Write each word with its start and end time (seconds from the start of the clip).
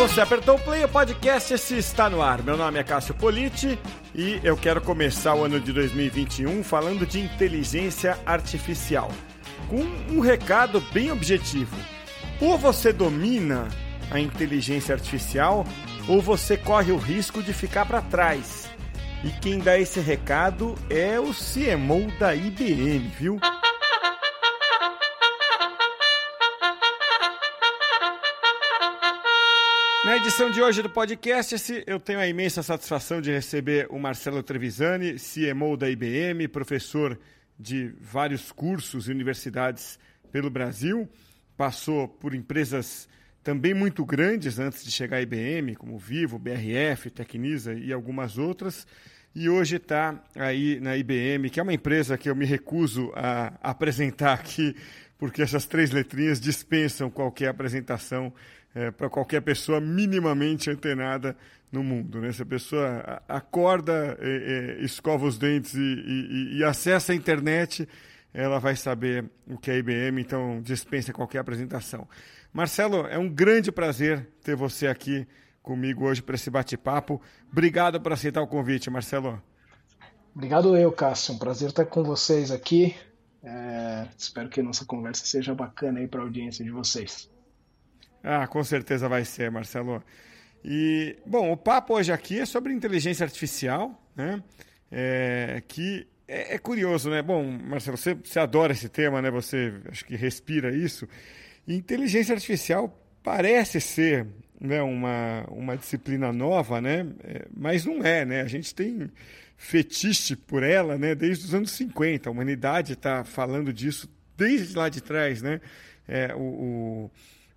Você 0.00 0.22
apertou 0.22 0.56
o 0.56 0.58
play, 0.58 0.82
o 0.82 0.88
podcast 0.88 1.52
esse 1.52 1.76
está 1.76 2.08
no 2.08 2.22
ar. 2.22 2.42
Meu 2.42 2.56
nome 2.56 2.78
é 2.78 2.82
Cássio 2.82 3.12
Politi 3.14 3.78
e 4.14 4.40
eu 4.42 4.56
quero 4.56 4.80
começar 4.80 5.34
o 5.34 5.44
ano 5.44 5.60
de 5.60 5.74
2021 5.74 6.64
falando 6.64 7.04
de 7.04 7.20
inteligência 7.20 8.18
artificial. 8.24 9.12
Com 9.68 9.82
um 10.10 10.20
recado 10.20 10.80
bem 10.94 11.12
objetivo. 11.12 11.76
Ou 12.40 12.56
você 12.56 12.94
domina 12.94 13.68
a 14.10 14.18
inteligência 14.18 14.94
artificial 14.94 15.66
ou 16.08 16.22
você 16.22 16.56
corre 16.56 16.92
o 16.92 16.96
risco 16.96 17.42
de 17.42 17.52
ficar 17.52 17.84
para 17.84 18.00
trás. 18.00 18.70
E 19.22 19.28
quem 19.28 19.58
dá 19.58 19.78
esse 19.78 20.00
recado 20.00 20.76
é 20.88 21.20
o 21.20 21.34
CMO 21.34 22.10
da 22.18 22.34
IBM, 22.34 23.06
viu? 23.18 23.38
Na 30.02 30.16
edição 30.16 30.50
de 30.50 30.62
hoje 30.62 30.80
do 30.80 30.88
podcast, 30.88 31.84
eu 31.86 32.00
tenho 32.00 32.20
a 32.20 32.26
imensa 32.26 32.62
satisfação 32.62 33.20
de 33.20 33.30
receber 33.30 33.86
o 33.90 33.98
Marcelo 33.98 34.42
Trevisani, 34.42 35.16
CMO 35.16 35.76
da 35.76 35.90
IBM, 35.90 36.48
professor 36.48 37.20
de 37.58 37.92
vários 38.00 38.50
cursos 38.50 39.08
e 39.08 39.12
universidades 39.12 39.98
pelo 40.32 40.48
Brasil, 40.48 41.06
passou 41.54 42.08
por 42.08 42.34
empresas 42.34 43.06
também 43.44 43.74
muito 43.74 44.02
grandes 44.06 44.58
antes 44.58 44.82
de 44.82 44.90
chegar 44.90 45.18
à 45.18 45.20
IBM, 45.20 45.76
como 45.76 45.98
Vivo, 45.98 46.38
BRF, 46.38 47.10
Tecnisa 47.10 47.74
e 47.74 47.92
algumas 47.92 48.38
outras, 48.38 48.86
e 49.34 49.50
hoje 49.50 49.76
está 49.76 50.24
aí 50.34 50.80
na 50.80 50.96
IBM, 50.96 51.50
que 51.50 51.60
é 51.60 51.62
uma 51.62 51.74
empresa 51.74 52.16
que 52.16 52.30
eu 52.30 52.34
me 52.34 52.46
recuso 52.46 53.12
a 53.14 53.52
apresentar 53.62 54.32
aqui, 54.32 54.74
porque 55.18 55.42
essas 55.42 55.66
três 55.66 55.90
letrinhas 55.90 56.40
dispensam 56.40 57.10
qualquer 57.10 57.48
apresentação 57.48 58.32
é, 58.74 58.90
para 58.90 59.08
qualquer 59.08 59.42
pessoa 59.42 59.80
minimamente 59.80 60.70
antenada 60.70 61.36
no 61.70 61.82
mundo. 61.82 62.20
Né? 62.20 62.32
Se 62.32 62.42
a 62.42 62.46
pessoa 62.46 63.22
acorda, 63.28 64.16
é, 64.20 64.78
é, 64.80 64.84
escova 64.84 65.26
os 65.26 65.38
dentes 65.38 65.74
e, 65.74 65.80
e, 65.80 66.58
e, 66.58 66.64
acessa 66.64 67.12
a 67.12 67.14
internet, 67.14 67.88
ela 68.32 68.58
vai 68.58 68.76
saber 68.76 69.24
o 69.46 69.56
que 69.58 69.70
é 69.70 69.78
IBM, 69.78 70.20
então 70.20 70.60
dispensa 70.62 71.12
qualquer 71.12 71.38
apresentação. 71.38 72.08
Marcelo, 72.52 73.06
é 73.06 73.18
um 73.18 73.28
grande 73.28 73.70
prazer 73.70 74.26
ter 74.42 74.56
você 74.56 74.86
aqui 74.86 75.26
comigo 75.62 76.04
hoje 76.04 76.22
para 76.22 76.34
esse 76.34 76.50
bate-papo. 76.50 77.20
Obrigado 77.50 78.00
por 78.00 78.12
aceitar 78.12 78.42
o 78.42 78.46
convite, 78.46 78.90
Marcelo. 78.90 79.40
Obrigado 80.34 80.76
eu, 80.76 80.90
Cássio. 80.92 81.34
Um 81.34 81.38
prazer 81.38 81.68
estar 81.68 81.84
com 81.86 82.02
vocês 82.02 82.50
aqui. 82.50 82.96
É, 83.42 84.06
espero 84.16 84.48
que 84.48 84.60
a 84.60 84.62
nossa 84.62 84.84
conversa 84.84 85.24
seja 85.24 85.54
bacana 85.54 86.00
aí 86.00 86.08
para 86.08 86.20
a 86.20 86.24
audiência 86.24 86.64
de 86.64 86.70
vocês. 86.70 87.30
Ah, 88.22 88.46
com 88.46 88.62
certeza 88.62 89.08
vai 89.08 89.24
ser, 89.24 89.50
Marcelo. 89.50 90.02
E, 90.64 91.16
bom, 91.26 91.50
o 91.52 91.56
papo 91.56 91.94
hoje 91.94 92.12
aqui 92.12 92.40
é 92.40 92.46
sobre 92.46 92.72
inteligência 92.72 93.24
artificial, 93.24 94.00
né? 94.14 94.42
É, 94.92 95.62
que 95.66 96.06
é, 96.28 96.54
é, 96.54 96.58
curioso, 96.58 97.10
né? 97.10 97.22
Bom, 97.22 97.42
Marcelo, 97.44 97.96
você, 97.96 98.14
você 98.14 98.38
adora 98.38 98.72
esse 98.72 98.88
tema, 98.88 99.22
né? 99.22 99.30
Você 99.30 99.72
acho 99.90 100.04
que 100.04 100.14
respira 100.16 100.74
isso. 100.74 101.08
inteligência 101.66 102.34
artificial 102.34 102.96
parece 103.22 103.80
ser 103.80 104.26
né, 104.60 104.82
uma, 104.82 105.44
uma 105.48 105.76
disciplina 105.76 106.32
nova, 106.32 106.80
né? 106.80 107.06
É, 107.24 107.46
mas 107.56 107.84
não 107.84 108.04
é, 108.04 108.24
né? 108.24 108.42
A 108.42 108.46
gente 108.46 108.74
tem 108.74 109.10
fetiche 109.56 110.36
por 110.36 110.62
ela, 110.62 110.98
né? 110.98 111.14
Desde 111.14 111.46
os 111.46 111.54
anos 111.54 111.70
50. 111.72 112.28
A 112.28 112.32
humanidade 112.32 112.92
está 112.92 113.24
falando 113.24 113.72
disso 113.72 114.08
desde 114.36 114.76
lá 114.76 114.88
de 114.88 115.00
trás, 115.00 115.42
né? 115.42 115.60
É, 116.06 116.34
o, 116.34 116.40
o 116.40 117.10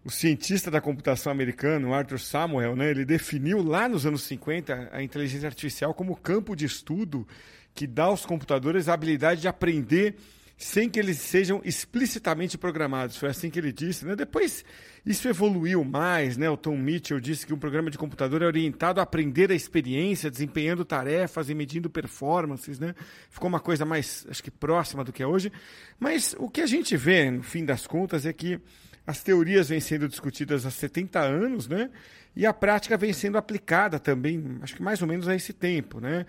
o 0.05 0.11
cientista 0.11 0.69
da 0.69 0.81
computação 0.81 1.31
americano, 1.31 1.93
Arthur 1.93 2.19
Samuel, 2.19 2.75
né, 2.75 2.89
ele 2.91 3.05
definiu 3.05 3.63
lá 3.63 3.87
nos 3.87 4.05
anos 4.05 4.23
50 4.23 4.89
a 4.91 5.01
inteligência 5.01 5.47
artificial 5.47 5.93
como 5.93 6.15
campo 6.15 6.55
de 6.55 6.65
estudo 6.65 7.25
que 7.73 7.87
dá 7.87 8.05
aos 8.05 8.25
computadores 8.25 8.89
a 8.89 8.93
habilidade 8.93 9.41
de 9.41 9.47
aprender 9.47 10.15
sem 10.57 10.89
que 10.89 10.99
eles 10.99 11.17
sejam 11.17 11.61
explicitamente 11.65 12.57
programados. 12.57 13.17
Foi 13.17 13.29
assim 13.29 13.49
que 13.49 13.59
ele 13.59 13.71
disse. 13.71 14.05
Né? 14.05 14.15
Depois 14.15 14.63
isso 15.05 15.27
evoluiu 15.27 15.83
mais. 15.83 16.37
Né? 16.37 16.49
O 16.49 16.55
Tom 16.55 16.77
Mitchell 16.77 17.19
disse 17.19 17.45
que 17.45 17.53
um 17.53 17.57
programa 17.57 17.89
de 17.89 17.97
computador 17.97 18.41
é 18.41 18.45
orientado 18.45 18.99
a 18.99 19.03
aprender 19.03 19.51
a 19.51 19.55
experiência, 19.55 20.29
desempenhando 20.29 20.85
tarefas 20.85 21.49
e 21.49 21.55
medindo 21.55 21.89
performances. 21.89 22.79
Né? 22.79 22.93
Ficou 23.29 23.49
uma 23.49 23.59
coisa 23.59 23.83
mais, 23.83 24.25
acho 24.29 24.43
que, 24.43 24.51
próxima 24.51 25.03
do 25.03 25.11
que 25.11 25.23
é 25.23 25.27
hoje. 25.27 25.51
Mas 25.99 26.35
o 26.37 26.49
que 26.49 26.61
a 26.61 26.67
gente 26.67 26.95
vê, 26.95 27.29
no 27.31 27.43
fim 27.43 27.65
das 27.65 27.87
contas, 27.87 28.25
é 28.25 28.31
que 28.31 28.59
as 29.05 29.21
teorias 29.21 29.69
vêm 29.69 29.79
sendo 29.79 30.07
discutidas 30.07 30.65
há 30.65 30.71
70 30.71 31.19
anos, 31.19 31.67
né? 31.67 31.89
E 32.35 32.45
a 32.45 32.53
prática 32.53 32.97
vem 32.97 33.13
sendo 33.13 33.37
aplicada 33.37 33.99
também, 33.99 34.57
acho 34.61 34.75
que 34.75 34.81
mais 34.81 35.01
ou 35.01 35.07
menos 35.07 35.27
a 35.27 35.35
esse 35.35 35.53
tempo, 35.53 35.99
né? 35.99 36.25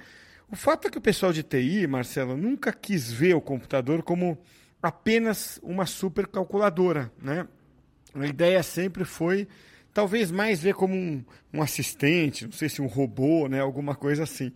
O 0.50 0.56
fato 0.56 0.88
é 0.88 0.90
que 0.90 0.98
o 0.98 1.00
pessoal 1.00 1.32
de 1.32 1.42
TI, 1.42 1.86
Marcelo, 1.86 2.36
nunca 2.36 2.72
quis 2.72 3.10
ver 3.10 3.34
o 3.34 3.40
computador 3.40 4.02
como 4.02 4.38
apenas 4.82 5.58
uma 5.62 5.86
supercalculadora, 5.86 7.10
né? 7.20 7.46
A 8.14 8.26
ideia 8.26 8.62
sempre 8.62 9.04
foi 9.04 9.48
talvez 9.92 10.30
mais 10.30 10.60
ver 10.60 10.74
como 10.74 10.94
um, 10.94 11.24
um, 11.52 11.62
assistente, 11.62 12.44
não 12.44 12.52
sei 12.52 12.68
se 12.68 12.82
um 12.82 12.86
robô, 12.86 13.48
né, 13.48 13.60
alguma 13.60 13.94
coisa 13.94 14.24
assim. 14.24 14.52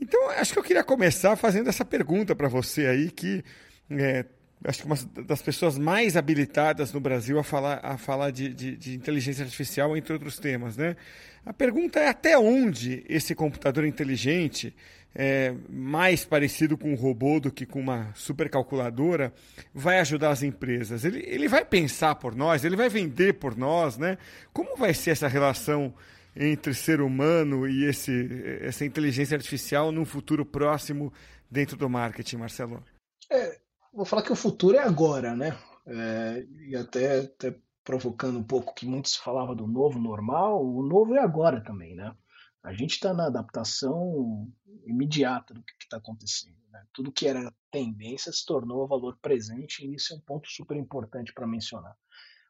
Então, 0.00 0.30
acho 0.30 0.52
que 0.52 0.58
eu 0.58 0.62
queria 0.62 0.82
começar 0.82 1.36
fazendo 1.36 1.68
essa 1.68 1.84
pergunta 1.84 2.34
para 2.34 2.48
você 2.48 2.86
aí, 2.86 3.10
que 3.10 3.44
é, 3.90 4.26
acho 4.64 4.80
que 4.80 4.86
uma 4.86 4.96
das 5.26 5.42
pessoas 5.42 5.78
mais 5.78 6.16
habilitadas 6.16 6.92
no 6.92 7.00
Brasil 7.00 7.38
a 7.38 7.42
falar, 7.42 7.80
a 7.82 7.96
falar 7.96 8.30
de, 8.30 8.52
de, 8.52 8.76
de, 8.76 8.94
inteligência 8.94 9.44
artificial, 9.44 9.96
entre 9.96 10.12
outros 10.12 10.38
temas. 10.38 10.76
Né? 10.76 10.96
A 11.44 11.52
pergunta 11.52 11.98
é 11.98 12.08
até 12.08 12.38
onde 12.38 13.04
esse 13.08 13.34
computador 13.34 13.84
inteligente, 13.84 14.74
é, 15.14 15.54
mais 15.68 16.24
parecido 16.24 16.78
com 16.78 16.92
um 16.92 16.96
robô 16.96 17.40
do 17.40 17.50
que 17.50 17.66
com 17.66 17.80
uma 17.80 18.12
supercalculadora, 18.14 19.32
vai 19.74 19.98
ajudar 20.00 20.30
as 20.30 20.42
empresas? 20.42 21.04
Ele, 21.04 21.22
ele 21.26 21.48
vai 21.48 21.64
pensar 21.64 22.14
por 22.14 22.34
nós, 22.34 22.64
ele 22.64 22.76
vai 22.76 22.88
vender 22.88 23.34
por 23.34 23.56
nós, 23.56 23.98
né? 23.98 24.16
Como 24.52 24.76
vai 24.76 24.94
ser 24.94 25.10
essa 25.10 25.28
relação 25.28 25.92
entre 26.34 26.72
ser 26.72 27.00
humano 27.00 27.68
e 27.68 27.84
esse, 27.84 28.58
essa 28.62 28.84
inteligência 28.84 29.36
artificial 29.36 29.92
num 29.92 30.04
futuro 30.04 30.46
próximo 30.46 31.12
dentro 31.50 31.76
do 31.76 31.88
marketing, 31.90 32.36
Marcelo? 32.36 32.82
É, 33.30 33.58
vou 33.92 34.04
falar 34.04 34.22
que 34.22 34.32
o 34.32 34.36
futuro 34.36 34.76
é 34.76 34.80
agora, 34.80 35.34
né? 35.36 35.56
É, 35.86 36.46
e 36.68 36.76
até, 36.76 37.20
até 37.20 37.56
provocando 37.84 38.38
um 38.38 38.44
pouco 38.44 38.74
que 38.74 38.86
muitos 38.86 39.16
falavam 39.16 39.54
do 39.54 39.66
novo 39.66 39.98
normal, 39.98 40.64
o 40.64 40.82
novo 40.82 41.14
é 41.14 41.20
agora 41.20 41.62
também, 41.62 41.94
né? 41.94 42.14
A 42.62 42.72
gente 42.72 42.92
está 42.92 43.12
na 43.12 43.26
adaptação 43.26 44.48
imediata 44.86 45.52
do 45.52 45.62
que 45.62 45.72
está 45.82 45.96
acontecendo. 45.96 46.56
Né? 46.70 46.80
Tudo 46.92 47.12
que 47.12 47.26
era 47.26 47.52
tendência 47.72 48.32
se 48.32 48.46
tornou 48.46 48.86
valor 48.86 49.18
presente 49.20 49.84
e 49.84 49.94
isso 49.94 50.14
é 50.14 50.16
um 50.16 50.20
ponto 50.20 50.48
super 50.48 50.76
importante 50.76 51.32
para 51.32 51.46
mencionar. 51.46 51.96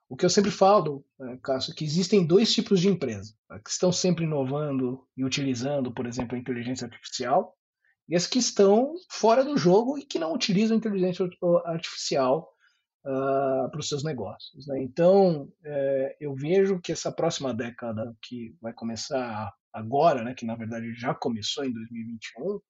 O 0.08 0.16
que 0.16 0.26
eu 0.26 0.30
sempre 0.30 0.50
falo, 0.50 1.02
é, 1.18 1.38
Cássio, 1.38 1.72
é 1.72 1.74
que 1.74 1.84
existem 1.84 2.26
dois 2.26 2.52
tipos 2.52 2.80
de 2.80 2.88
empresa. 2.88 3.34
que 3.64 3.70
estão 3.70 3.90
sempre 3.90 4.24
inovando 4.24 5.06
e 5.16 5.24
utilizando, 5.24 5.90
por 5.90 6.06
exemplo, 6.06 6.36
a 6.36 6.38
inteligência 6.38 6.84
artificial, 6.84 7.56
e 8.12 8.14
as 8.14 8.26
que 8.26 8.38
estão 8.38 8.94
fora 9.08 9.42
do 9.42 9.56
jogo 9.56 9.96
e 9.96 10.04
que 10.04 10.18
não 10.18 10.34
utilizam 10.34 10.76
inteligência 10.76 11.26
artificial 11.64 12.46
uh, 13.06 13.70
para 13.70 13.80
os 13.80 13.88
seus 13.88 14.04
negócios. 14.04 14.66
Né? 14.66 14.82
Então, 14.82 15.50
é, 15.64 16.16
eu 16.20 16.34
vejo 16.34 16.78
que 16.78 16.92
essa 16.92 17.10
próxima 17.10 17.54
década, 17.54 18.14
que 18.20 18.54
vai 18.60 18.74
começar 18.74 19.50
agora, 19.72 20.22
né, 20.22 20.34
que 20.34 20.44
na 20.44 20.54
verdade 20.54 20.92
já 20.92 21.14
começou 21.14 21.64
em 21.64 21.72
2021, 21.72 22.60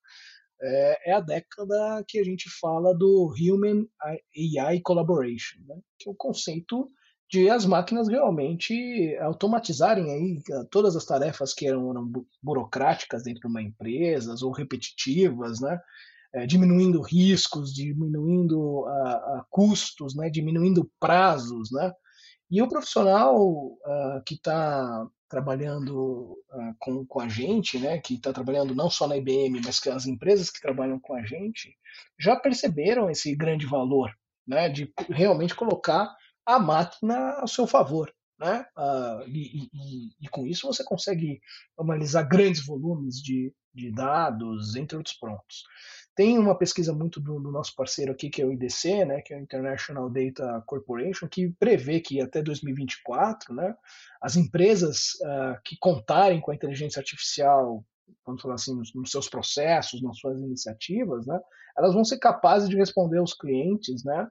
é, 0.63 1.11
é 1.11 1.13
a 1.13 1.21
década 1.21 2.05
que 2.07 2.21
a 2.21 2.25
gente 2.25 2.49
fala 2.61 2.97
do 2.97 3.35
Human 3.37 3.85
AI 4.01 4.81
Collaboration, 4.81 5.59
né? 5.67 5.75
que 5.99 6.09
é 6.09 6.13
o 6.13 6.15
conceito 6.15 6.89
de 7.33 7.49
as 7.49 7.65
máquinas 7.65 8.09
realmente 8.09 9.17
automatizarem 9.23 10.13
aí 10.13 10.43
eh, 10.51 10.65
todas 10.71 10.95
as 10.95 11.07
tarefas 11.07 11.55
que 11.55 11.67
eram, 11.67 11.91
eram 11.91 12.13
burocráticas 12.43 13.23
dentro 13.23 13.41
de 13.41 13.47
uma 13.47 13.63
empresa 13.63 14.35
ou 14.45 14.53
repetitivas, 14.53 15.59
né? 15.59 15.81
É, 16.35 16.47
diminuindo 16.47 17.03
riscos, 17.03 17.75
diminuindo 17.75 18.87
uh, 18.87 19.45
custos, 19.51 20.15
né? 20.15 20.31
diminuindo 20.31 20.91
prazos, 20.99 21.71
né? 21.71 21.93
E 22.51 22.63
o 22.63 22.69
profissional 22.69 23.39
uh, 23.39 24.23
que 24.27 24.35
está 24.35 25.07
trabalhando 25.29 26.39
uh, 26.51 26.75
com, 26.79 27.05
com 27.07 27.21
a 27.21 27.29
gente, 27.29 27.79
né, 27.79 27.99
que 27.99 28.15
está 28.15 28.33
trabalhando 28.33 28.75
não 28.75 28.89
só 28.91 29.07
na 29.07 29.17
IBM, 29.17 29.61
mas 29.65 29.81
que 29.81 29.89
as 29.91 30.07
empresas 30.07 30.51
que 30.51 30.61
trabalham 30.61 30.99
com 31.01 31.15
a 31.15 31.23
gente, 31.25 31.75
já 32.19 32.37
perceberam 32.37 33.11
esse 33.11 33.35
grande 33.35 33.67
valor 33.67 34.11
né, 34.47 34.69
de 34.69 34.93
realmente 35.11 35.55
colocar 35.55 36.15
a 36.47 36.59
máquina 36.59 37.39
ao 37.41 37.49
seu 37.49 37.67
favor. 37.67 38.13
Né? 38.39 38.67
Uh, 38.77 39.29
e, 39.29 39.69
e, 39.73 40.11
e, 40.21 40.29
com 40.29 40.45
isso 40.45 40.67
você 40.67 40.83
consegue 40.83 41.41
analisar 41.79 42.25
grandes 42.25 42.67
volumes 42.67 43.23
de, 43.23 43.55
de 43.73 43.93
dados, 43.93 44.75
entre 44.75 44.97
outros 44.97 45.15
pontos. 45.15 45.63
Tem 46.15 46.37
uma 46.39 46.59
pesquisa 46.59 46.93
muito 46.93 47.21
do, 47.21 47.39
do, 47.39 47.53
nosso 47.53 47.75
parceiro 47.75 48.11
aqui, 48.11 48.29
que 48.29 48.43
é 48.43 48.45
o 48.45 48.53
IDC, 48.53 49.05
né, 49.05 49.23
que 49.23 49.33
é 49.33 49.37
o 49.37 49.41
International 49.41 50.11
Data 50.11 50.63
Corporation, 50.67 51.29
que 51.29 51.51
prevê 51.59 52.01
que 52.01 52.21
até 52.21 52.43
2024, 52.43 53.55
né, 53.55 53.75
as 54.21 54.35
empresas 54.37 55.15
uh, 55.23 55.61
que 55.65 55.77
contarem 55.79 56.41
com 56.41 56.51
a 56.51 56.55
inteligência 56.55 57.01
artificial, 57.01 57.85
vamos 58.27 58.43
falar 58.43 58.55
assim, 58.55 58.77
nos, 58.77 58.93
nos, 58.95 59.11
seus 59.11 59.29
processos, 59.29 60.03
nas 60.03 60.19
suas 60.19 60.39
iniciativas, 60.39 61.27
né, 61.27 61.41
elas 61.79 61.95
vão 61.95 62.05
ser 62.05 62.19
capazes 62.19 62.69
de 62.69 62.77
responder 62.77 63.19
aos 63.19 63.33
clientes, 63.33 64.05
né, 64.05 64.29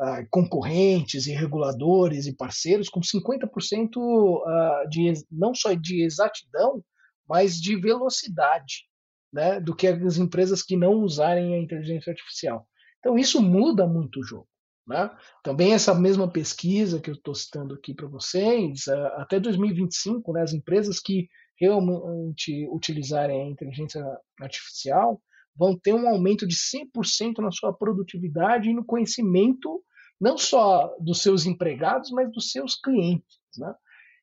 uh, 0.00 0.26
concorrentes 0.30 1.26
e 1.26 1.32
reguladores 1.32 2.26
e 2.26 2.36
parceiros 2.36 2.88
com 2.88 3.00
50% 3.00 3.96
uh, 3.96 4.88
de 4.88 5.12
não 5.30 5.54
só 5.54 5.72
de 5.72 6.04
exatidão, 6.04 6.84
mas 7.28 7.60
de 7.60 7.76
velocidade 7.76 8.86
né, 9.32 9.60
do 9.60 9.74
que 9.74 9.86
as 9.86 10.16
empresas 10.16 10.62
que 10.62 10.76
não 10.76 10.94
usarem 10.94 11.54
a 11.54 11.58
inteligência 11.58 12.10
artificial. 12.10 12.68
Então 13.00 13.18
isso 13.18 13.42
muda 13.42 13.86
muito 13.86 14.20
o 14.20 14.24
jogo. 14.24 14.48
Né? 14.86 15.10
Também 15.42 15.72
essa 15.72 15.94
mesma 15.94 16.30
pesquisa 16.30 17.00
que 17.00 17.10
eu 17.10 17.14
estou 17.14 17.34
citando 17.34 17.74
aqui 17.74 17.94
para 17.94 18.06
vocês, 18.06 18.86
até 19.16 19.40
2025, 19.40 20.32
né, 20.32 20.42
as 20.42 20.52
empresas 20.52 21.00
que 21.00 21.26
realmente 21.58 22.68
utilizarem 22.68 23.42
a 23.42 23.50
inteligência 23.50 24.04
artificial 24.40 25.20
vão 25.56 25.78
ter 25.78 25.94
um 25.94 26.08
aumento 26.08 26.46
de 26.46 26.56
100% 26.56 27.38
na 27.38 27.50
sua 27.50 27.72
produtividade 27.72 28.68
e 28.68 28.74
no 28.74 28.84
conhecimento 28.84 29.82
não 30.20 30.38
só 30.38 30.94
dos 31.00 31.22
seus 31.22 31.46
empregados, 31.46 32.10
mas 32.10 32.30
dos 32.32 32.50
seus 32.50 32.74
clientes. 32.76 33.38
Né? 33.58 33.74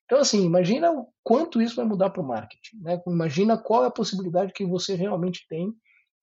Então, 0.05 0.19
assim, 0.19 0.43
imagina 0.43 0.91
o 0.91 1.07
quanto 1.23 1.61
isso 1.61 1.75
vai 1.75 1.85
mudar 1.85 2.09
para 2.09 2.21
o 2.21 2.27
marketing. 2.27 2.77
Né? 2.81 3.01
Imagina 3.07 3.57
qual 3.57 3.83
é 3.83 3.87
a 3.87 3.91
possibilidade 3.91 4.53
que 4.53 4.65
você 4.65 4.95
realmente 4.95 5.45
tem 5.47 5.73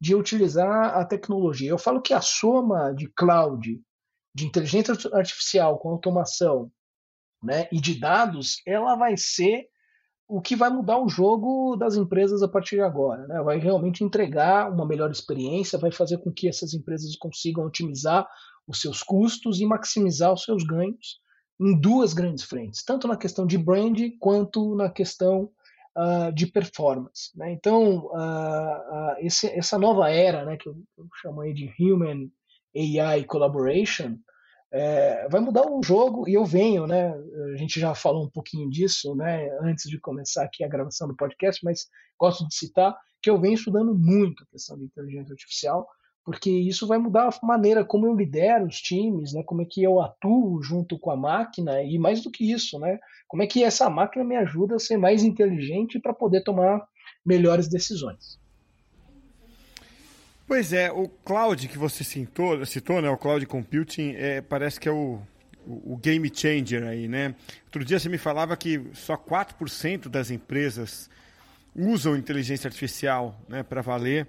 de 0.01 0.15
utilizar 0.15 0.97
a 0.97 1.05
tecnologia. 1.05 1.71
Eu 1.71 1.79
falo 1.79 2.01
que 2.01 2.15
a 2.15 2.21
soma 2.21 2.93
de 2.93 3.09
cloud, 3.09 3.81
de 4.35 4.47
inteligência 4.47 4.95
artificial 5.13 5.79
com 5.79 5.91
automação 5.91 6.71
né, 7.43 7.69
e 7.73 7.81
de 7.81 7.99
dados, 7.99 8.61
ela 8.67 8.95
vai 8.95 9.17
ser 9.17 9.67
o 10.29 10.43
que 10.43 10.55
vai 10.55 10.69
mudar 10.69 10.99
o 10.99 11.09
jogo 11.09 11.75
das 11.75 11.97
empresas 11.97 12.43
a 12.43 12.49
partir 12.49 12.77
de 12.77 12.83
agora. 12.83 13.27
Né? 13.27 13.43
Vai 13.43 13.59
realmente 13.59 14.05
entregar 14.05 14.71
uma 14.71 14.87
melhor 14.87 15.11
experiência, 15.11 15.79
vai 15.79 15.91
fazer 15.91 16.19
com 16.19 16.31
que 16.31 16.47
essas 16.47 16.75
empresas 16.75 17.17
consigam 17.17 17.65
otimizar 17.65 18.29
os 18.67 18.83
seus 18.83 19.03
custos 19.03 19.59
e 19.59 19.65
maximizar 19.65 20.31
os 20.33 20.45
seus 20.45 20.63
ganhos 20.63 21.19
em 21.59 21.81
duas 21.81 22.13
grandes 22.13 22.45
frentes, 22.45 22.85
tanto 22.85 23.09
na 23.09 23.17
questão 23.17 23.47
de 23.47 23.57
brand 23.57 23.99
quanto 24.21 24.77
na 24.77 24.91
questão 24.91 25.51
uh, 25.97 26.31
de 26.33 26.47
performance. 26.47 27.31
Né? 27.35 27.53
Então, 27.53 28.07
uh, 28.09 28.13
uh, 28.13 29.15
esse, 29.21 29.49
essa 29.49 29.79
nova 29.79 30.11
era, 30.11 30.45
né, 30.45 30.59
que 30.59 30.69
eu, 30.69 30.77
eu 30.99 31.09
chamo 31.23 31.41
aí 31.41 31.55
de 31.55 31.73
Human 31.81 32.31
AI 32.77 33.25
Collaboration, 33.25 34.19
é, 34.73 35.29
vai 35.29 35.41
mudar 35.41 35.71
o 35.71 35.83
jogo 35.83 36.29
e 36.29 36.35
eu 36.35 36.45
venho, 36.45 36.87
né? 36.87 37.15
A 37.53 37.57
gente 37.57 37.81
já 37.81 37.95
falou 37.95 38.25
um 38.25 38.31
pouquinho 38.31 38.69
disso, 38.69 39.15
né? 39.15 39.49
Antes 39.63 39.89
de 39.89 39.99
começar 39.99 40.45
aqui 40.45 40.63
a 40.63 40.69
gravação 40.69 41.09
do 41.09 41.17
podcast, 41.17 41.65
mas 41.65 41.87
gosto 42.19 42.47
de 42.47 42.55
citar 42.55 42.97
que 43.23 43.31
eu 43.31 43.41
venho 43.41 43.55
estudando 43.55 43.95
muito 43.95 44.45
a 44.45 44.47
questão 44.47 44.77
de 44.79 44.85
inteligência 44.85 45.33
artificial 45.33 45.89
porque 46.29 46.51
isso 46.51 46.87
vai 46.87 46.99
mudar 46.99 47.31
a 47.31 47.47
maneira 47.47 47.83
como 47.83 48.05
eu 48.05 48.15
lidero 48.15 48.67
os 48.67 48.83
times, 48.83 49.33
né? 49.33 49.43
Como 49.43 49.63
é 49.63 49.65
que 49.65 49.83
eu 49.83 49.99
atuo 49.99 50.63
junto 50.63 50.99
com 50.99 51.11
a 51.11 51.17
máquina 51.17 51.83
e 51.83 51.99
mais 51.99 52.23
do 52.23 52.31
que 52.31 52.53
isso, 52.53 52.79
né? 52.79 52.99
Como 53.27 53.43
é 53.43 53.47
que 53.47 53.65
essa 53.65 53.89
máquina 53.89 54.23
me 54.23 54.37
ajuda 54.37 54.77
a 54.77 54.79
ser 54.79 54.99
mais 54.99 55.25
inteligente 55.25 55.99
para 55.99 56.13
poder 56.13 56.43
tomar 56.45 56.87
melhores 57.25 57.67
decisões. 57.67 58.39
Pois 60.49 60.73
é, 60.73 60.91
o 60.91 61.07
cloud 61.07 61.69
que 61.69 61.77
você 61.77 62.03
citou, 62.03 62.65
citou 62.65 63.03
né? 63.03 63.11
O 63.11 63.19
cloud 63.19 63.45
computing 63.45 64.15
é, 64.17 64.41
parece 64.41 64.81
que 64.81 64.89
é 64.89 64.93
o, 64.93 65.21
o, 65.67 65.93
o 65.93 65.97
game 65.99 66.33
changer 66.35 66.85
aí, 66.85 67.07
né? 67.07 67.35
Outro 67.67 67.85
dia 67.85 68.01
você 68.01 68.09
me 68.09 68.17
falava 68.17 68.57
que 68.57 68.83
só 68.95 69.15
4% 69.15 70.09
das 70.09 70.31
empresas 70.31 71.11
usam 71.77 72.17
inteligência 72.17 72.67
artificial, 72.67 73.39
né? 73.47 73.63
Para 73.63 73.83
valer. 73.83 74.27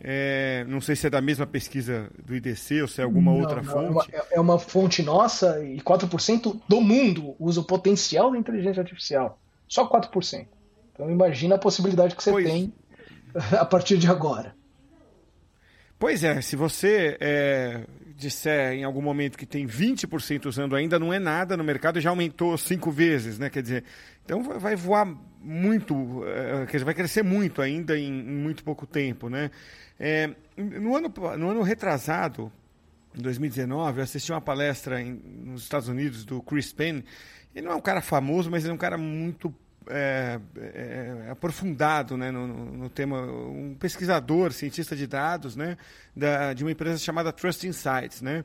É, 0.00 0.64
não 0.68 0.80
sei 0.80 0.96
se 0.96 1.06
é 1.06 1.10
da 1.10 1.20
mesma 1.20 1.46
pesquisa 1.46 2.08
do 2.24 2.34
IDC 2.34 2.80
ou 2.80 2.88
se 2.88 3.02
é 3.02 3.04
alguma 3.04 3.32
não, 3.32 3.40
outra 3.40 3.60
não, 3.60 3.70
fonte. 3.70 4.14
É 4.14 4.16
uma, 4.16 4.26
é 4.36 4.40
uma 4.40 4.58
fonte 4.58 5.02
nossa 5.02 5.62
e 5.62 5.82
4% 5.82 6.62
do 6.66 6.80
mundo 6.80 7.36
usa 7.38 7.60
o 7.60 7.64
potencial 7.64 8.30
da 8.30 8.38
inteligência 8.38 8.80
artificial. 8.80 9.38
Só 9.68 9.86
4%. 9.86 10.46
Então 10.94 11.10
imagina 11.10 11.56
a 11.56 11.58
possibilidade 11.58 12.16
que 12.16 12.22
você 12.22 12.30
pois... 12.30 12.46
tem 12.46 12.72
a 13.52 13.66
partir 13.66 13.98
de 13.98 14.06
agora. 14.06 14.56
Pois 15.98 16.22
é, 16.22 16.40
se 16.40 16.54
você 16.54 17.16
é, 17.20 17.84
disser 18.14 18.72
em 18.72 18.84
algum 18.84 19.02
momento 19.02 19.36
que 19.36 19.44
tem 19.44 19.66
20% 19.66 20.46
usando 20.46 20.76
ainda, 20.76 20.96
não 20.96 21.12
é 21.12 21.18
nada 21.18 21.56
no 21.56 21.64
mercado, 21.64 22.00
já 22.00 22.10
aumentou 22.10 22.56
cinco 22.56 22.90
vezes, 22.90 23.36
né? 23.36 23.50
Quer 23.50 23.62
dizer, 23.62 23.84
então 24.24 24.42
vai 24.42 24.76
voar 24.76 25.06
muito, 25.40 26.24
é, 26.24 26.66
quer 26.66 26.72
dizer, 26.72 26.84
vai 26.84 26.94
crescer 26.94 27.24
muito 27.24 27.60
ainda 27.60 27.98
em, 27.98 28.06
em 28.06 28.36
muito 28.36 28.62
pouco 28.62 28.86
tempo, 28.86 29.28
né? 29.28 29.50
É, 29.98 30.30
no, 30.56 30.94
ano, 30.94 31.12
no 31.36 31.50
ano 31.50 31.62
retrasado, 31.62 32.52
em 33.16 33.20
2019, 33.20 33.98
eu 33.98 34.04
assisti 34.04 34.30
uma 34.30 34.40
palestra 34.40 35.00
em, 35.02 35.20
nos 35.44 35.62
Estados 35.62 35.88
Unidos 35.88 36.24
do 36.24 36.40
Chris 36.40 36.72
Penn. 36.72 37.02
Ele 37.52 37.66
não 37.66 37.72
é 37.72 37.76
um 37.76 37.80
cara 37.80 38.00
famoso, 38.00 38.48
mas 38.48 38.62
ele 38.62 38.70
é 38.70 38.74
um 38.74 38.78
cara 38.78 38.96
muito 38.96 39.52
é, 39.90 40.40
é, 40.56 41.30
aprofundado 41.30 42.16
né, 42.16 42.30
no, 42.30 42.46
no, 42.46 42.90
tema, 42.90 43.20
um 43.22 43.74
pesquisador, 43.78 44.52
cientista 44.52 44.94
de 44.94 45.06
dados 45.06 45.56
né, 45.56 45.76
da, 46.14 46.52
de 46.52 46.64
uma 46.64 46.72
empresa 46.72 46.98
chamada 46.98 47.32
Trust 47.32 47.66
Insights. 47.66 48.22
Né? 48.22 48.44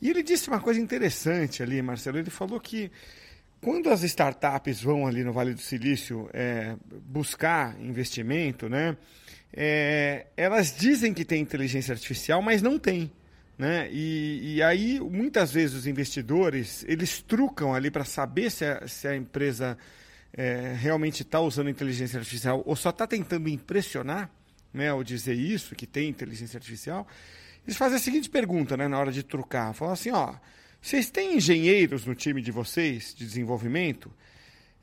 E 0.00 0.08
ele 0.08 0.22
disse 0.22 0.48
uma 0.48 0.60
coisa 0.60 0.80
interessante 0.80 1.62
ali, 1.62 1.80
Marcelo. 1.82 2.18
Ele 2.18 2.30
falou 2.30 2.60
que 2.60 2.90
quando 3.60 3.90
as 3.90 4.02
startups 4.02 4.82
vão 4.82 5.06
ali 5.06 5.22
no 5.22 5.32
Vale 5.32 5.54
do 5.54 5.60
Silício 5.60 6.28
é, 6.32 6.76
buscar 7.06 7.78
investimento, 7.80 8.68
né, 8.68 8.96
é, 9.52 10.26
elas 10.36 10.74
dizem 10.76 11.12
que 11.12 11.24
tem 11.24 11.42
inteligência 11.42 11.92
artificial, 11.92 12.40
mas 12.40 12.62
não 12.62 12.78
tem. 12.78 13.10
Né? 13.58 13.90
E, 13.92 14.54
e 14.56 14.62
aí, 14.62 14.98
muitas 14.98 15.52
vezes, 15.52 15.76
os 15.76 15.86
investidores, 15.86 16.82
eles 16.88 17.20
trucam 17.20 17.74
ali 17.74 17.90
para 17.90 18.06
saber 18.06 18.50
se 18.50 18.64
a, 18.64 18.88
se 18.88 19.06
a 19.06 19.14
empresa 19.14 19.76
é, 20.32 20.74
realmente 20.78 21.22
está 21.22 21.40
usando 21.40 21.70
inteligência 21.70 22.18
artificial 22.18 22.62
ou 22.64 22.76
só 22.76 22.90
está 22.90 23.06
tentando 23.06 23.48
impressionar, 23.48 24.30
né, 24.72 24.88
ao 24.88 25.02
dizer 25.02 25.34
isso, 25.34 25.74
que 25.74 25.86
tem 25.86 26.08
inteligência 26.08 26.56
artificial. 26.56 27.06
Eles 27.66 27.76
fazem 27.76 27.96
a 27.96 28.00
seguinte 28.00 28.30
pergunta 28.30 28.76
né, 28.76 28.88
na 28.88 28.98
hora 28.98 29.12
de 29.12 29.22
trucar. 29.22 29.74
Falam 29.74 29.94
assim, 29.94 30.10
ó, 30.10 30.34
vocês 30.80 31.10
têm 31.10 31.36
engenheiros 31.36 32.06
no 32.06 32.14
time 32.14 32.40
de 32.40 32.50
vocês, 32.50 33.14
de 33.14 33.26
desenvolvimento? 33.26 34.10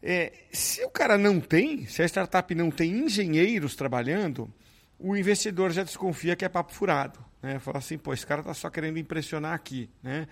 É, 0.01 0.31
se 0.51 0.83
o 0.85 0.89
cara 0.89 1.17
não 1.17 1.39
tem, 1.39 1.85
se 1.87 2.03
a 2.03 2.05
startup 2.05 2.53
não 2.53 2.69
tem 2.69 2.91
engenheiros 2.91 3.75
trabalhando, 3.75 4.51
o 4.99 5.15
investidor 5.15 5.71
já 5.71 5.83
desconfia 5.83 6.35
que 6.35 6.45
é 6.45 6.49
papo 6.49 6.73
furado. 6.73 7.19
Né? 7.41 7.59
Fala 7.59 7.79
assim, 7.79 7.97
pô, 7.97 8.13
esse 8.13 8.25
cara 8.25 8.41
está 8.41 8.53
só 8.53 8.69
querendo 8.69 8.99
impressionar 8.99 9.53
aqui. 9.53 9.89
Né? 10.03 10.27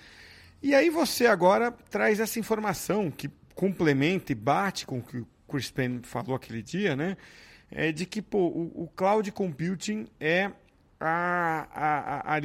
E 0.61 0.75
aí 0.75 0.89
você 0.89 1.25
agora 1.25 1.71
traz 1.71 2.19
essa 2.19 2.39
informação 2.39 3.09
que 3.09 3.29
complementa 3.55 4.31
e 4.31 4.35
bate 4.35 4.85
com 4.85 4.99
o 4.99 5.01
que 5.01 5.17
o 5.17 5.27
Chris 5.49 5.71
Penn 5.71 6.01
falou 6.03 6.35
aquele 6.35 6.61
dia, 6.61 6.95
né? 6.95 7.17
É 7.71 7.91
de 7.91 8.05
que 8.05 8.21
pô, 8.21 8.47
o, 8.47 8.83
o 8.83 8.87
cloud 8.95 9.31
computing 9.31 10.07
é 10.19 10.51
a, 10.99 11.67
a, 11.73 12.35
a, 12.35 12.37
a, 12.37 12.41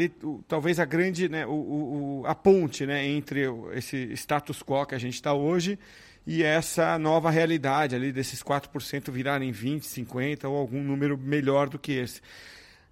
talvez 0.49 0.81
a 0.81 0.85
grande, 0.85 1.29
né, 1.29 1.47
o, 1.47 1.51
o, 1.51 2.23
a 2.27 2.35
ponte 2.35 2.87
né, 2.87 3.07
entre 3.07 3.43
esse 3.73 4.13
status 4.15 4.63
quo 4.63 4.87
que 4.87 4.95
a 4.95 4.99
gente 4.99 5.15
está 5.15 5.33
hoje 5.33 5.79
e 6.27 6.43
essa 6.43 6.99
nova 6.99 7.31
realidade 7.31 7.95
ali 7.95 8.13
desses 8.13 8.43
4% 8.43 9.11
virarem 9.11 9.53
20, 9.53 9.87
50 9.87 10.49
ou 10.49 10.57
algum 10.57 10.83
número 10.83 11.17
melhor 11.17 11.69
do 11.69 11.79
que 11.79 11.93
esse. 11.93 12.21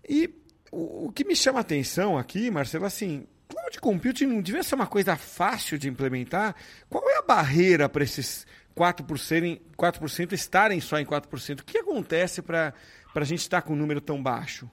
E 0.08 0.30
o, 0.70 1.06
o 1.06 1.12
que 1.12 1.24
me 1.24 1.36
chama 1.36 1.58
a 1.58 1.62
atenção 1.62 2.16
aqui, 2.16 2.50
Marcelo, 2.50 2.84
assim, 2.84 3.26
cloud 3.48 3.80
computing 3.80 4.26
não 4.26 4.42
devia 4.42 4.62
ser 4.62 4.74
uma 4.74 4.86
coisa 4.86 5.16
fácil 5.16 5.78
de 5.78 5.88
implementar? 5.88 6.54
Qual 6.88 7.08
é 7.08 7.18
a 7.18 7.22
barreira 7.22 7.88
para 7.88 8.04
esses 8.04 8.46
4%, 8.76 9.60
4% 9.76 10.32
estarem 10.32 10.80
só 10.80 10.98
em 10.98 11.04
4%? 11.04 11.60
O 11.60 11.64
que 11.64 11.78
acontece 11.78 12.42
para 12.42 12.74
a 13.14 13.24
gente 13.24 13.40
estar 13.40 13.62
com 13.62 13.72
um 13.72 13.76
número 13.76 14.00
tão 14.00 14.22
baixo? 14.22 14.70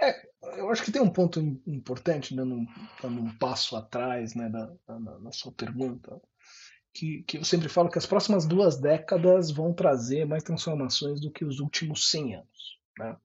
É, 0.00 0.28
eu 0.56 0.70
acho 0.70 0.82
que 0.82 0.92
tem 0.92 1.02
um 1.02 1.10
ponto 1.10 1.40
importante, 1.66 2.34
dando 2.34 2.54
um, 2.54 2.66
dando 3.02 3.20
um 3.20 3.36
passo 3.36 3.76
atrás 3.76 4.34
né, 4.34 4.48
da, 4.48 5.32
sua 5.32 5.52
pergunta 5.52 6.20
que, 6.94 7.22
que 7.22 7.38
eu 7.38 7.44
sempre 7.44 7.68
falo 7.68 7.88
que 7.88 7.98
as 7.98 8.06
próximas 8.06 8.46
duas 8.46 8.80
décadas 8.80 9.50
vão 9.50 9.72
trazer 9.72 10.24
mais 10.24 10.42
transformações 10.42 11.20
do 11.20 11.30
que 11.30 11.44
os 11.44 11.60
últimos 11.60 12.10
100 12.10 12.36
anos. 12.36 12.78
Né? 12.98 13.16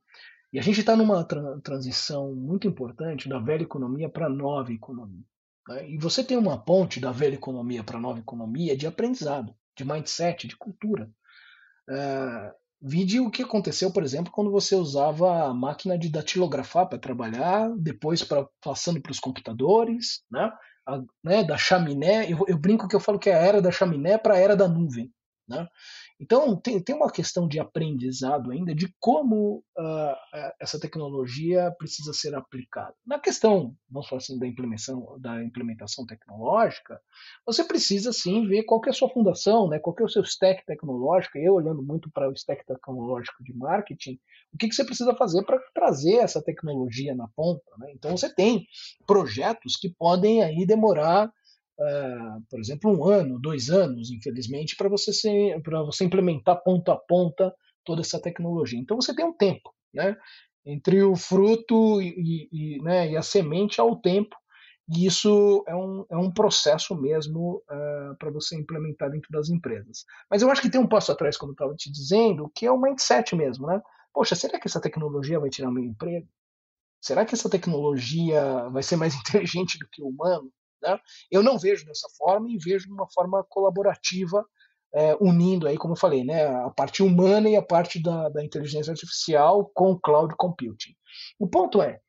E 0.54 0.60
a 0.60 0.62
gente 0.62 0.80
está 0.82 0.96
numa 0.96 1.24
tra 1.24 1.60
transição 1.62 2.34
muito 2.34 2.68
importante 2.68 3.28
da 3.28 3.40
velha 3.40 3.64
economia 3.64 4.08
para 4.08 4.28
a 4.28 4.30
nova 4.30 4.72
economia. 4.72 5.26
Né? 5.68 5.90
E 5.90 5.98
você 5.98 6.24
tem 6.24 6.38
uma 6.38 6.64
ponte 6.64 7.00
da 7.00 7.12
velha 7.12 7.34
economia 7.34 7.84
para 7.84 7.98
a 7.98 8.02
nova 8.02 8.20
economia 8.20 8.78
de 8.78 8.86
aprendizado, 8.86 9.54
de 9.76 9.84
mindset, 9.84 10.48
de 10.48 10.56
cultura. 10.56 11.10
Uh, 11.90 12.64
Vide 12.86 13.22
o 13.22 13.32
que 13.32 13.42
aconteceu, 13.42 13.94
por 13.94 14.04
exemplo, 14.04 14.30
quando 14.30 14.52
você 14.52 14.76
usava 14.76 15.46
a 15.46 15.54
máquina 15.54 15.98
de 15.98 16.10
datilografar 16.10 16.86
para 16.90 17.00
trabalhar, 17.00 17.70
depois 17.78 18.22
pra, 18.22 18.46
passando 18.62 19.02
para 19.02 19.14
os 19.14 19.22
computadores, 19.22 20.22
né? 20.30 20.52
A, 20.86 21.02
né? 21.24 21.46
da 21.46 21.58
chaminé. 21.58 22.30
Eu, 22.30 22.44
eu, 22.46 22.58
brinco 22.58 22.86
que 22.90 22.94
eu 22.94 23.00
falo 23.00 23.18
que 23.18 23.30
é 23.30 23.36
a 23.36 23.38
era 23.42 23.62
da 23.62 23.72
chaminé 23.72 24.18
para 24.18 24.34
a 24.34 24.38
era 24.38 24.54
da 24.54 24.68
nuvem. 24.68 25.10
Né? 25.48 25.66
Então, 26.20 26.56
tem, 26.56 26.82
tem 26.82 26.96
uma 26.96 27.12
questão 27.12 27.48
de 27.48 27.60
aprendizado 27.60 28.52
ainda 28.52 28.74
de 28.74 28.94
como 29.00 29.64
uh, 29.78 30.16
essa 30.60 30.80
tecnologia 30.80 31.74
precisa 31.78 32.14
ser 32.14 32.36
aplicada. 32.36 32.94
Na 33.06 33.20
questão, 33.20 33.76
vamos 33.90 34.08
falar 34.08 34.22
assim, 34.22 34.38
da 34.38 34.48
implementação, 34.48 35.18
da 35.20 35.44
implementação 35.44 36.06
tecnológica, 36.06 37.00
você 37.46 37.64
precisa 37.64 38.14
sim 38.14 38.48
ver 38.48 38.64
qual 38.64 38.82
é 38.86 38.90
a 38.90 38.94
sua 38.94 39.10
fundação, 39.10 39.68
né? 39.68 39.80
qual 39.80 39.96
é 40.00 40.04
o 40.04 40.10
seu 40.10 40.22
stack 40.24 40.66
tecnológico. 40.66 41.38
Eu, 41.38 41.56
olhando 41.56 41.84
muito 41.84 42.10
para 42.12 42.30
o 42.30 42.34
stack 42.34 42.66
tecnológico 42.66 43.44
de 43.44 43.54
marketing, 43.54 44.20
o 44.54 44.58
que, 44.58 44.70
que 44.70 44.76
você 44.76 44.86
precisa 44.86 45.16
fazer 45.16 45.44
para 45.44 45.60
trazer 45.74 46.18
essa 46.18 46.42
tecnologia 46.42 47.16
na 47.16 47.28
ponta. 47.36 47.64
Né? 47.80 47.92
Então, 47.96 48.16
você 48.16 48.34
tem 48.34 48.66
projetos 49.08 49.76
que 49.76 49.90
podem 49.98 50.44
aí 50.44 50.66
demorar 50.66 51.32
Uh, 51.80 52.42
por 52.50 52.60
exemplo, 52.60 52.92
um 52.92 53.06
ano, 53.10 53.40
dois 53.40 53.70
anos, 53.70 54.12
infelizmente, 54.12 54.76
para 54.76 54.88
você, 54.90 55.12
você 55.86 56.06
implementar 56.06 56.62
ponta 56.64 56.94
a 56.94 56.98
ponta 56.98 57.54
toda 57.84 58.02
essa 58.02 58.22
tecnologia. 58.22 58.80
Então 58.80 59.00
você 59.00 59.16
tem 59.16 59.26
um 59.26 59.34
tempo, 59.34 59.74
né? 59.94 60.16
Entre 60.66 61.04
o 61.04 61.16
fruto 61.16 62.02
e, 62.02 62.48
e, 62.52 62.82
né, 62.82 63.12
e 63.12 63.18
a 63.18 63.22
semente 63.22 63.82
há 63.82 63.84
o 63.84 63.98
tempo, 63.98 64.36
e 64.90 65.06
isso 65.06 65.64
é 65.68 65.76
um, 65.76 66.06
é 66.10 66.18
um 66.18 66.32
processo 66.32 66.96
mesmo 67.00 67.64
uh, 67.70 68.16
para 68.18 68.32
você 68.32 68.56
implementar 68.56 69.10
dentro 69.10 69.30
das 69.32 69.50
empresas. 69.50 70.06
Mas 70.30 70.42
eu 70.42 70.50
acho 70.50 70.62
que 70.62 70.70
tem 70.70 70.80
um 70.80 70.88
passo 70.88 71.12
atrás, 71.12 71.38
como 71.38 71.52
eu 71.52 71.54
estava 71.54 71.76
te 71.76 71.92
dizendo, 71.92 72.52
que 72.54 72.66
é 72.66 72.72
o 72.72 72.80
mindset 72.80 73.36
mesmo, 73.36 73.68
né? 73.68 73.82
Poxa, 74.14 74.36
será 74.36 74.60
que 74.60 74.68
essa 74.68 74.82
tecnologia 74.82 75.40
vai 75.40 75.50
tirar 75.50 75.72
meu 75.72 75.84
emprego? 75.84 76.28
Será 77.02 77.26
que 77.26 77.34
essa 77.34 77.50
tecnologia 77.50 78.70
vai 78.70 78.84
ser 78.84 78.96
mais 78.98 79.16
inteligente 79.20 79.78
do 79.80 79.88
que 79.90 80.02
o 80.02 80.08
humano? 80.08 80.52
Né? 80.84 81.00
Eu 81.32 81.42
não 81.42 81.58
vejo 81.58 81.86
dessa 81.86 82.08
forma 82.18 82.50
e 82.50 82.58
vejo 82.58 82.86
de 82.86 82.94
uma 82.94 83.10
forma 83.10 83.44
colaborativa, 83.50 84.46
é, 84.94 85.16
unindo 85.20 85.68
aí, 85.68 85.78
como 85.78 85.94
eu 85.94 86.00
falei, 86.00 86.24
né, 86.24 86.46
a 86.46 86.70
parte 86.70 87.02
humana 87.02 87.50
e 87.50 87.56
a 87.56 87.64
parte 87.64 88.02
da, 88.02 88.30
da 88.30 88.44
inteligência 88.44 88.92
artificial 88.92 89.72
com 89.74 89.92
o 89.92 90.00
cloud 90.00 90.36
computing. 90.38 90.94
O 91.40 91.48
ponto 91.48 91.82
é 91.82 92.00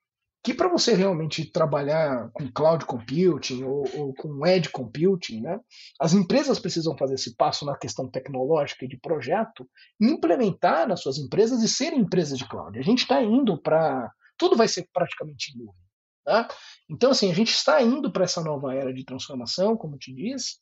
que 0.45 0.53
para 0.53 0.69
você 0.69 0.93
realmente 0.93 1.51
trabalhar 1.51 2.29
com 2.35 2.53
cloud 2.53 2.85
computing 2.85 3.65
ou, 3.65 3.85
ou, 3.95 4.15
com 4.15 4.47
edge 4.47 4.69
computing, 4.69 5.41
né, 5.41 5.59
as 5.99 6.13
empresas 6.13 6.59
precisam 6.59 6.95
fazer 6.99 7.15
esse 7.15 7.35
passo 7.35 7.65
na 7.65 7.75
questão 7.75 8.11
tecnológica 8.11 8.85
e 8.85 8.89
de 8.89 8.99
projeto, 8.99 9.67
implementar 9.99 10.87
nas 10.87 11.01
suas 11.01 11.17
empresas 11.17 11.63
e 11.63 11.69
serem 11.69 12.01
empresas 12.01 12.37
de 12.37 12.47
cloud. 12.47 12.79
A 12.79 12.83
gente 12.83 13.01
está 13.01 13.23
indo 13.23 13.59
para 13.63 14.13
tudo 14.37 14.57
vai 14.57 14.69
ser 14.69 14.87
praticamente 14.93 15.53
em 15.55 15.59
nuvem. 15.59 15.84
Tá? 16.25 16.49
Então, 16.91 17.11
assim, 17.11 17.31
a 17.31 17.35
gente 17.35 17.51
está 17.51 17.83
indo 17.83 18.11
para 18.11 18.25
essa 18.25 18.43
nova 18.43 18.75
era 18.75 18.93
de 18.93 19.05
transformação, 19.05 19.77
como 19.77 19.99
te 19.99 20.13
disse. 20.15 20.57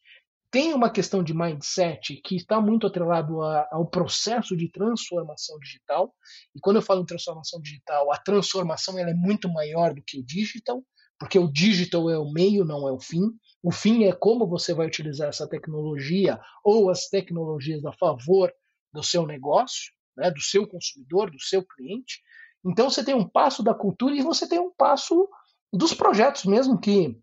Tem 0.51 0.75
uma 0.75 0.91
questão 0.91 1.23
de 1.23 1.33
mindset 1.33 2.21
que 2.23 2.37
está 2.37 2.61
muito 2.61 2.87
atrelado 2.87 3.41
a, 3.41 3.67
ao 3.71 3.87
processo 3.87 4.57
de 4.57 4.71
transformação 4.71 5.59
digital. 5.61 6.13
E 6.55 6.61
quando 6.61 6.77
eu 6.77 6.83
falo 6.83 7.03
em 7.03 7.07
transformação 7.07 7.61
digital, 7.61 8.13
a 8.13 8.19
transformação 8.19 8.99
ela 8.99 9.11
é 9.11 9.15
muito 9.15 9.49
maior 9.49 9.95
do 9.95 10.03
que 10.05 10.19
o 10.19 10.25
digital, 10.25 10.83
porque 11.19 11.39
o 11.39 11.51
digital 11.51 12.11
é 12.11 12.19
o 12.19 12.31
meio, 12.31 12.65
não 12.65 12.87
é 12.89 12.93
o 12.93 13.01
fim. 13.01 13.23
O 13.63 13.71
fim 13.71 14.05
é 14.05 14.13
como 14.13 14.47
você 14.47 14.75
vai 14.75 14.89
utilizar 14.89 15.29
essa 15.29 15.49
tecnologia 15.49 16.39
ou 16.65 16.91
as 16.91 17.09
tecnologias 17.09 17.85
a 17.85 17.93
favor 17.93 18.53
do 18.93 19.03
seu 19.03 19.25
negócio, 19.25 19.93
né, 20.17 20.31
do 20.31 20.41
seu 20.41 20.67
consumidor, 20.67 21.31
do 21.31 21.41
seu 21.41 21.65
cliente. 21.65 22.21
Então 22.67 22.91
você 22.91 23.05
tem 23.05 23.15
um 23.15 23.29
passo 23.29 23.63
da 23.63 23.73
cultura 23.73 24.15
e 24.15 24.23
você 24.23 24.49
tem 24.49 24.59
um 24.59 24.73
passo 24.77 25.29
dos 25.73 25.95
projetos 25.95 26.45
mesmo, 26.45 26.79
que, 26.79 27.19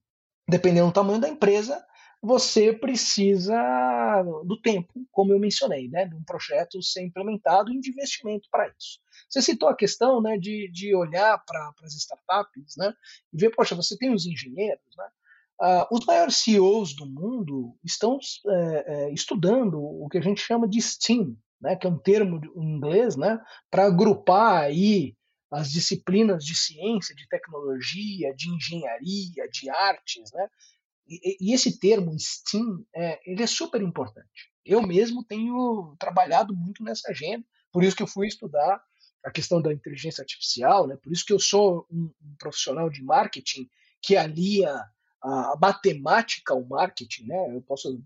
dependendo 0.48 0.88
do 0.88 0.94
tamanho 0.94 1.20
da 1.20 1.30
empresa, 1.30 1.84
você 2.22 2.74
precisa 2.74 3.56
do 4.46 4.60
tempo, 4.62 4.94
como 5.12 5.32
eu 5.32 5.40
mencionei, 5.40 5.88
né, 5.88 6.06
de 6.06 6.16
um 6.16 6.24
projeto 6.24 6.82
ser 6.84 7.04
implementado 7.04 7.72
e 7.72 7.80
de 7.80 7.92
investimento 7.92 8.48
para 8.52 8.68
isso. 8.68 9.00
Você 9.30 9.42
citou 9.42 9.70
a 9.70 9.76
questão 9.76 10.22
né, 10.22 10.38
de, 10.38 10.70
de 10.72 10.94
olhar 10.94 11.42
para 11.46 11.72
as 11.84 11.94
startups 11.94 12.76
né, 12.78 12.94
e 13.32 13.38
ver, 13.38 13.52
poxa, 13.52 13.76
você 13.76 13.98
tem 13.98 14.14
os 14.14 14.26
engenheiros, 14.26 14.84
né, 14.98 15.06
Uh, 15.62 15.84
os 15.92 16.06
maiores 16.06 16.38
CEOs 16.38 16.96
do 16.96 17.06
mundo 17.06 17.76
estão 17.84 18.18
é, 18.48 19.12
estudando 19.12 19.78
o 19.78 20.08
que 20.08 20.18
a 20.18 20.22
gente 20.22 20.40
chama 20.40 20.66
de 20.66 20.82
STEAM, 20.82 21.36
né, 21.60 21.76
que 21.76 21.86
é 21.86 21.90
um 21.90 21.98
termo 21.98 22.40
em 22.56 22.78
inglês, 22.78 23.18
né, 23.18 23.38
para 23.70 23.86
agrupar 23.86 24.64
aí 24.64 25.18
as 25.52 25.72
disciplinas 25.72 26.44
de 26.44 26.56
ciência, 26.56 27.16
de 27.16 27.28
tecnologia, 27.28 28.34
de 28.36 28.50
engenharia, 28.50 29.48
de 29.52 29.70
artes, 29.70 30.32
né? 30.34 30.48
E, 31.08 31.38
e 31.42 31.54
esse 31.54 31.80
termo 31.80 32.14
STEAM, 32.20 32.86
é, 32.96 33.20
ele 33.26 33.42
é 33.42 33.48
super 33.48 33.82
importante. 33.82 34.52
Eu 34.64 34.82
mesmo 34.82 35.24
tenho 35.24 35.96
trabalhado 36.00 36.56
muito 36.56 36.84
nessa 36.84 37.10
agenda, 37.10 37.44
por 37.72 37.84
isso 37.84 37.96
que 37.96 38.04
eu 38.04 38.08
fui 38.08 38.28
estudar 38.28 38.82
a 39.24 39.32
questão 39.32 39.62
da 39.62 39.74
inteligência 39.74 40.22
artificial, 40.22 40.88
né? 40.88 40.98
Por 41.02 41.12
isso 41.12 41.26
que 41.26 41.34
eu 41.34 41.40
sou 41.40 41.86
um, 41.92 42.12
um 42.24 42.36
profissional 42.38 42.90
de 42.90 43.04
marketing 43.04 43.68
que 44.02 44.16
alia 44.16 44.72
a, 45.22 45.54
a 45.54 45.58
matemática 45.60 46.54
ao 46.54 46.64
marketing, 46.64 47.26
né? 47.26 47.56
Eu 47.56 47.62
posso 47.62 48.02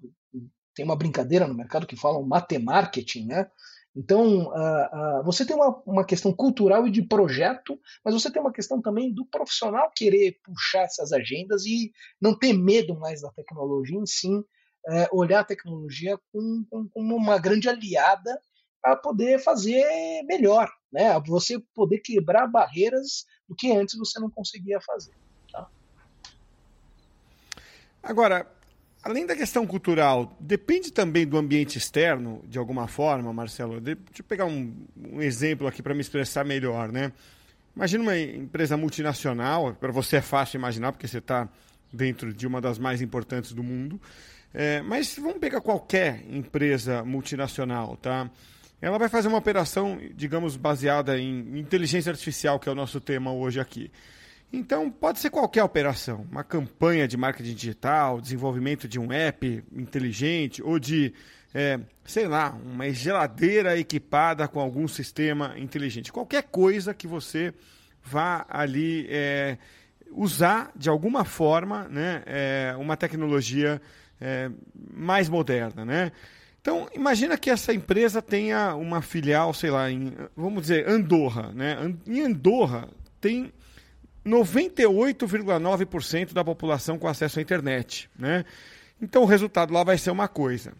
tem 0.73 0.83
uma 0.83 0.95
brincadeira 0.95 1.47
no 1.47 1.53
mercado 1.53 1.85
que 1.85 1.95
falam 1.95 2.23
matemarketing, 2.23 3.27
né? 3.27 3.49
Então, 3.95 4.47
uh, 4.47 5.19
uh, 5.19 5.23
você 5.23 5.45
tem 5.45 5.55
uma, 5.55 5.81
uma 5.85 6.05
questão 6.05 6.33
cultural 6.33 6.87
e 6.87 6.91
de 6.91 7.03
projeto, 7.03 7.79
mas 8.03 8.13
você 8.13 8.31
tem 8.31 8.41
uma 8.41 8.51
questão 8.51 8.81
também 8.81 9.13
do 9.13 9.23
profissional 9.25 9.91
querer 9.95 10.39
puxar 10.43 10.83
essas 10.83 11.13
agendas 11.13 11.65
e 11.65 11.91
não 12.19 12.37
ter 12.37 12.53
medo 12.53 12.99
mais 12.99 13.21
da 13.21 13.29
tecnologia, 13.31 13.97
em 13.97 14.05
sim 14.05 14.37
uh, 14.37 15.07
olhar 15.11 15.41
a 15.41 15.45
tecnologia 15.45 16.17
como 16.31 16.65
com, 16.69 16.87
com 16.87 17.01
uma 17.01 17.37
grande 17.37 17.69
aliada 17.69 18.41
para 18.81 18.95
poder 18.95 19.39
fazer 19.39 19.85
melhor, 20.23 20.69
né? 20.91 21.17
Você 21.27 21.57
poder 21.73 21.99
quebrar 21.99 22.47
barreiras 22.47 23.25
do 23.47 23.55
que 23.55 23.71
antes 23.71 23.97
você 23.97 24.19
não 24.19 24.29
conseguia 24.29 24.81
fazer. 24.81 25.13
Tá? 25.51 25.69
Agora, 28.01 28.51
Além 29.03 29.25
da 29.25 29.35
questão 29.35 29.67
cultural, 29.67 30.33
depende 30.39 30.89
também 30.89 31.27
do 31.27 31.37
ambiente 31.37 31.77
externo, 31.77 32.41
de 32.47 32.57
alguma 32.57 32.87
forma, 32.87 33.33
Marcelo? 33.33 33.81
deixa 33.81 33.99
eu 34.19 34.23
pegar 34.23 34.45
um, 34.45 34.73
um 34.97 35.21
exemplo 35.21 35.67
aqui 35.67 35.83
para 35.83 35.93
me 35.93 35.99
expressar 35.99 36.45
melhor, 36.45 36.89
né? 36.89 37.11
Imagina 37.75 38.01
uma 38.01 38.17
empresa 38.17 38.77
multinacional, 38.77 39.73
para 39.73 39.91
você 39.91 40.17
é 40.17 40.21
fácil 40.21 40.57
imaginar, 40.57 40.93
porque 40.93 41.05
você 41.05 41.17
está 41.17 41.49
dentro 41.91 42.33
de 42.33 42.47
uma 42.47 42.61
das 42.61 42.79
mais 42.79 43.01
importantes 43.01 43.51
do 43.51 43.61
mundo. 43.61 43.99
É, 44.53 44.81
mas 44.83 45.17
vamos 45.17 45.39
pegar 45.39 45.59
qualquer 45.59 46.23
empresa 46.29 47.03
multinacional, 47.03 47.97
tá? 47.97 48.29
Ela 48.79 48.97
vai 48.97 49.09
fazer 49.09 49.27
uma 49.27 49.37
operação, 49.37 49.99
digamos, 50.13 50.55
baseada 50.55 51.19
em 51.19 51.59
inteligência 51.59 52.11
artificial, 52.11 52.59
que 52.59 52.69
é 52.69 52.71
o 52.71 52.75
nosso 52.75 53.01
tema 53.01 53.33
hoje 53.33 53.59
aqui. 53.59 53.91
Então, 54.55 54.91
pode 54.91 55.17
ser 55.17 55.31
qualquer 55.31 55.63
operação, 55.63 56.27
uma 56.29 56.43
campanha 56.43 57.07
de 57.07 57.17
marketing 57.17 57.55
digital, 57.55 58.21
desenvolvimento 58.21 58.87
de 58.87 58.99
um 58.99 59.11
app 59.11 59.63
inteligente 59.75 60.61
ou 60.61 60.77
de, 60.77 61.11
é, 61.55 61.79
sei 62.05 62.27
lá, 62.27 62.55
uma 62.63 62.87
geladeira 62.91 63.75
equipada 63.79 64.47
com 64.47 64.59
algum 64.59 64.87
sistema 64.87 65.55
inteligente. 65.57 66.13
Qualquer 66.13 66.43
coisa 66.43 66.93
que 66.93 67.07
você 67.07 67.51
vá 68.03 68.45
ali 68.47 69.07
é, 69.09 69.57
usar 70.11 70.71
de 70.75 70.87
alguma 70.87 71.25
forma 71.25 71.87
né, 71.89 72.21
é, 72.27 72.75
uma 72.77 72.95
tecnologia 72.95 73.81
é, 74.21 74.51
mais 74.93 75.29
moderna. 75.29 75.83
Né? 75.83 76.11
Então, 76.61 76.87
imagina 76.93 77.39
que 77.39 77.49
essa 77.49 77.73
empresa 77.73 78.21
tenha 78.21 78.75
uma 78.75 79.01
filial, 79.01 79.51
sei 79.51 79.71
lá, 79.71 79.89
em, 79.89 80.13
vamos 80.37 80.61
dizer, 80.61 80.87
Andorra. 80.87 81.51
Né? 81.55 81.75
Em 82.05 82.21
Andorra 82.21 82.87
tem 83.19 83.51
98,9% 84.25 86.33
da 86.33 86.43
população 86.43 86.97
com 86.97 87.07
acesso 87.07 87.39
à 87.39 87.41
internet. 87.41 88.09
Né? 88.17 88.43
Então 89.01 89.23
o 89.23 89.25
resultado 89.25 89.73
lá 89.73 89.83
vai 89.83 89.97
ser 89.97 90.11
uma 90.11 90.27
coisa. 90.27 90.73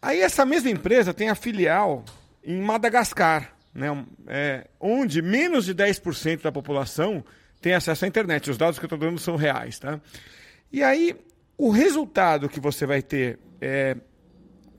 Aí 0.00 0.20
essa 0.20 0.46
mesma 0.46 0.70
empresa 0.70 1.12
tem 1.12 1.28
a 1.28 1.34
filial 1.34 2.04
em 2.42 2.60
Madagascar, 2.60 3.52
né? 3.74 3.88
É, 4.26 4.66
onde 4.80 5.20
menos 5.20 5.66
de 5.66 5.74
10% 5.74 6.42
da 6.42 6.50
população 6.50 7.22
tem 7.60 7.74
acesso 7.74 8.04
à 8.04 8.08
internet. 8.08 8.50
Os 8.50 8.56
dados 8.56 8.78
que 8.78 8.84
eu 8.84 8.86
estou 8.86 8.98
dando 8.98 9.18
são 9.18 9.36
reais. 9.36 9.78
Tá? 9.78 10.00
E 10.72 10.82
aí 10.82 11.14
o 11.58 11.70
resultado 11.70 12.48
que 12.48 12.58
você 12.58 12.86
vai 12.86 13.02
ter 13.02 13.38
é, 13.60 13.96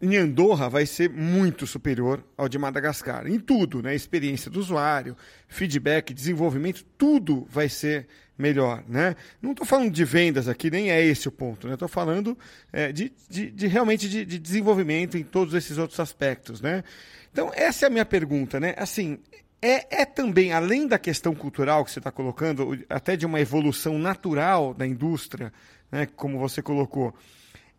em 0.02 0.18
Andorra 0.18 0.68
vai 0.68 0.86
ser 0.86 1.10
muito 1.10 1.68
superior 1.68 2.24
ao 2.36 2.50
de 2.50 2.58
Madagascar. 2.58 3.28
Em 3.28 3.40
tudo, 3.40 3.82
né? 3.82 3.94
Experiência 3.94 4.50
do 4.50 4.60
usuário, 4.60 5.16
feedback, 5.48 6.14
desenvolvimento, 6.14 6.84
tudo 6.98 7.46
vai 7.50 7.70
ser 7.70 8.08
melhor, 8.38 8.84
né? 8.88 9.16
Não 9.42 9.52
estou 9.52 9.66
falando 9.66 9.92
de 9.92 10.04
vendas 10.04 10.48
aqui, 10.48 10.72
nem 10.72 10.90
é 10.90 11.06
esse 11.06 11.28
o 11.28 11.32
ponto, 11.32 11.68
né? 11.68 11.74
Estou 11.74 11.88
falando 11.88 12.38
é, 12.74 12.92
de, 12.92 13.14
de, 13.30 13.52
de, 13.52 13.68
realmente 13.68 14.10
de, 14.10 14.26
de, 14.26 14.40
desenvolvimento 14.40 15.18
em 15.18 15.24
todos 15.24 15.54
esses 15.54 15.78
outros 15.78 16.00
aspectos, 16.00 16.60
né? 16.60 16.84
Então, 17.32 17.52
essa 17.54 17.86
é 17.86 17.88
a 17.88 17.90
minha 17.90 18.06
pergunta, 18.06 18.60
né? 18.60 18.74
Assim, 18.78 19.20
é, 19.62 20.02
é 20.02 20.06
também, 20.06 20.52
além 20.52 20.88
da 20.88 20.98
questão 20.98 21.36
cultural 21.36 21.86
que 21.86 21.92
você 21.92 22.00
está 22.00 22.12
colocando, 22.12 22.84
até 22.90 23.16
de 23.16 23.28
uma 23.28 23.40
evolução 23.40 24.00
natural 24.00 24.74
da 24.74 24.88
indústria, 24.88 25.54
né, 25.92 26.08
como 26.16 26.40
você 26.40 26.64
colocou, 26.64 27.14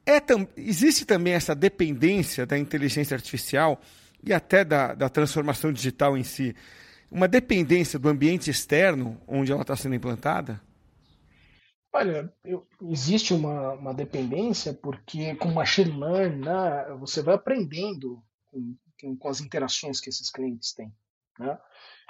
é 0.04 0.21
tam, 0.21 0.47
existe 0.56 1.04
também 1.04 1.35
essa 1.35 1.54
dependência 1.54 2.44
da 2.44 2.59
inteligência 2.59 3.14
artificial 3.14 3.80
e 4.23 4.32
até 4.32 4.64
da, 4.64 4.94
da 4.94 5.09
transformação 5.09 5.73
digital 5.73 6.16
em 6.16 6.25
si, 6.25 6.54
uma 7.11 7.28
dependência 7.28 7.99
do 7.99 8.09
ambiente 8.09 8.50
externo 8.50 9.21
onde 9.26 9.52
ela 9.52 9.62
está 9.62 9.76
sendo 9.76 9.94
implantada? 9.94 10.61
Olha, 11.92 12.32
eu, 12.42 12.66
existe 12.90 13.35
uma, 13.35 13.75
uma 13.75 13.92
dependência 13.92 14.73
porque 14.73 15.35
com 15.35 15.52
machine 15.52 15.90
learning 15.90 16.40
né, 16.40 16.97
você 16.99 17.21
vai 17.23 17.35
aprendendo 17.35 18.23
com, 18.47 18.75
com, 18.99 19.16
com 19.16 19.28
as 19.28 19.40
interações 19.40 20.00
que 20.00 20.09
esses 20.09 20.30
clientes 20.30 20.73
têm. 20.73 20.90
Né? 21.38 21.59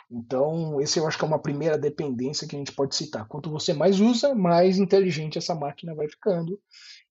Então, 0.09 0.81
esse 0.81 0.99
eu 0.99 1.07
acho 1.07 1.19
que 1.19 1.25
é 1.25 1.27
uma 1.27 1.43
primeira 1.43 1.77
dependência 1.77 2.47
que 2.47 2.55
a 2.55 2.59
gente 2.59 2.73
pode 2.73 2.95
citar. 2.95 3.27
Quanto 3.27 3.51
você 3.51 3.73
mais 3.73 3.99
usa, 3.99 4.35
mais 4.35 4.79
inteligente 4.79 5.39
essa 5.39 5.55
máquina 5.55 5.95
vai 5.95 6.07
ficando. 6.07 6.61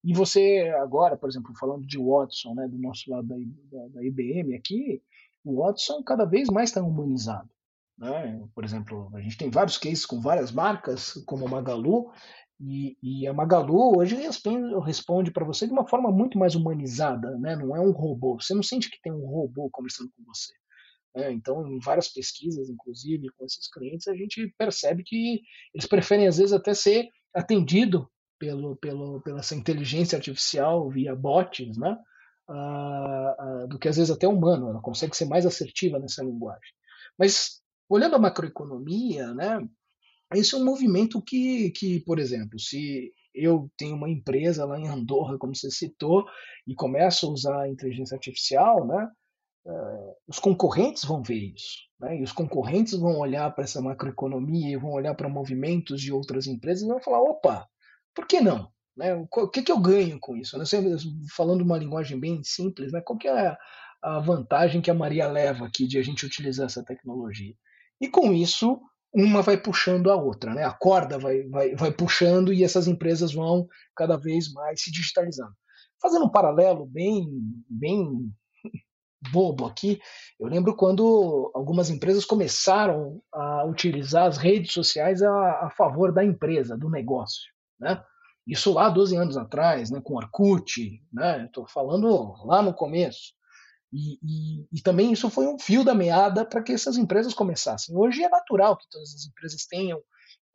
E 0.04 0.14
você, 0.14 0.74
agora, 0.82 1.16
por 1.16 1.30
exemplo, 1.30 1.54
falando 1.60 1.86
de 1.86 1.98
Watson, 1.98 2.56
né, 2.56 2.68
do 2.68 2.78
nosso 2.78 3.10
lado 3.10 3.28
da, 3.28 3.36
da, 3.36 3.88
da 3.90 4.04
IBM 4.04 4.56
aqui, 4.56 5.02
o 5.44 5.62
Watson 5.62 6.02
cada 6.04 6.26
vez 6.26 6.50
mais 6.50 6.70
está 6.70 6.82
humanizado. 6.82 7.50
Né? 7.98 8.44
Por 8.56 8.64
exemplo, 8.64 9.12
a 9.14 9.22
gente 9.22 9.38
tem 9.38 9.52
vários 9.52 9.78
cases 9.78 10.06
com 10.06 10.20
várias 10.20 10.52
marcas, 10.52 11.14
como 11.26 11.46
a 11.46 11.50
Magalu, 11.50 12.12
e, 12.60 12.98
e 13.02 13.28
a 13.28 13.34
Magalu 13.34 13.98
hoje 13.98 14.16
responde, 14.16 14.74
responde 14.86 15.32
para 15.32 15.46
você 15.46 15.66
de 15.66 15.74
uma 15.74 15.88
forma 15.88 16.12
muito 16.12 16.38
mais 16.38 16.56
humanizada, 16.56 17.38
né? 17.38 17.56
não 17.56 17.76
é 17.76 17.80
um 17.80 17.92
robô. 17.92 18.40
Você 18.40 18.54
não 18.54 18.64
sente 18.64 18.90
que 18.90 19.02
tem 19.02 19.12
um 19.12 19.26
robô 19.26 19.70
conversando 19.72 20.12
com 20.16 20.24
você. 20.24 20.54
Né? 21.16 21.32
Então, 21.32 21.68
em 21.68 21.80
várias 21.80 22.08
pesquisas, 22.08 22.70
inclusive 22.70 23.30
com 23.38 23.46
esses 23.46 23.70
clientes, 23.72 24.08
a 24.08 24.16
gente 24.16 24.54
percebe 24.58 25.04
que 25.04 25.42
eles 25.74 25.88
preferem, 25.88 26.28
às 26.28 26.38
vezes, 26.38 26.54
até 26.54 26.74
ser 26.74 27.08
atendido 27.34 28.10
pelo, 28.42 28.76
pelo, 28.78 29.22
pela 29.22 29.40
essa 29.40 29.54
inteligência 29.54 30.16
artificial 30.16 30.90
via 30.90 31.16
bots, 31.16 31.78
né? 31.78 31.96
Uh, 32.50 33.64
uh, 33.64 33.68
do 33.68 33.78
que 33.78 33.88
às 33.88 33.98
vezes 33.98 34.10
até 34.10 34.28
humano, 34.28 34.70
ela 34.70 34.82
consegue 34.82 35.16
ser 35.16 35.26
mais 35.26 35.46
assertiva 35.46 36.00
nessa 36.00 36.24
linguagem. 36.24 36.74
Mas, 37.18 37.62
olhando 37.88 38.16
a 38.16 38.20
macroeconomia, 38.20 39.32
né, 39.36 39.60
esse 40.34 40.56
é 40.56 40.58
um 40.58 40.66
movimento 40.66 41.22
que, 41.22 41.70
que, 41.70 42.00
por 42.02 42.18
exemplo, 42.18 42.60
se 42.60 43.14
eu 43.34 43.70
tenho 43.78 43.96
uma 43.96 44.10
empresa 44.10 44.66
lá 44.66 44.78
em 44.78 44.88
Andorra, 44.88 45.38
como 45.38 45.56
você 45.56 45.70
citou, 45.70 46.26
e 46.68 46.74
começo 46.74 47.28
a 47.28 47.30
usar 47.30 47.62
a 47.62 47.70
inteligência 47.70 48.16
artificial, 48.16 48.86
né, 48.88 49.08
uh, 49.68 50.16
os 50.28 50.40
concorrentes 50.40 51.06
vão 51.06 51.22
ver 51.22 51.54
isso. 51.54 51.78
Né? 52.00 52.18
E 52.18 52.24
os 52.24 52.32
concorrentes 52.32 52.98
vão 52.98 53.20
olhar 53.20 53.54
para 53.54 53.66
essa 53.66 53.82
macroeconomia, 53.82 54.80
vão 54.80 54.92
olhar 54.92 55.14
para 55.14 55.30
movimentos 55.30 56.02
de 56.02 56.12
outras 56.12 56.48
empresas 56.48 56.84
e 56.84 56.88
vão 56.88 57.00
falar: 57.00 57.22
opa, 57.22 57.70
por 58.14 58.28
que 58.28 58.42
não? 58.42 58.72
Né? 58.96 59.14
O 59.16 59.48
que, 59.48 59.62
que 59.62 59.72
eu 59.72 59.80
ganho 59.80 60.20
com 60.20 60.36
isso? 60.36 60.58
Né? 60.58 60.66
Falando 61.36 61.62
uma 61.62 61.78
linguagem 61.78 62.20
bem 62.20 62.44
simples, 62.44 62.92
né? 62.92 63.02
qual 63.02 63.18
que 63.18 63.28
é 63.28 63.56
a 64.02 64.20
vantagem 64.20 64.82
que 64.82 64.92
a 64.92 64.96
Maria 64.96 65.28
leva 65.28 65.66
aqui 65.66 65.88
de 65.88 65.98
a 65.98 66.04
gente 66.04 66.26
utilizar 66.26 66.66
essa 66.66 66.84
tecnologia? 66.84 67.54
E 68.00 68.10
com 68.10 68.34
isso, 68.34 68.82
uma 69.14 69.42
vai 69.42 69.58
puxando 69.58 70.12
a 70.12 70.16
outra, 70.16 70.54
né? 70.54 70.64
a 70.64 70.74
corda 70.74 71.18
vai, 71.18 71.44
vai, 71.44 71.76
vai 71.76 71.92
puxando 71.92 72.54
e 72.54 72.64
essas 72.64 72.88
empresas 72.88 73.34
vão 73.34 73.68
cada 73.96 74.18
vez 74.18 74.52
mais 74.52 74.82
se 74.82 74.92
digitalizando. 74.92 75.54
Fazendo 76.02 76.26
um 76.26 76.32
paralelo 76.32 76.86
bem, 76.86 77.28
bem 77.70 78.32
bobo 79.32 79.66
aqui. 79.66 80.00
Eu 80.40 80.48
lembro 80.48 80.76
quando 80.76 81.52
algumas 81.54 81.90
empresas 81.90 82.26
começaram 82.26 83.22
a 83.32 83.66
utilizar 83.66 84.26
as 84.26 84.38
redes 84.38 84.74
sociais 84.74 85.22
a, 85.22 85.66
a 85.66 85.70
favor 85.78 86.12
da 86.12 86.24
empresa, 86.24 86.78
do 86.78 86.90
negócio. 86.90 87.52
Né? 87.82 88.02
Isso 88.48 88.72
lá 88.72 88.90
12 88.90 89.16
anos 89.16 89.36
atrás, 89.36 89.90
né, 89.90 90.00
com 90.04 90.16
Orkut, 90.16 91.02
né? 91.12 91.46
Estou 91.46 91.68
falando 91.68 92.34
lá 92.46 92.62
no 92.62 92.74
começo. 92.74 93.34
E, 93.92 94.14
e, 94.24 94.68
e, 94.72 94.82
também 94.82 95.12
isso 95.12 95.30
foi 95.30 95.48
um 95.48 95.60
fio 95.60 95.84
da 95.84 95.94
meada 95.94 96.46
para 96.46 96.64
que 96.64 96.72
essas 96.72 96.96
empresas 96.96 97.34
começassem. 97.34 97.96
Hoje 97.96 98.24
é 98.24 98.30
natural 98.30 98.78
que 98.78 98.90
todas 98.90 99.14
as 99.14 99.26
empresas 99.26 99.66
tenham 99.66 100.02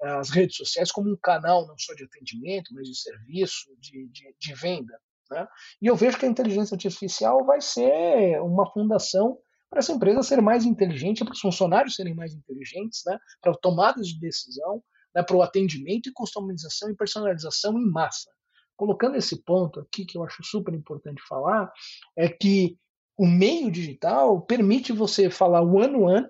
eh, 0.03 0.09
as 0.09 0.31
redes 0.31 0.57
sociais 0.57 0.91
como 0.91 1.11
um 1.11 1.19
canal 1.23 1.67
não 1.67 1.77
só 1.79 1.93
de 1.93 2.05
atendimento, 2.05 2.73
mas 2.73 2.89
de 2.89 2.99
serviço, 2.99 3.67
de, 3.79 4.09
de, 4.09 4.35
de 4.41 4.55
venda. 4.55 4.99
Né? 5.31 5.47
E 5.83 5.87
eu 5.87 5.95
vejo 5.95 6.19
que 6.19 6.25
a 6.25 6.29
inteligência 6.29 6.75
artificial 6.75 7.45
vai 7.45 7.61
ser 7.61 8.41
uma 8.41 8.71
fundação 8.73 9.39
para 9.69 9.81
essa 9.81 9.93
empresa 9.93 10.23
ser 10.23 10.41
mais 10.41 10.65
inteligente, 10.65 11.23
para 11.23 11.35
os 11.35 11.41
funcionários 11.41 11.95
serem 11.95 12.15
mais 12.15 12.33
inteligentes, 12.33 13.03
né? 13.05 13.19
para 13.43 13.53
tomadas 13.55 14.09
de 14.09 14.19
decisão, 14.19 14.83
né? 15.17 15.23
para 15.23 15.37
o 15.37 15.43
atendimento 15.43 16.11
e 16.11 16.13
customização 16.13 16.91
e 16.91 16.95
personalização 16.95 17.79
em 17.79 17.91
massa. 17.91 18.31
Colocando 18.77 19.17
esse 19.17 19.43
ponto 19.43 19.81
aqui, 19.81 20.05
que 20.05 20.19
eu 20.19 20.23
acho 20.23 20.45
super 20.45 20.75
importante 20.75 21.23
falar, 21.27 21.73
é 22.15 22.29
que 22.29 22.79
o 23.17 23.27
meio 23.27 23.71
digital 23.71 24.43
permite 24.43 24.93
você 24.93 25.31
falar 25.31 25.63
one-on-one 25.63 26.29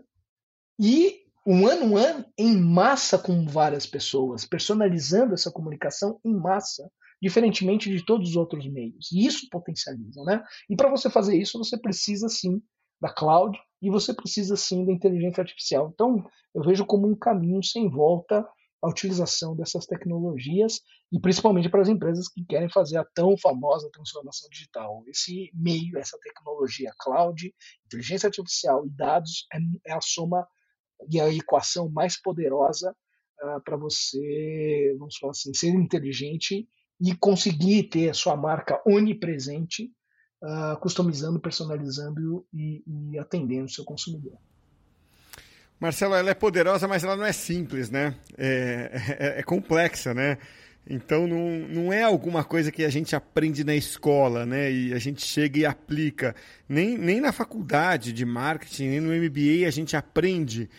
e 0.78 1.24
um 1.44 1.64
one-on-one 1.64 2.24
em 2.38 2.56
massa 2.56 3.18
com 3.18 3.44
várias 3.46 3.84
pessoas, 3.84 4.44
personalizando 4.44 5.34
essa 5.34 5.50
comunicação 5.50 6.20
em 6.24 6.32
massa 6.32 6.88
diferentemente 7.20 7.90
de 7.90 8.04
todos 8.04 8.30
os 8.30 8.36
outros 8.36 8.70
meios. 8.70 9.10
E 9.10 9.26
isso 9.26 9.48
potencializa, 9.50 10.22
né? 10.22 10.44
E 10.68 10.76
para 10.76 10.90
você 10.90 11.10
fazer 11.10 11.36
isso, 11.36 11.58
você 11.58 11.76
precisa 11.76 12.28
sim 12.28 12.62
da 13.00 13.12
cloud 13.12 13.58
e 13.82 13.90
você 13.90 14.14
precisa 14.14 14.54
sim 14.54 14.84
da 14.84 14.92
inteligência 14.92 15.40
artificial. 15.40 15.90
Então, 15.92 16.24
eu 16.54 16.62
vejo 16.62 16.84
como 16.84 17.08
um 17.08 17.16
caminho 17.16 17.62
sem 17.64 17.88
volta 17.88 18.46
a 18.82 18.88
utilização 18.88 19.56
dessas 19.56 19.86
tecnologias 19.86 20.80
e 21.12 21.20
principalmente 21.20 21.68
para 21.68 21.82
as 21.82 21.88
empresas 21.88 22.28
que 22.28 22.44
querem 22.44 22.68
fazer 22.68 22.98
a 22.98 23.04
tão 23.14 23.36
famosa 23.38 23.90
transformação 23.92 24.48
digital. 24.50 25.02
Esse 25.06 25.50
meio, 25.54 25.98
essa 25.98 26.18
tecnologia 26.22 26.92
cloud, 26.98 27.54
inteligência 27.86 28.26
artificial 28.26 28.86
e 28.86 28.90
dados 28.90 29.46
é, 29.52 29.58
é 29.90 29.92
a 29.94 30.00
soma 30.00 30.46
e 31.10 31.20
a 31.20 31.28
equação 31.32 31.88
mais 31.90 32.20
poderosa 32.20 32.94
uh, 33.42 33.60
para 33.62 33.76
você, 33.76 34.94
vamos 34.98 35.16
falar 35.16 35.32
assim, 35.32 35.52
ser 35.54 35.68
inteligente 35.68 36.68
e 37.00 37.14
conseguir 37.16 37.84
ter 37.84 38.08
a 38.08 38.14
sua 38.14 38.36
marca 38.36 38.82
onipresente, 38.86 39.92
uh, 40.42 40.78
customizando, 40.80 41.40
personalizando 41.40 42.46
e, 42.52 42.82
e 42.86 43.18
atendendo 43.18 43.66
o 43.66 43.70
seu 43.70 43.84
consumidor. 43.84 44.38
Marcelo, 45.78 46.14
ela 46.14 46.30
é 46.30 46.34
poderosa, 46.34 46.88
mas 46.88 47.04
ela 47.04 47.16
não 47.16 47.24
é 47.24 47.32
simples, 47.32 47.90
né? 47.90 48.14
É, 48.36 48.90
é, 49.18 49.40
é, 49.40 49.42
complexa, 49.42 50.14
né? 50.14 50.38
Então 50.88 51.26
não, 51.26 51.50
não 51.68 51.92
é 51.92 52.02
alguma 52.02 52.44
coisa 52.44 52.70
que 52.70 52.84
a 52.84 52.88
gente 52.88 53.14
aprende 53.14 53.62
na 53.64 53.74
escola, 53.74 54.46
né? 54.46 54.72
E 54.72 54.94
a 54.94 54.98
gente 54.98 55.26
chega 55.26 55.58
e 55.58 55.66
aplica. 55.66 56.34
Nem, 56.68 56.96
nem 56.96 57.20
na 57.20 57.32
faculdade 57.32 58.12
de 58.12 58.24
marketing, 58.24 58.88
nem 58.88 59.00
no 59.00 59.12
MBA 59.12 59.66
a 59.66 59.70
gente 59.70 59.96
aprende 59.96 60.70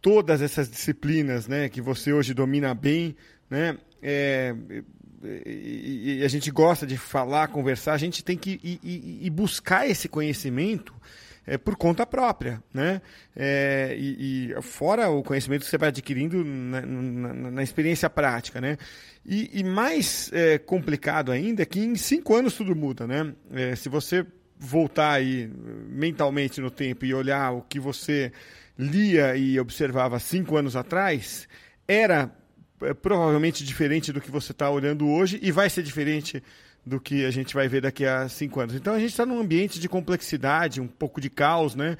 todas 0.00 0.40
essas 0.40 0.70
disciplinas, 0.70 1.46
né? 1.46 1.68
Que 1.68 1.82
você 1.82 2.12
hoje 2.12 2.32
domina 2.32 2.72
bem, 2.72 3.16
né? 3.50 3.76
É, 4.00 4.54
e, 5.44 6.20
e, 6.20 6.24
a 6.24 6.28
gente 6.28 6.50
gosta 6.50 6.86
de 6.86 6.96
falar, 6.96 7.48
conversar, 7.48 7.92
a 7.92 7.98
gente 7.98 8.24
tem 8.24 8.38
que 8.38 8.60
ir, 8.62 8.80
ir 9.26 9.30
buscar 9.30 9.88
esse 9.90 10.08
conhecimento 10.08 10.94
é, 11.48 11.56
por 11.56 11.76
conta 11.76 12.04
própria, 12.04 12.62
né? 12.72 13.00
É, 13.34 13.96
e, 13.98 14.52
e, 14.52 14.62
fora 14.62 15.08
o 15.08 15.22
conhecimento 15.22 15.64
que 15.64 15.70
você 15.70 15.78
vai 15.78 15.88
adquirindo 15.88 16.44
na, 16.44 16.82
na, 16.82 17.50
na 17.50 17.62
experiência 17.62 18.10
prática, 18.10 18.60
né? 18.60 18.76
E, 19.24 19.60
e 19.60 19.64
mais 19.64 20.30
é, 20.32 20.58
complicado 20.58 21.32
ainda 21.32 21.62
é 21.62 21.66
que 21.66 21.80
em 21.80 21.96
cinco 21.96 22.34
anos 22.36 22.54
tudo 22.54 22.76
muda, 22.76 23.06
né? 23.06 23.32
É, 23.50 23.74
se 23.74 23.88
você 23.88 24.26
voltar 24.58 25.12
aí 25.12 25.50
mentalmente 25.88 26.60
no 26.60 26.70
tempo 26.70 27.06
e 27.06 27.14
olhar 27.14 27.52
o 27.52 27.62
que 27.62 27.80
você 27.80 28.30
lia 28.78 29.34
e 29.34 29.58
observava 29.58 30.18
cinco 30.18 30.56
anos 30.56 30.76
atrás, 30.76 31.48
era 31.86 32.30
é 32.82 32.94
provavelmente 32.94 33.64
diferente 33.64 34.12
do 34.12 34.20
que 34.20 34.30
você 34.30 34.52
está 34.52 34.70
olhando 34.70 35.08
hoje 35.08 35.38
e 35.42 35.50
vai 35.50 35.68
ser 35.68 35.82
diferente 35.82 36.42
do 36.88 37.00
que 37.00 37.24
a 37.24 37.30
gente 37.30 37.54
vai 37.54 37.68
ver 37.68 37.82
daqui 37.82 38.04
a 38.04 38.28
cinco 38.28 38.60
anos. 38.60 38.74
Então 38.74 38.94
a 38.94 38.98
gente 38.98 39.10
está 39.10 39.24
num 39.24 39.38
ambiente 39.38 39.78
de 39.78 39.88
complexidade, 39.88 40.80
um 40.80 40.88
pouco 40.88 41.20
de 41.20 41.30
caos, 41.30 41.74
né? 41.74 41.96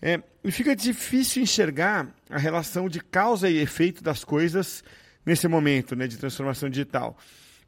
É, 0.00 0.20
e 0.42 0.50
fica 0.50 0.74
difícil 0.74 1.42
enxergar 1.42 2.12
a 2.28 2.36
relação 2.36 2.88
de 2.88 3.00
causa 3.00 3.48
e 3.48 3.58
efeito 3.58 4.02
das 4.02 4.24
coisas 4.24 4.82
nesse 5.24 5.46
momento 5.46 5.94
né, 5.94 6.08
de 6.08 6.18
transformação 6.18 6.68
digital. 6.68 7.16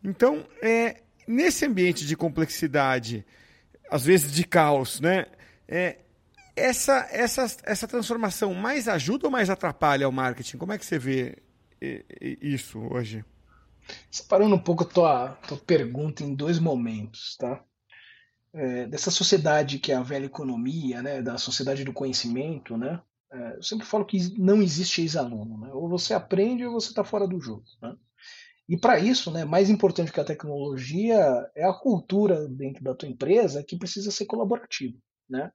Então, 0.02 0.44
é, 0.60 0.96
nesse 1.28 1.64
ambiente 1.64 2.04
de 2.04 2.16
complexidade, 2.16 3.24
às 3.88 4.04
vezes 4.04 4.32
de 4.32 4.42
caos, 4.44 5.00
né, 5.00 5.26
é, 5.68 5.98
essa, 6.56 7.08
essa, 7.12 7.46
essa 7.62 7.86
transformação 7.86 8.52
mais 8.52 8.88
ajuda 8.88 9.26
ou 9.26 9.30
mais 9.30 9.48
atrapalha 9.48 10.08
o 10.08 10.12
marketing? 10.12 10.56
Como 10.56 10.72
é 10.72 10.78
que 10.78 10.84
você 10.84 10.98
vê 10.98 11.36
isso 12.40 12.80
hoje? 12.80 13.24
Separando 14.10 14.54
um 14.54 14.62
pouco 14.62 14.84
a 14.84 14.86
tua, 14.86 15.28
tua 15.48 15.58
pergunta 15.58 16.22
em 16.22 16.34
dois 16.34 16.58
momentos, 16.58 17.36
tá? 17.38 17.62
É, 18.52 18.86
dessa 18.86 19.10
sociedade 19.10 19.78
que 19.78 19.90
é 19.90 19.96
a 19.96 20.02
velha 20.02 20.26
economia, 20.26 21.02
né, 21.02 21.20
da 21.20 21.36
sociedade 21.36 21.82
do 21.82 21.92
conhecimento, 21.92 22.76
né, 22.76 23.02
é, 23.32 23.56
eu 23.56 23.62
sempre 23.64 23.84
falo 23.84 24.04
que 24.04 24.38
não 24.38 24.62
existe 24.62 25.00
ex-aluno, 25.00 25.58
né, 25.58 25.70
ou 25.72 25.88
você 25.88 26.14
aprende 26.14 26.64
ou 26.64 26.72
você 26.72 26.90
está 26.90 27.02
fora 27.02 27.26
do 27.26 27.40
jogo, 27.40 27.64
né? 27.82 27.96
E 28.68 28.78
para 28.78 28.98
isso, 28.98 29.30
né, 29.30 29.44
mais 29.44 29.68
importante 29.68 30.12
que 30.12 30.20
a 30.20 30.24
tecnologia 30.24 31.18
é 31.54 31.64
a 31.64 31.74
cultura 31.74 32.48
dentro 32.48 32.82
da 32.82 32.94
tua 32.94 33.08
empresa 33.08 33.62
que 33.62 33.76
precisa 33.76 34.10
ser 34.10 34.24
colaborativa, 34.24 34.96
né? 35.28 35.52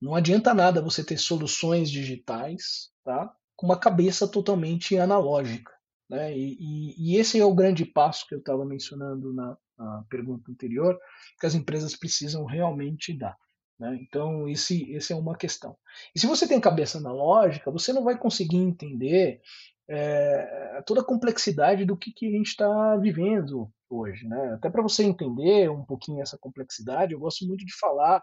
Não 0.00 0.14
adianta 0.14 0.54
nada 0.54 0.82
você 0.82 1.02
ter 1.02 1.18
soluções 1.18 1.90
digitais, 1.90 2.90
tá? 3.02 3.34
Com 3.56 3.66
uma 3.66 3.78
cabeça 3.78 4.28
totalmente 4.28 4.96
analógica, 4.98 5.72
né? 6.14 6.36
E, 6.36 6.56
e, 6.60 6.94
e 6.96 7.16
esse 7.16 7.40
é 7.40 7.44
o 7.44 7.54
grande 7.54 7.84
passo 7.84 8.26
que 8.26 8.34
eu 8.34 8.38
estava 8.38 8.64
mencionando 8.64 9.32
na, 9.32 9.56
na, 9.76 10.04
pergunta 10.08 10.50
anterior, 10.50 10.98
que 11.40 11.46
as 11.46 11.54
empresas 11.54 11.96
precisam 11.96 12.44
realmente 12.44 13.12
dar. 13.12 13.36
Né? 13.78 13.98
Então, 14.00 14.48
esse, 14.48 14.90
esse 14.92 15.12
é 15.12 15.16
uma 15.16 15.36
questão. 15.36 15.76
E 16.14 16.20
se 16.20 16.26
você 16.26 16.46
tem 16.46 16.60
cabeça 16.60 16.98
analógica, 16.98 17.70
você 17.70 17.92
não 17.92 18.04
vai 18.04 18.16
conseguir 18.16 18.58
entender 18.58 19.40
é, 19.88 20.82
toda 20.86 21.00
a 21.00 21.04
complexidade 21.04 21.84
do 21.84 21.96
que, 21.96 22.12
que 22.12 22.28
a 22.28 22.30
gente 22.30 22.48
está 22.48 22.96
vivendo 22.96 23.68
hoje. 23.90 24.24
Né? 24.26 24.54
Até 24.54 24.70
para 24.70 24.82
você 24.82 25.02
entender 25.02 25.68
um 25.68 25.84
pouquinho 25.84 26.22
essa 26.22 26.38
complexidade, 26.38 27.12
eu 27.12 27.18
gosto 27.18 27.44
muito 27.44 27.64
de 27.66 27.76
falar 27.76 28.22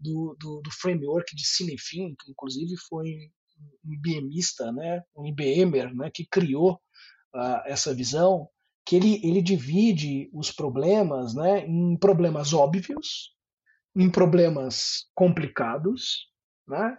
do, 0.00 0.36
do, 0.40 0.60
do 0.60 0.70
framework 0.72 1.34
de 1.36 1.46
Cinefin, 1.46 2.16
que 2.18 2.32
inclusive 2.32 2.76
foi 2.88 3.30
um 3.84 3.92
IBMista, 3.92 4.72
né? 4.72 5.02
um 5.16 5.24
IBMer, 5.24 5.94
né? 5.94 6.10
que 6.12 6.26
criou 6.26 6.80
essa 7.66 7.94
visão, 7.94 8.48
que 8.84 8.96
ele, 8.96 9.20
ele 9.22 9.42
divide 9.42 10.30
os 10.32 10.50
problemas 10.50 11.34
né? 11.34 11.66
em 11.66 11.96
problemas 11.96 12.52
óbvios, 12.52 13.34
em 13.94 14.10
problemas 14.10 15.10
complicados, 15.14 16.28
né? 16.66 16.96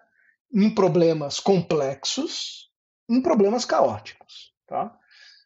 em 0.53 0.73
problemas 0.73 1.39
complexos 1.39 2.69
em 3.09 3.21
problemas 3.21 3.65
caóticos. 3.65 4.53
Tá? 4.67 4.95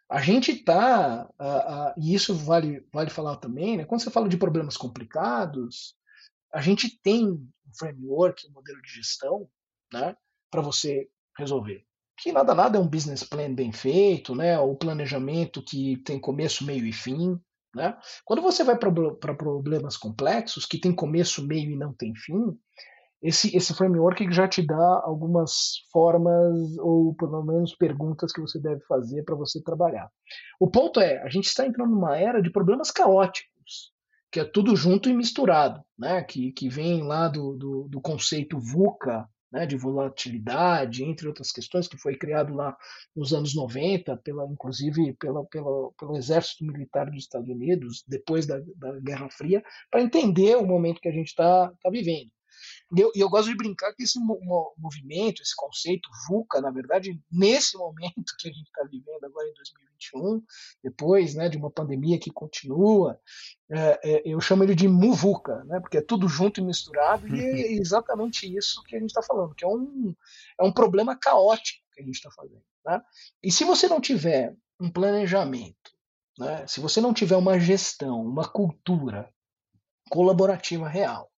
A 0.09 0.21
gente 0.21 0.51
está, 0.51 1.25
uh, 1.39 1.91
uh, 1.91 1.93
e 1.97 2.13
isso 2.13 2.35
vale, 2.35 2.85
vale 2.91 3.09
falar 3.09 3.37
também, 3.37 3.77
né? 3.77 3.85
quando 3.85 4.01
você 4.01 4.11
fala 4.11 4.27
de 4.27 4.37
problemas 4.37 4.75
complicados, 4.75 5.95
a 6.53 6.61
gente 6.61 6.99
tem 7.01 7.25
um 7.25 7.49
framework, 7.79 8.45
um 8.47 8.51
modelo 8.51 8.81
de 8.81 8.91
gestão 8.91 9.49
né, 9.91 10.15
para 10.51 10.61
você 10.61 11.09
resolver. 11.35 11.83
Que 12.17 12.31
nada 12.31 12.53
nada 12.53 12.77
é 12.77 12.81
um 12.81 12.87
business 12.87 13.23
plan 13.23 13.53
bem 13.53 13.71
feito, 13.71 14.35
né, 14.35 14.57
o 14.59 14.75
planejamento 14.75 15.63
que 15.63 15.97
tem 16.05 16.19
começo, 16.19 16.65
meio 16.65 16.85
e 16.85 16.93
fim. 16.93 17.39
Né? 17.75 17.97
Quando 18.23 18.41
você 18.41 18.63
vai 18.63 18.77
para 18.77 19.33
problemas 19.35 19.97
complexos, 19.97 20.65
que 20.65 20.79
tem 20.79 20.93
começo, 20.93 21.45
meio 21.45 21.71
e 21.71 21.75
não 21.75 21.91
tem 21.91 22.13
fim, 22.15 22.55
esse, 23.23 23.55
esse 23.55 23.73
framework 23.73 24.29
já 24.33 24.47
te 24.47 24.61
dá 24.61 25.01
algumas 25.05 25.77
formas 25.91 26.77
ou 26.79 27.15
pelo 27.15 27.41
menos 27.41 27.73
perguntas 27.73 28.33
que 28.33 28.41
você 28.41 28.59
deve 28.59 28.81
fazer 28.81 29.23
para 29.23 29.33
você 29.33 29.63
trabalhar. 29.63 30.09
O 30.59 30.69
ponto 30.69 30.99
é, 30.99 31.21
a 31.23 31.29
gente 31.29 31.45
está 31.45 31.65
entrando 31.65 31.91
numa 31.91 32.17
era 32.17 32.41
de 32.41 32.51
problemas 32.51 32.91
caóticos, 32.91 33.93
que 34.29 34.41
é 34.41 34.43
tudo 34.43 34.75
junto 34.75 35.09
e 35.09 35.13
misturado, 35.13 35.81
né? 35.97 36.21
que, 36.21 36.51
que 36.51 36.67
vem 36.67 37.01
lá 37.01 37.29
do, 37.29 37.55
do, 37.55 37.87
do 37.87 38.01
conceito 38.01 38.59
VUCA, 38.59 39.25
né, 39.53 39.67
de 39.67 39.77
volatilidade, 39.77 41.03
entre 41.03 41.27
outras 41.27 41.51
questões, 41.51 41.87
que 41.87 41.95
foi 41.95 42.15
criado 42.15 42.55
lá 42.55 42.75
nos 43.15 43.31
anos 43.33 43.55
90, 43.55 44.17
pela, 44.17 44.47
inclusive 44.47 45.13
pela, 45.13 45.45
pela, 45.45 45.91
pelo 45.91 46.17
Exército 46.17 46.65
Militar 46.65 47.05
dos 47.11 47.19
Estados 47.19 47.47
Unidos, 47.47 48.03
depois 48.07 48.47
da, 48.47 48.59
da 48.75 48.99
Guerra 48.99 49.29
Fria, 49.29 49.63
para 49.91 50.01
entender 50.01 50.57
o 50.57 50.65
momento 50.65 50.99
que 50.99 51.07
a 51.07 51.13
gente 51.13 51.27
está 51.27 51.71
tá 51.83 51.89
vivendo. 51.91 52.31
E 52.95 53.01
eu, 53.01 53.11
eu, 53.15 53.29
gosto 53.29 53.49
de 53.49 53.57
brincar 53.57 53.93
que 53.93 54.03
esse 54.03 54.19
movimento, 54.19 55.41
esse 55.41 55.55
conceito 55.55 56.07
VUCA, 56.27 56.61
na 56.61 56.69
verdade, 56.69 57.19
nesse 57.31 57.75
momento 57.77 58.35
que 58.37 58.49
a 58.49 58.51
gente 58.51 58.67
está 58.67 58.83
vivendo 58.83 59.23
agora 59.23 59.47
em 59.47 59.53
2021, 59.53 60.43
depois 60.83 61.33
né, 61.33 61.49
de 61.49 61.57
uma 61.57 61.71
pandemia 61.71 62.19
que 62.19 62.31
continua, 62.31 63.19
é, 63.69 63.99
é, 64.03 64.21
eu 64.25 64.39
chamo 64.39 64.63
ele 64.63 64.75
de 64.75 64.87
MUVUCA, 64.87 65.63
né, 65.63 65.79
porque 65.79 65.97
é 65.97 66.01
tudo 66.01 66.27
junto 66.27 66.59
e 66.59 66.63
misturado, 66.63 67.27
e 67.27 67.39
é 67.39 67.71
exatamente 67.73 68.45
isso 68.45 68.83
que 68.83 68.95
a 68.95 68.99
gente 68.99 69.09
está 69.09 69.23
falando, 69.23 69.55
que 69.55 69.65
é 69.65 69.67
um, 69.67 70.15
é 70.59 70.63
um 70.63 70.71
problema 70.71 71.17
caótico 71.17 71.83
que 71.93 72.01
a 72.01 72.05
gente 72.05 72.15
está 72.15 72.29
fazendo. 72.31 72.63
Né? 72.85 73.01
E 73.41 73.51
se 73.51 73.63
você 73.63 73.87
não 73.87 73.99
tiver 73.99 74.55
um 74.79 74.91
planejamento, 74.91 75.91
né, 76.37 76.65
se 76.67 76.79
você 76.79 77.01
não 77.01 77.13
tiver 77.13 77.37
uma 77.37 77.59
gestão, 77.59 78.21
uma 78.21 78.47
cultura 78.47 79.33
colaborativa 80.09 80.87
real, 80.87 81.32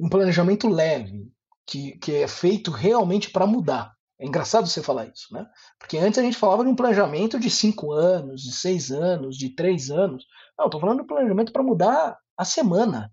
um 0.00 0.08
planejamento 0.08 0.66
leve, 0.66 1.30
que, 1.66 1.92
que 1.98 2.14
é 2.16 2.26
feito 2.26 2.70
realmente 2.70 3.30
para 3.30 3.46
mudar. 3.46 3.94
É 4.18 4.26
engraçado 4.26 4.66
você 4.66 4.82
falar 4.82 5.06
isso, 5.06 5.32
né? 5.32 5.46
Porque 5.78 5.98
antes 5.98 6.18
a 6.18 6.22
gente 6.22 6.36
falava 6.36 6.64
de 6.64 6.70
um 6.70 6.76
planejamento 6.76 7.38
de 7.38 7.50
cinco 7.50 7.92
anos, 7.92 8.42
de 8.42 8.52
seis 8.52 8.90
anos, 8.90 9.36
de 9.36 9.54
três 9.54 9.90
anos. 9.90 10.24
Não, 10.58 10.66
estou 10.66 10.80
falando 10.80 10.98
de 10.98 11.02
um 11.04 11.06
planejamento 11.06 11.52
para 11.52 11.62
mudar 11.62 12.18
a 12.36 12.44
semana. 12.44 13.12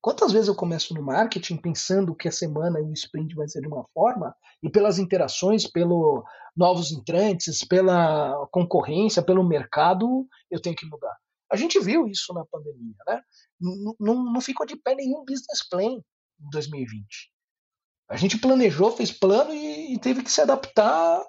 Quantas 0.00 0.30
vezes 0.30 0.46
eu 0.46 0.54
começo 0.54 0.94
no 0.94 1.02
marketing 1.02 1.56
pensando 1.56 2.14
que 2.14 2.28
a 2.28 2.32
semana 2.32 2.80
e 2.80 2.84
o 2.84 2.92
sprint 2.92 3.34
vai 3.34 3.48
ser 3.48 3.60
de 3.60 3.68
uma 3.68 3.84
forma, 3.92 4.34
e 4.62 4.70
pelas 4.70 4.98
interações, 4.98 5.66
pelo 5.66 6.24
novos 6.56 6.92
entrantes, 6.92 7.64
pela 7.64 8.46
concorrência, 8.52 9.22
pelo 9.22 9.46
mercado, 9.46 10.26
eu 10.50 10.60
tenho 10.60 10.76
que 10.76 10.86
mudar. 10.86 11.16
A 11.50 11.56
gente 11.56 11.80
viu 11.80 12.06
isso 12.06 12.32
na 12.32 12.44
pandemia, 12.46 12.96
né? 13.06 13.22
Não, 13.60 13.94
não, 13.98 14.32
não 14.32 14.40
ficou 14.40 14.66
de 14.66 14.76
pé 14.76 14.94
nenhum 14.94 15.24
business 15.24 15.68
plan 15.68 16.00
2020. 16.38 17.06
A 18.08 18.16
gente 18.16 18.38
planejou, 18.38 18.90
fez 18.96 19.12
plano 19.12 19.52
e, 19.52 19.94
e 19.94 19.98
teve 19.98 20.22
que 20.22 20.32
se 20.32 20.40
adaptar 20.40 21.22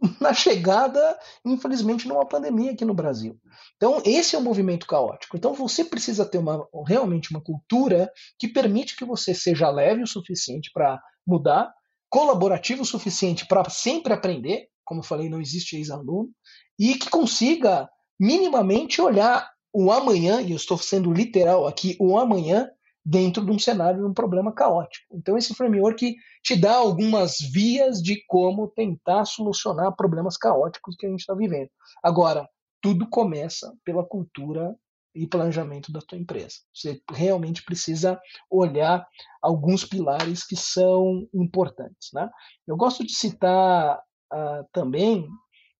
na 0.20 0.32
chegada, 0.32 1.18
infelizmente, 1.44 2.06
numa 2.06 2.26
pandemia 2.26 2.72
aqui 2.72 2.84
no 2.84 2.94
Brasil. 2.94 3.38
Então, 3.76 4.00
esse 4.04 4.34
é 4.34 4.38
o 4.38 4.40
um 4.40 4.44
movimento 4.44 4.86
caótico. 4.86 5.36
Então, 5.36 5.54
você 5.54 5.84
precisa 5.84 6.24
ter 6.24 6.38
uma, 6.38 6.66
realmente 6.86 7.30
uma 7.30 7.42
cultura 7.42 8.10
que 8.38 8.48
permite 8.48 8.96
que 8.96 9.04
você 9.04 9.34
seja 9.34 9.70
leve 9.70 10.02
o 10.02 10.06
suficiente 10.06 10.70
para 10.72 11.00
mudar, 11.26 11.72
colaborativo 12.08 12.82
o 12.82 12.86
suficiente 12.86 13.46
para 13.46 13.68
sempre 13.68 14.12
aprender, 14.12 14.68
como 14.84 15.00
eu 15.00 15.04
falei, 15.04 15.28
não 15.28 15.40
existe 15.40 15.76
ex-aluno, 15.76 16.30
e 16.78 16.94
que 16.94 17.10
consiga 17.10 17.88
minimamente 18.18 19.02
olhar 19.02 19.50
o 19.72 19.92
amanhã, 19.92 20.40
e 20.40 20.52
eu 20.52 20.56
estou 20.56 20.78
sendo 20.78 21.12
literal 21.12 21.66
aqui, 21.66 21.96
o 22.00 22.18
amanhã 22.18 22.70
dentro 23.04 23.44
de 23.44 23.50
um 23.50 23.58
cenário 23.58 24.00
de 24.00 24.06
um 24.06 24.12
problema 24.12 24.52
caótico. 24.52 25.06
Então, 25.12 25.36
esse 25.36 25.54
framework 25.54 26.14
te 26.42 26.56
dá 26.56 26.76
algumas 26.76 27.38
vias 27.40 28.02
de 28.02 28.22
como 28.26 28.68
tentar 28.68 29.24
solucionar 29.24 29.96
problemas 29.96 30.36
caóticos 30.36 30.96
que 30.96 31.06
a 31.06 31.08
gente 31.08 31.20
está 31.20 31.34
vivendo. 31.34 31.70
Agora, 32.02 32.48
tudo 32.80 33.08
começa 33.08 33.72
pela 33.84 34.04
cultura 34.04 34.74
e 35.14 35.26
planejamento 35.26 35.90
da 35.90 36.00
tua 36.00 36.18
empresa. 36.18 36.56
Você 36.72 37.00
realmente 37.10 37.64
precisa 37.64 38.20
olhar 38.50 39.06
alguns 39.42 39.84
pilares 39.84 40.46
que 40.46 40.54
são 40.54 41.26
importantes. 41.34 42.10
Né? 42.12 42.28
Eu 42.66 42.76
gosto 42.76 43.04
de 43.04 43.12
citar 43.12 43.98
uh, 44.32 44.64
também 44.72 45.26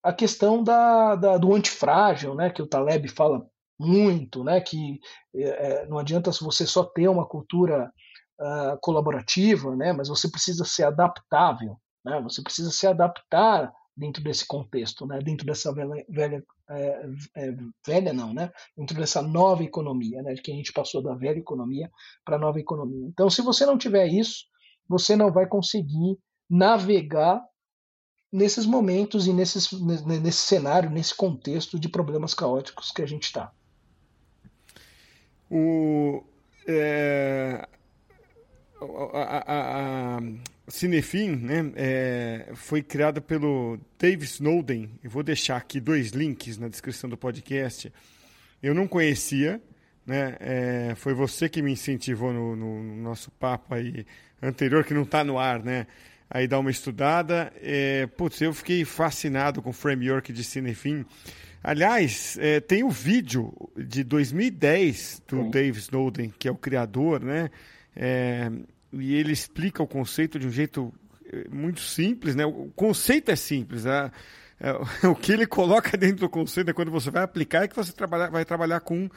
a 0.03 0.13
questão 0.13 0.63
da, 0.63 1.15
da, 1.15 1.37
do 1.37 1.55
antifrágil, 1.55 2.35
né, 2.35 2.51
que 2.51 2.63
o 2.63 2.67
Taleb 2.67 3.09
fala 3.09 3.47
muito, 3.79 4.43
né? 4.43 4.61
Que 4.61 4.99
é, 5.35 5.87
não 5.87 5.99
adianta 5.99 6.31
você 6.33 6.67
só 6.67 6.85
ter 6.85 7.09
uma 7.09 7.27
cultura 7.27 7.93
uh, 8.41 8.79
colaborativa, 8.81 9.75
né? 9.77 9.93
Mas 9.93 10.09
você 10.09 10.29
precisa 10.29 10.65
ser 10.65 10.85
adaptável, 10.85 11.79
né? 12.05 12.21
Você 12.23 12.43
precisa 12.43 12.71
se 12.71 12.87
adaptar 12.87 13.73
dentro 13.97 14.23
desse 14.23 14.47
contexto, 14.47 15.07
né? 15.07 15.19
Dentro 15.19 15.45
dessa 15.47 15.73
velha, 15.73 16.05
velha, 16.09 16.43
é, 16.71 17.07
é, 17.37 17.57
velha 17.87 18.13
não, 18.13 18.33
né? 18.33 18.51
Dentro 18.77 18.97
dessa 18.97 19.21
nova 19.21 19.63
economia, 19.65 20.23
né? 20.23 20.35
De 20.35 20.43
que 20.43 20.53
a 20.53 20.55
gente 20.55 20.73
passou 20.73 21.03
da 21.03 21.15
velha 21.15 21.39
economia 21.39 21.91
para 22.25 22.37
a 22.37 22.39
nova 22.39 22.59
economia. 22.59 23.07
Então, 23.09 23.29
se 23.29 23.43
você 23.43 23.67
não 23.67 23.77
tiver 23.77 24.07
isso, 24.07 24.45
você 24.89 25.17
não 25.17 25.33
vai 25.33 25.47
conseguir 25.47 26.19
navegar 26.49 27.43
nesses 28.33 28.67
momentos 28.67 29.27
e 29.27 29.33
nesses, 29.33 29.71
nesse 30.05 30.43
cenário, 30.43 30.91
nesse 30.91 31.15
contexto 31.15 31.79
de 31.79 31.89
problemas 31.89 32.35
caóticos 32.35 32.91
que 32.91 33.03
a 33.03 33.07
gente 33.07 33.25
está. 33.25 33.53
O, 35.51 36.23
é, 36.67 37.67
a, 38.81 39.53
a, 39.53 40.17
a 40.17 40.21
Cinefin 40.69 41.37
né, 41.37 41.73
é, 41.77 42.51
foi 42.55 42.83
criada 42.83 43.21
pelo 43.21 43.79
Dave 43.99 44.25
Snowden. 44.25 44.91
Eu 45.03 45.11
vou 45.11 45.23
deixar 45.23 45.57
aqui 45.57 45.81
dois 45.81 46.11
links 46.11 46.59
na 46.59 46.69
descrição 46.69 47.09
do 47.09 47.17
podcast. 47.17 47.93
Eu 48.63 48.75
não 48.75 48.87
conhecia, 48.87 49.61
né? 50.07 50.37
É, 50.41 50.95
foi 50.97 51.15
você 51.15 51.49
que 51.49 51.63
me 51.63 51.73
incentivou 51.73 52.33
no, 52.33 52.55
no, 52.55 52.83
no 52.83 53.03
nosso 53.03 53.31
papo 53.31 53.75
aí 53.75 54.07
anterior, 54.43 54.85
que 54.85 54.95
não 54.95 55.03
está 55.03 55.25
no 55.25 55.39
ar, 55.39 55.63
né? 55.63 55.87
aí 56.31 56.47
dar 56.47 56.59
uma 56.59 56.71
estudada. 56.71 57.53
É, 57.61 58.07
putz, 58.07 58.41
eu 58.41 58.53
fiquei 58.53 58.85
fascinado 58.85 59.63
com 59.63 59.71
o 59.71 59.73
framework 59.73 60.33
de 60.33 60.45
Cinefin. 60.45 61.05
Aliás, 61.63 62.39
é, 62.41 62.61
tem 62.61 62.83
o 62.83 62.87
um 62.87 62.91
vídeo 62.91 63.53
de 63.77 64.05
2010 64.05 65.23
do 65.27 65.43
Sim. 65.43 65.51
Dave 65.51 65.79
Snowden, 65.79 66.33
que 66.39 66.49
é 66.49 66.51
o 66.51 66.57
criador, 66.57 67.23
né? 67.23 67.51
É, 67.95 68.51
e 68.93 69.15
ele 69.15 69.33
explica 69.33 69.83
o 69.83 69.87
conceito 69.87 70.39
de 70.39 70.47
um 70.47 70.51
jeito 70.51 70.93
é, 71.33 71.49
muito 71.51 71.81
simples, 71.81 72.35
né? 72.35 72.47
O 72.47 72.71
conceito 72.75 73.31
é 73.31 73.37
simples, 73.37 73.85
né? 73.85 74.11
É, 74.61 74.73
o 75.07 75.15
que 75.15 75.33
ele 75.33 75.47
coloca 75.47 75.97
dentro 75.97 76.21
do 76.21 76.29
conceito 76.29 76.71
é 76.71 76.73
quando 76.73 76.91
você 76.91 77.11
vai 77.11 77.23
aplicar 77.23 77.65
é 77.65 77.69
que 77.69 77.77
você 77.77 77.93
trabalha, 77.93 78.31
vai 78.31 78.45
trabalhar 78.45 78.81
com, 78.81 79.09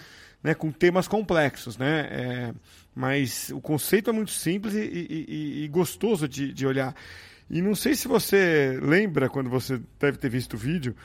né, 0.44 0.54
com 0.54 0.72
temas 0.72 1.08
complexos, 1.08 1.78
né? 1.78 2.08
É, 2.12 2.54
mas 2.94 3.50
o 3.50 3.62
conceito 3.62 4.10
é 4.10 4.14
muito 4.14 4.32
simples 4.32 4.74
e, 4.74 4.80
e, 4.80 5.64
e 5.64 5.68
gostoso 5.68 6.28
de, 6.28 6.54
de, 6.54 6.68
olhar. 6.68 6.96
E 7.50 7.62
não 7.62 7.76
sei 7.76 7.96
se 7.96 8.08
você 8.08 8.80
lembra, 8.82 9.30
quando 9.30 9.50
você 9.50 9.80
deve 10.00 10.18
ter 10.18 10.30
visto 10.30 10.54
o 10.54 10.58
vídeo, 10.58 10.96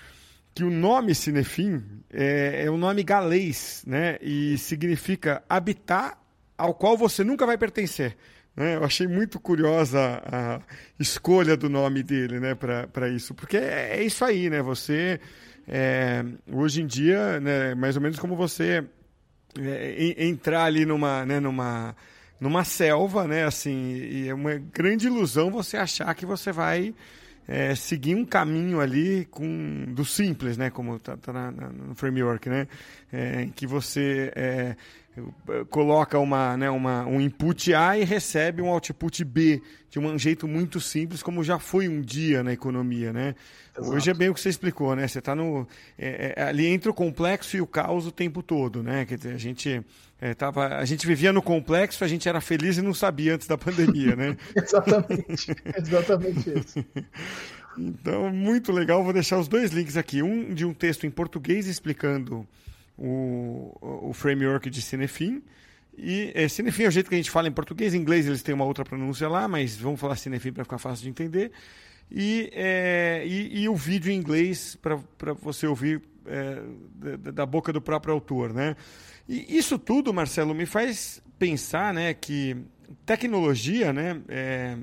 que 0.56 0.64
o 0.64 0.70
nome 0.70 1.14
Cinefim 1.14 1.82
é, 2.10 2.64
é 2.64 2.70
um 2.70 2.78
nome 2.78 3.02
galês, 3.02 3.84
né? 3.86 4.16
E 4.22 4.56
significa 4.56 5.42
habitar 5.46 6.18
ao 6.56 6.72
qual 6.72 6.96
você 6.96 7.22
nunca 7.22 7.44
vai 7.44 7.58
pertencer. 7.58 8.16
Né? 8.56 8.76
Eu 8.76 8.82
achei 8.82 9.06
muito 9.06 9.38
curiosa 9.38 10.22
a 10.24 10.60
escolha 10.98 11.58
do 11.58 11.68
nome 11.68 12.02
dele 12.02 12.40
né, 12.40 12.54
para 12.54 13.06
isso, 13.10 13.34
porque 13.34 13.58
é, 13.58 13.98
é, 13.98 14.02
isso 14.02 14.24
aí, 14.24 14.48
né? 14.48 14.62
Você, 14.62 15.20
é, 15.68 16.24
hoje 16.50 16.80
em 16.80 16.86
dia, 16.86 17.38
né, 17.38 17.74
mais 17.74 17.94
ou 17.94 18.00
menos 18.00 18.18
como 18.18 18.34
você 18.34 18.82
é, 19.60 20.24
entrar 20.24 20.64
ali 20.64 20.86
numa, 20.86 21.26
né, 21.26 21.38
numa, 21.38 21.94
numa 22.40 22.64
selva, 22.64 23.28
né? 23.28 23.44
Assim, 23.44 23.94
e 23.94 24.28
é 24.30 24.32
uma 24.32 24.54
grande 24.54 25.06
ilusão 25.06 25.50
você 25.50 25.76
achar 25.76 26.14
que 26.14 26.24
você 26.24 26.50
vai 26.50 26.94
é, 27.48 27.74
seguir 27.74 28.14
um 28.14 28.24
caminho 28.24 28.80
ali 28.80 29.24
com 29.26 29.84
do 29.88 30.04
simples, 30.04 30.56
né? 30.56 30.70
Como 30.70 30.96
está 30.96 31.16
tá, 31.16 31.32
tá 31.32 31.50
no 31.50 31.94
framework, 31.94 32.48
né? 32.48 32.66
É, 33.12 33.48
que 33.54 33.66
você 33.66 34.32
é, 34.34 34.76
coloca 35.70 36.18
uma, 36.18 36.56
né, 36.56 36.70
uma, 36.70 37.06
um 37.06 37.20
input 37.20 37.72
A 37.74 37.98
e 37.98 38.04
recebe 38.04 38.60
um 38.60 38.68
output 38.68 39.24
B 39.24 39.62
de 39.90 39.98
um 39.98 40.18
jeito 40.18 40.46
muito 40.46 40.80
simples, 40.80 41.22
como 41.22 41.42
já 41.42 41.58
foi 41.58 41.88
um 41.88 42.00
dia 42.00 42.42
na 42.42 42.52
economia, 42.52 43.12
né? 43.12 43.34
Exato. 43.76 43.94
Hoje 43.94 44.10
é 44.10 44.14
bem 44.14 44.28
o 44.28 44.34
que 44.34 44.40
você 44.40 44.48
explicou, 44.48 44.94
né? 44.94 45.06
Você 45.08 45.18
está 45.18 45.34
no 45.34 45.66
é, 45.98 46.34
é, 46.36 46.42
ali 46.42 46.66
entre 46.66 46.90
o 46.90 46.94
complexo 46.94 47.56
e 47.56 47.60
o 47.60 47.66
caos 47.66 48.06
o 48.06 48.12
tempo 48.12 48.42
todo, 48.42 48.82
né? 48.82 49.04
Quer 49.04 49.16
dizer, 49.16 49.34
a 49.34 49.38
gente 49.38 49.82
é, 50.20 50.34
tava, 50.34 50.66
a 50.76 50.84
gente 50.84 51.06
vivia 51.06 51.32
no 51.32 51.42
complexo, 51.42 52.04
a 52.04 52.08
gente 52.08 52.28
era 52.28 52.40
feliz 52.40 52.76
e 52.78 52.82
não 52.82 52.94
sabia 52.94 53.34
antes 53.34 53.46
da 53.46 53.56
pandemia, 53.56 54.16
né? 54.16 54.36
exatamente, 54.56 55.54
exatamente 55.76 56.58
isso. 56.58 56.84
Então, 57.78 58.30
muito 58.30 58.72
legal. 58.72 59.04
Vou 59.04 59.12
deixar 59.12 59.38
os 59.38 59.48
dois 59.48 59.70
links 59.70 59.96
aqui. 59.96 60.22
Um 60.22 60.54
de 60.54 60.64
um 60.64 60.72
texto 60.72 61.06
em 61.06 61.10
português 61.10 61.66
explicando 61.66 62.46
o, 62.98 64.08
o 64.08 64.12
framework 64.12 64.70
de 64.70 64.80
Cinefin. 64.80 65.42
E 65.96 66.30
é, 66.34 66.48
Cinefin 66.48 66.84
é 66.84 66.88
o 66.88 66.90
jeito 66.90 67.08
que 67.08 67.14
a 67.14 67.18
gente 67.18 67.30
fala 67.30 67.48
em 67.48 67.52
português, 67.52 67.94
em 67.94 67.98
inglês 67.98 68.26
eles 68.26 68.42
têm 68.42 68.54
uma 68.54 68.64
outra 68.64 68.84
pronúncia 68.84 69.28
lá, 69.28 69.48
mas 69.48 69.76
vamos 69.76 69.98
falar 69.98 70.16
Cinefin 70.16 70.52
para 70.52 70.64
ficar 70.64 70.78
fácil 70.78 71.04
de 71.04 71.10
entender. 71.10 71.52
E, 72.10 72.50
é, 72.52 73.24
e, 73.26 73.62
e, 73.62 73.68
o 73.68 73.74
vídeo 73.74 74.12
em 74.12 74.16
inglês 74.16 74.76
para 74.80 75.32
você 75.32 75.66
ouvir 75.66 76.00
é, 76.26 76.62
da, 77.18 77.30
da, 77.32 77.46
boca 77.46 77.72
do 77.72 77.80
próprio 77.80 78.14
autor, 78.14 78.52
né? 78.52 78.76
E 79.28 79.56
isso 79.56 79.76
tudo, 79.76 80.14
Marcelo, 80.14 80.54
me 80.54 80.66
faz 80.66 81.20
pensar, 81.36 81.92
né, 81.92 82.14
que 82.14 82.56
tecnologia, 83.04 83.92
né, 83.92 84.20
é, 84.28 84.76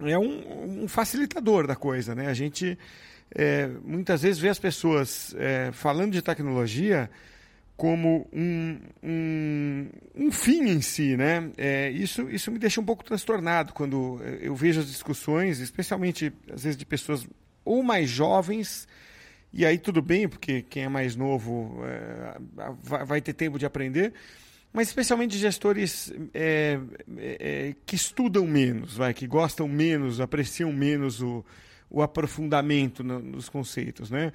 é 0.00 0.18
um, 0.18 0.84
um 0.84 0.88
facilitador 0.88 1.66
da 1.66 1.76
coisa, 1.76 2.14
né? 2.14 2.28
A 2.28 2.34
gente 2.34 2.78
é, 3.34 3.68
muitas 3.84 4.22
vezes 4.22 4.38
vê 4.38 4.48
as 4.48 4.58
pessoas 4.58 5.34
é, 5.38 5.70
falando 5.72 6.12
de 6.12 6.22
tecnologia 6.22 7.10
como 7.76 8.26
um, 8.32 8.78
um, 9.02 9.88
um, 10.14 10.32
fim 10.32 10.62
em 10.62 10.80
si, 10.80 11.16
né? 11.16 11.50
É, 11.58 11.90
isso, 11.90 12.28
isso 12.30 12.50
me 12.50 12.58
deixa 12.58 12.80
um 12.80 12.84
pouco 12.84 13.04
transtornado 13.04 13.74
quando 13.74 14.18
eu 14.40 14.54
vejo 14.54 14.80
as 14.80 14.86
discussões, 14.86 15.60
especialmente 15.60 16.32
às 16.50 16.62
vezes 16.62 16.76
de 16.76 16.86
pessoas 16.86 17.26
ou 17.64 17.82
mais 17.82 18.08
jovens, 18.08 18.88
e 19.52 19.66
aí 19.66 19.76
tudo 19.76 20.00
bem, 20.00 20.28
porque 20.28 20.62
quem 20.62 20.84
é 20.84 20.88
mais 20.88 21.16
novo 21.16 21.82
é, 21.84 22.38
vai, 23.04 23.20
ter 23.20 23.34
tempo 23.34 23.58
de 23.58 23.66
aprender, 23.66 24.14
mas 24.72 24.88
especialmente 24.88 25.36
gestores 25.36 26.12
é, 26.32 26.78
é, 27.18 27.74
que 27.84 27.96
estudam 27.96 28.46
menos, 28.46 28.96
vai, 28.96 29.12
que 29.12 29.26
gostam 29.26 29.68
menos, 29.68 30.20
apreciam 30.20 30.72
menos 30.72 31.20
o, 31.20 31.44
o 31.90 32.00
aprofundamento 32.00 33.04
no, 33.04 33.18
nos 33.18 33.48
conceitos, 33.48 34.10
né? 34.10 34.32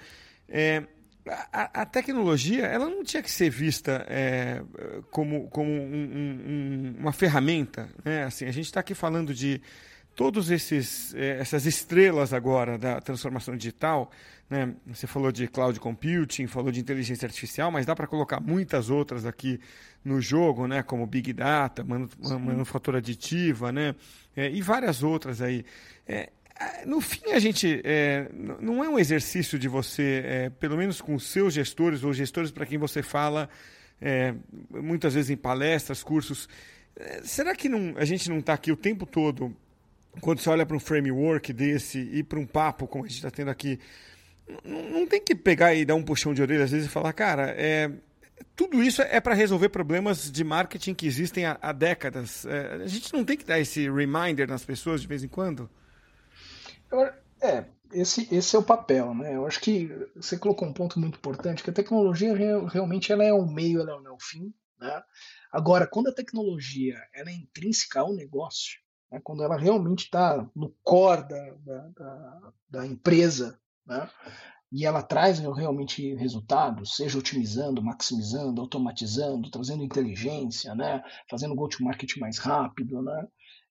É, 0.48 0.84
a, 1.28 1.82
a, 1.82 1.86
tecnologia 1.86 2.66
ela 2.66 2.90
não 2.90 3.04
tinha 3.04 3.22
que 3.22 3.30
ser 3.30 3.50
vista 3.50 4.06
é, 4.10 4.62
como, 5.12 5.48
como 5.50 5.70
um, 5.70 6.96
um, 6.96 6.96
uma 7.00 7.12
ferramenta. 7.12 7.90
Né? 8.04 8.24
Assim, 8.24 8.46
a 8.46 8.52
gente 8.52 8.66
está 8.66 8.80
aqui 8.80 8.94
falando 8.94 9.34
de 9.34 9.62
todas 10.16 10.50
é, 10.52 11.40
essas 11.40 11.66
estrelas 11.66 12.34
agora 12.34 12.78
da 12.78 13.00
transformação 13.00 13.56
digital. 13.56 14.12
Né? 14.50 14.74
Você 14.88 15.08
falou 15.08 15.32
de 15.32 15.48
cloud 15.48 15.80
computing, 15.80 16.48
falou 16.48 16.72
de 16.72 16.80
inteligência 16.80 17.26
artificial, 17.26 17.72
mas 17.72 17.86
dá 17.86 17.96
para 17.96 18.08
colocar 18.08 18.40
muitas 18.40 18.90
outras 18.90 19.26
aqui 19.26 19.60
no 20.04 20.20
jogo, 20.20 20.68
né? 20.68 20.82
como 20.82 21.06
Big 21.06 21.32
Data, 21.34 21.84
manufatura 21.84 22.98
aditiva 22.98 23.72
né? 23.72 23.96
É, 24.36 24.50
e 24.50 24.62
várias 24.62 25.04
outras 25.04 25.42
aí. 25.42 25.64
É, 26.08 26.30
no 26.86 27.00
fim, 27.02 27.32
a 27.32 27.40
gente 27.40 27.82
é, 27.84 28.28
não 28.60 28.84
é 28.84 28.90
um 28.90 29.00
exercício 29.00 29.58
de 29.58 29.68
você, 29.68 30.24
é, 30.26 30.50
pelo 30.50 30.78
menos 30.78 31.02
com 31.02 31.18
seus 31.20 31.54
gestores 31.54 32.04
ou 32.04 32.14
gestores 32.14 32.52
para 32.52 32.66
quem 32.66 32.78
você 32.78 33.04
fala, 33.04 33.50
é, 34.00 34.34
muitas 34.70 35.14
vezes 35.14 35.30
em 35.30 35.38
palestras, 35.38 36.04
cursos. 36.04 36.50
É, 36.96 37.22
será 37.24 37.56
que 37.56 37.70
não, 37.70 37.94
a 37.98 38.06
gente 38.06 38.30
não 38.30 38.40
está 38.40 38.54
aqui 38.54 38.72
o 38.72 38.76
tempo 38.76 39.06
todo, 39.06 39.56
quando 40.20 40.40
você 40.40 40.50
olha 40.50 40.66
para 40.66 40.76
um 40.76 40.80
framework 40.80 41.54
desse 41.54 42.00
e 42.00 42.24
para 42.24 42.40
um 42.40 42.46
papo 42.46 42.88
como 42.88 43.06
a 43.06 43.08
gente 43.08 43.18
está 43.18 43.32
tendo 43.32 43.50
aqui, 43.50 43.80
não, 44.66 45.08
tem 45.08 45.22
que 45.22 45.34
pegar 45.34 45.74
e 45.74 45.86
dar 45.86 45.96
um 45.96 46.04
puxão 46.04 46.34
de 46.34 46.42
orelha 46.42 46.66
às 46.66 46.72
vezes 46.72 46.88
e 46.88 46.90
falar, 46.90 47.14
cara, 47.14 47.56
é, 47.58 47.90
tudo 48.56 48.84
isso 48.84 49.02
é 49.02 49.20
para 49.22 49.34
resolver 49.34 49.70
problemas 49.70 50.30
de 50.30 50.44
marketing 50.44 50.94
que 50.94 51.08
existem 51.08 51.46
há, 51.46 51.58
há 51.62 51.72
décadas. 51.72 52.46
É, 52.46 52.82
a 52.84 52.88
gente 52.88 53.14
não 53.14 53.24
tem 53.24 53.38
que 53.38 53.46
dar 53.46 53.60
esse 53.60 53.90
reminder 53.90 54.48
nas 54.48 54.66
pessoas 54.66 55.02
de 55.02 55.08
vez 55.08 55.24
em 55.24 55.28
quando? 55.28 55.70
É, 57.42 57.66
esse, 57.92 58.34
esse 58.34 58.56
é 58.56 58.60
o 58.60 58.64
papel, 58.64 59.14
né? 59.14 59.36
Eu 59.36 59.46
acho 59.46 59.60
que 59.60 59.88
você 60.16 60.38
colocou 60.38 60.68
um 60.68 60.74
ponto 60.74 61.00
muito 61.00 61.18
importante, 61.18 61.64
que 61.64 61.70
a 61.70 61.74
tecnologia 61.74 62.34
realmente 62.68 63.12
ela 63.12 63.24
é 63.24 63.34
o 63.34 63.46
meio, 63.46 63.82
ela 63.82 64.00
não 64.02 64.12
é 64.12 64.14
o 64.14 64.20
fim, 64.20 64.54
né? 64.80 65.02
Agora, 65.52 65.86
quando 65.86 66.08
a 66.08 66.14
tecnologia 66.14 66.98
ela 67.14 67.30
é 67.30 67.34
intrínseca 67.34 68.00
ao 68.00 68.14
negócio, 68.14 68.80
né? 69.12 69.20
quando 69.24 69.44
ela 69.44 69.58
realmente 69.58 70.06
está 70.06 70.50
no 70.56 70.74
core 70.82 71.28
da, 71.28 71.52
da, 71.56 71.88
da, 71.90 72.54
da 72.70 72.88
empresa, 72.88 73.60
né? 73.86 74.10
e 74.72 74.86
ela 74.86 75.04
traz 75.04 75.40
realmente 75.40 76.16
resultados, 76.16 76.96
seja 76.96 77.20
otimizando, 77.20 77.84
maximizando, 77.84 78.62
automatizando, 78.62 79.52
trazendo 79.52 79.84
inteligência, 79.84 80.74
né? 80.74 81.04
fazendo 81.30 81.56
go-to-market 81.56 82.18
mais 82.18 82.38
rápido, 82.38 83.02
né? 83.02 83.28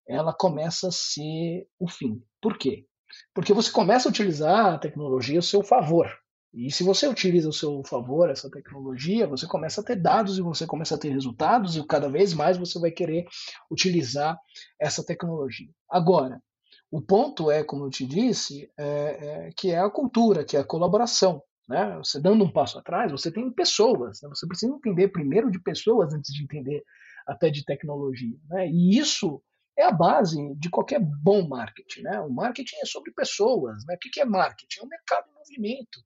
ela 0.06 0.34
começa 0.34 0.88
a 0.88 0.92
ser 0.92 1.66
o 1.78 1.88
fim. 1.88 2.22
Por 2.42 2.58
quê? 2.58 2.86
Porque 3.34 3.52
você 3.52 3.70
começa 3.70 4.08
a 4.08 4.10
utilizar 4.10 4.74
a 4.74 4.78
tecnologia 4.78 5.38
ao 5.38 5.42
seu 5.42 5.62
favor. 5.62 6.10
E 6.52 6.70
se 6.72 6.82
você 6.82 7.06
utiliza 7.06 7.48
ao 7.48 7.52
seu 7.52 7.82
favor 7.84 8.28
essa 8.28 8.50
tecnologia, 8.50 9.26
você 9.26 9.46
começa 9.46 9.80
a 9.80 9.84
ter 9.84 9.96
dados 9.96 10.36
e 10.36 10.42
você 10.42 10.66
começa 10.66 10.96
a 10.96 10.98
ter 10.98 11.10
resultados, 11.10 11.76
e 11.76 11.86
cada 11.86 12.08
vez 12.08 12.34
mais 12.34 12.58
você 12.58 12.78
vai 12.80 12.90
querer 12.90 13.24
utilizar 13.70 14.36
essa 14.80 15.04
tecnologia. 15.04 15.68
Agora, 15.88 16.42
o 16.90 17.00
ponto 17.00 17.50
é, 17.52 17.62
como 17.62 17.84
eu 17.84 17.90
te 17.90 18.04
disse, 18.04 18.68
é, 18.76 18.84
é, 18.86 19.50
que 19.56 19.70
é 19.70 19.78
a 19.78 19.88
cultura, 19.88 20.44
que 20.44 20.56
é 20.56 20.60
a 20.60 20.64
colaboração. 20.64 21.40
Né? 21.68 21.96
Você 21.98 22.20
dando 22.20 22.42
um 22.42 22.52
passo 22.52 22.80
atrás, 22.80 23.12
você 23.12 23.30
tem 23.30 23.48
pessoas. 23.52 24.20
Né? 24.20 24.28
Você 24.30 24.44
precisa 24.44 24.74
entender 24.74 25.08
primeiro 25.08 25.52
de 25.52 25.60
pessoas 25.60 26.12
antes 26.12 26.34
de 26.34 26.42
entender 26.42 26.82
até 27.24 27.48
de 27.48 27.64
tecnologia. 27.64 28.36
Né? 28.48 28.68
E 28.68 28.98
isso 28.98 29.40
é 29.80 29.84
a 29.84 29.92
base 29.92 30.36
de 30.56 30.68
qualquer 30.68 31.00
bom 31.00 31.46
marketing. 31.46 32.02
Né? 32.02 32.20
O 32.20 32.30
marketing 32.30 32.76
é 32.82 32.86
sobre 32.86 33.12
pessoas. 33.12 33.84
Né? 33.86 33.94
O 33.94 33.98
que 33.98 34.20
é 34.20 34.24
marketing? 34.24 34.80
É 34.80 34.84
um 34.84 34.88
mercado 34.88 35.28
em 35.28 35.34
movimento. 35.34 36.00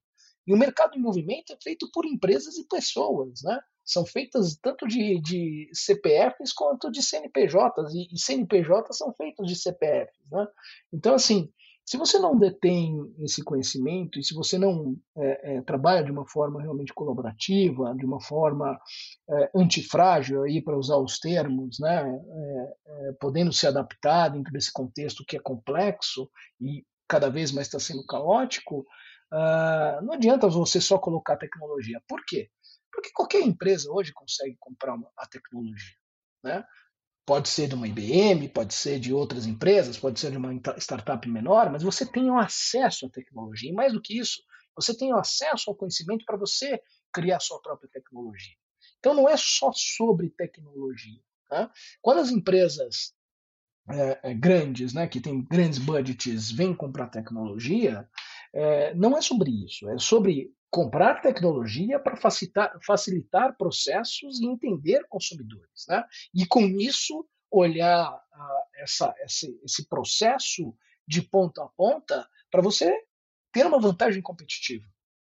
E 0.47 0.53
o 0.53 0.57
mercado 0.57 0.95
em 0.95 1.01
movimento 1.01 1.53
é 1.53 1.57
feito 1.61 1.89
por 1.91 2.05
empresas 2.05 2.57
e 2.57 2.67
pessoas. 2.67 3.41
Né? 3.43 3.59
São 3.83 4.05
feitas 4.05 4.57
tanto 4.61 4.87
de, 4.87 5.19
de 5.21 5.69
CPFs 5.73 6.53
quanto 6.53 6.91
de 6.91 7.01
CNPJs. 7.01 7.93
E, 7.93 8.07
e 8.13 8.19
CNPJs 8.19 8.97
são 8.97 9.13
feitos 9.13 9.47
de 9.47 9.55
CPFs. 9.55 10.17
Né? 10.31 10.47
Então, 10.93 11.15
assim, 11.15 11.51
Se 11.85 11.97
você 11.97 12.17
não 12.17 12.37
detém 12.37 13.13
esse 13.19 13.43
conhecimento 13.43 14.17
e 14.17 14.23
se 14.23 14.33
você 14.33 14.57
não 14.57 14.97
é, 15.15 15.57
é, 15.57 15.61
trabalha 15.61 16.03
de 16.03 16.11
uma 16.11 16.27
forma 16.27 16.61
realmente 16.61 16.93
colaborativa, 16.93 17.93
de 17.95 18.05
uma 18.05 18.19
forma 18.19 18.79
é, 19.29 19.51
antifrágil, 19.55 20.43
aí 20.43 20.61
para 20.61 20.77
usar 20.77 20.97
os 20.97 21.19
termos, 21.19 21.77
né, 21.79 22.03
podendo 23.19 23.53
se 23.53 23.67
adaptar 23.67 24.29
dentro 24.29 24.51
desse 24.51 24.73
contexto 24.73 25.23
que 25.27 25.37
é 25.37 25.39
complexo 25.39 26.29
e 26.59 26.83
cada 27.07 27.29
vez 27.29 27.51
mais 27.51 27.67
está 27.67 27.79
sendo 27.79 28.05
caótico, 28.05 28.79
uh, 29.31 30.03
não 30.03 30.13
adianta 30.13 30.47
você 30.47 30.81
só 30.81 30.97
colocar 30.97 31.37
tecnologia. 31.37 32.01
Por 32.07 32.23
quê? 32.25 32.49
Porque 32.91 33.11
qualquer 33.13 33.41
empresa 33.41 33.91
hoje 33.91 34.13
consegue 34.13 34.55
comprar 34.59 34.95
uma, 34.95 35.09
a 35.17 35.27
tecnologia. 35.27 35.95
Né? 36.43 36.63
Pode 37.25 37.49
ser 37.49 37.67
de 37.67 37.75
uma 37.75 37.87
IBM, 37.87 38.47
pode 38.49 38.73
ser 38.73 38.99
de 38.99 39.11
outras 39.11 39.47
empresas, 39.47 39.97
pode 39.97 40.19
ser 40.19 40.31
de 40.31 40.37
uma 40.37 40.53
startup 40.77 41.27
menor, 41.27 41.71
mas 41.71 41.81
você 41.81 42.05
tem 42.05 42.29
o 42.29 42.37
acesso 42.37 43.07
à 43.07 43.09
tecnologia. 43.09 43.69
E 43.69 43.73
mais 43.73 43.93
do 43.93 44.01
que 44.01 44.17
isso, 44.17 44.43
você 44.75 44.95
tem 44.95 45.11
o 45.11 45.17
acesso 45.17 45.69
ao 45.69 45.75
conhecimento 45.75 46.23
para 46.25 46.37
você 46.37 46.79
criar 47.11 47.39
sua 47.39 47.61
própria 47.61 47.89
tecnologia. 47.89 48.55
Então 48.99 49.13
não 49.13 49.27
é 49.27 49.35
só 49.37 49.71
sobre 49.73 50.29
tecnologia. 50.29 51.19
Tá? 51.49 51.71
Quando 52.01 52.19
as 52.19 52.29
empresas 52.29 53.13
é, 53.89 54.33
grandes, 54.33 54.93
né, 54.93 55.07
que 55.07 55.21
têm 55.21 55.43
grandes 55.43 55.79
budgets, 55.79 56.51
vêm 56.51 56.73
comprar 56.75 57.07
tecnologia, 57.07 58.07
é, 58.53 58.93
não 58.95 59.17
é 59.17 59.21
sobre 59.21 59.51
isso. 59.51 59.89
É 59.89 59.97
sobre 59.97 60.53
comprar 60.75 61.21
tecnologia 61.21 61.97
para 61.97 62.17
facilitar, 62.17 62.77
facilitar, 62.85 63.55
processos 63.55 64.41
e 64.41 64.45
entender 64.45 65.07
consumidores. 65.07 65.85
Né? 65.87 66.03
E 66.33 66.45
com 66.45 66.65
isso, 66.65 67.25
olhar 67.49 68.11
uh, 68.11 68.83
essa, 68.83 69.15
esse, 69.23 69.57
esse 69.63 69.87
processo 69.87 70.75
de 71.07 71.21
ponta 71.21 71.63
a 71.63 71.69
ponta 71.69 72.27
para 72.51 72.61
você 72.61 72.93
ter 73.53 73.65
uma 73.65 73.79
vantagem 73.79 74.21
competitiva. 74.21 74.83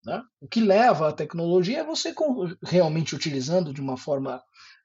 Né? 0.03 0.21
O 0.41 0.47
que 0.49 0.59
leva 0.59 1.07
a 1.07 1.13
tecnologia 1.13 1.79
é 1.79 1.85
você 1.85 2.13
realmente 2.61 3.15
utilizando 3.15 3.73
de 3.73 3.79
uma 3.79 3.95
forma 3.95 4.43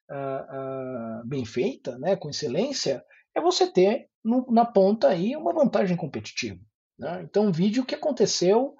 uh, 0.08 1.24
uh, 1.24 1.26
bem 1.26 1.44
feita, 1.44 1.98
né, 1.98 2.14
com 2.14 2.30
excelência, 2.30 3.04
é 3.34 3.40
você 3.40 3.66
ter 3.66 4.08
no, 4.22 4.46
na 4.52 4.64
ponta 4.64 5.08
aí 5.08 5.34
uma 5.34 5.52
vantagem 5.52 5.96
competitiva. 5.96 6.60
Né? 6.96 7.22
Então, 7.24 7.50
vídeo 7.50 7.82
o 7.82 7.86
que 7.86 7.96
aconteceu 7.96 8.76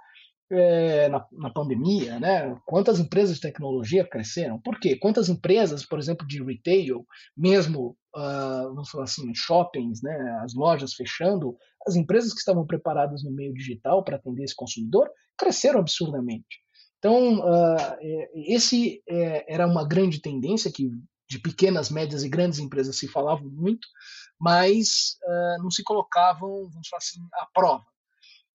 é, 0.56 1.08
na, 1.08 1.26
na, 1.32 1.50
pandemia, 1.50 2.18
né? 2.18 2.56
Quantas 2.64 2.98
empresas 2.98 3.36
de 3.36 3.42
tecnologia 3.42 4.06
cresceram? 4.06 4.60
Por 4.60 4.78
quê? 4.78 4.96
Quantas 4.96 5.28
empresas, 5.28 5.84
por 5.84 5.98
exemplo, 5.98 6.26
de 6.26 6.42
retail, 6.42 7.06
mesmo, 7.36 7.96
uh, 8.16 8.74
vamos 8.74 8.90
falar 8.90 9.04
assim, 9.04 9.34
shoppings, 9.34 10.02
né? 10.02 10.40
As 10.42 10.54
lojas 10.54 10.94
fechando, 10.94 11.56
as 11.86 11.96
empresas 11.96 12.32
que 12.32 12.38
estavam 12.38 12.66
preparadas 12.66 13.22
no 13.22 13.30
meio 13.30 13.52
digital 13.54 14.02
para 14.02 14.16
atender 14.16 14.44
esse 14.44 14.56
consumidor 14.56 15.10
cresceram 15.36 15.80
absurdamente. 15.80 16.62
Então, 16.98 17.40
uh, 17.40 17.96
esse 18.46 19.02
é, 19.08 19.52
era 19.52 19.66
uma 19.66 19.86
grande 19.86 20.20
tendência 20.20 20.72
que 20.72 20.90
de 21.28 21.38
pequenas, 21.38 21.90
médias 21.90 22.22
e 22.22 22.28
grandes 22.28 22.58
empresas 22.58 22.96
se 22.96 23.08
falavam 23.08 23.48
muito, 23.48 23.86
mas 24.38 25.16
uh, 25.24 25.62
não 25.62 25.70
se 25.70 25.82
colocavam, 25.82 26.68
vamos 26.70 26.88
falar 26.88 26.98
assim, 26.98 27.20
à 27.34 27.46
prova. 27.52 27.84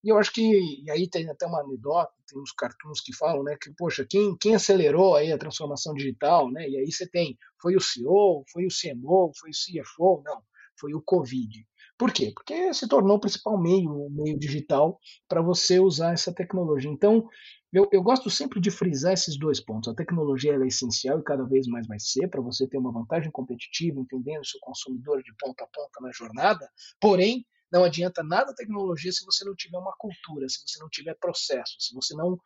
E 0.03 0.09
eu 0.09 0.17
acho 0.17 0.31
que, 0.31 0.41
e 0.41 0.89
aí 0.89 1.09
tem 1.09 1.29
até 1.29 1.45
uma 1.45 1.61
anedota, 1.61 2.11
tem 2.27 2.41
uns 2.41 2.51
cartoons 2.53 3.01
que 3.01 3.13
falam, 3.13 3.43
né, 3.43 3.57
que, 3.61 3.71
poxa, 3.75 4.05
quem, 4.09 4.35
quem 4.37 4.55
acelerou 4.55 5.15
aí 5.15 5.31
a 5.31 5.37
transformação 5.37 5.93
digital, 5.93 6.49
né, 6.51 6.67
e 6.69 6.77
aí 6.77 6.91
você 6.91 7.07
tem, 7.07 7.37
foi 7.61 7.75
o 7.75 7.81
CEO, 7.81 8.43
foi 8.51 8.65
o 8.65 8.69
CMO, 8.69 9.31
foi 9.37 9.49
o 9.49 9.83
CFO, 9.83 10.21
não, 10.23 10.41
foi 10.79 10.93
o 10.93 11.01
Covid. 11.01 11.65
Por 11.97 12.13
quê? 12.13 12.31
Porque 12.33 12.73
se 12.73 12.87
tornou 12.87 13.17
o 13.17 13.19
principal 13.19 13.61
meio, 13.61 13.91
o 13.91 14.09
meio 14.09 14.39
digital 14.39 14.97
para 15.27 15.41
você 15.41 15.81
usar 15.81 16.13
essa 16.13 16.33
tecnologia. 16.33 16.89
Então, 16.89 17.27
eu, 17.73 17.89
eu, 17.91 18.01
gosto 18.01 18.29
sempre 18.29 18.61
de 18.61 18.71
frisar 18.71 19.11
esses 19.11 19.37
dois 19.37 19.59
pontos. 19.59 19.91
A 19.91 19.95
tecnologia 19.95 20.53
é 20.53 20.65
essencial 20.65 21.19
e 21.19 21.23
cada 21.23 21.43
vez 21.43 21.67
mais 21.67 21.85
vai 21.87 21.99
ser 21.99 22.29
para 22.29 22.41
você 22.41 22.65
ter 22.67 22.77
uma 22.77 22.93
vantagem 22.93 23.29
competitiva, 23.31 23.99
entendendo 23.99 24.45
seu 24.45 24.61
consumidor 24.61 25.21
de 25.21 25.33
ponta 25.37 25.65
a 25.65 25.67
ponta 25.67 25.99
na 26.01 26.09
jornada. 26.13 26.69
Porém, 27.01 27.45
não 27.71 27.83
adianta 27.83 28.23
nada 28.23 28.55
tecnologia 28.55 29.11
se 29.11 29.25
você 29.25 29.45
não 29.45 29.55
tiver 29.55 29.77
uma 29.77 29.93
cultura, 29.97 30.47
se 30.49 30.59
você 30.65 30.79
não 30.79 30.89
tiver 30.89 31.15
processo, 31.15 31.75
se 31.79 31.93
você 31.93 32.15
não 32.15 32.39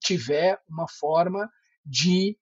tiver 0.00 0.58
uma 0.68 0.86
forma 0.88 1.50
de 1.84 2.38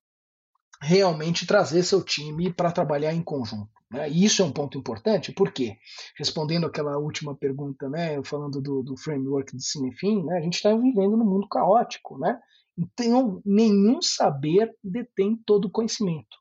realmente 0.81 1.47
trazer 1.47 1.83
seu 1.83 2.03
time 2.05 2.53
para 2.53 2.71
trabalhar 2.71 3.13
em 3.13 3.23
conjunto. 3.23 3.71
Né? 3.91 4.09
E 4.11 4.25
isso 4.25 4.43
é 4.43 4.45
um 4.45 4.53
ponto 4.53 4.79
importante, 4.79 5.33
porque, 5.33 5.77
respondendo 6.17 6.67
aquela 6.67 6.99
última 6.99 7.35
pergunta, 7.35 7.89
né, 7.89 8.23
falando 8.23 8.61
do, 8.61 8.83
do 8.83 8.97
framework 8.97 9.57
de 9.57 9.65
Cinefim, 9.65 10.23
né, 10.25 10.39
a 10.39 10.41
gente 10.41 10.55
está 10.55 10.75
vivendo 10.75 11.17
num 11.17 11.25
mundo 11.25 11.49
caótico. 11.49 12.19
Né? 12.19 12.39
Então, 12.77 13.43
nenhum 13.45 14.01
saber 14.01 14.73
detém 14.85 15.37
todo 15.45 15.65
o 15.65 15.71
conhecimento. 15.71 16.37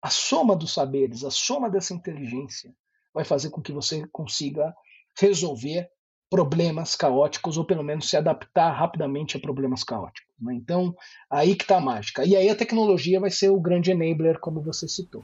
A 0.00 0.10
soma 0.10 0.56
dos 0.56 0.72
saberes, 0.72 1.24
a 1.24 1.30
soma 1.30 1.68
dessa 1.68 1.92
inteligência, 1.92 2.74
vai 3.12 3.24
fazer 3.24 3.50
com 3.50 3.60
que 3.60 3.72
você 3.72 4.06
consiga 4.10 4.74
resolver 5.18 5.88
problemas 6.30 6.96
caóticos 6.96 7.58
ou 7.58 7.64
pelo 7.64 7.82
menos 7.82 8.08
se 8.08 8.16
adaptar 8.16 8.70
rapidamente 8.70 9.36
a 9.36 9.40
problemas 9.40 9.84
caóticos. 9.84 10.32
Né? 10.40 10.54
Então, 10.54 10.96
aí 11.30 11.54
que 11.54 11.64
está 11.64 11.76
a 11.76 11.80
mágica. 11.80 12.24
E 12.24 12.34
aí 12.34 12.48
a 12.48 12.56
tecnologia 12.56 13.20
vai 13.20 13.30
ser 13.30 13.50
o 13.50 13.60
grande 13.60 13.90
enabler, 13.90 14.38
como 14.38 14.62
você 14.62 14.88
citou. 14.88 15.22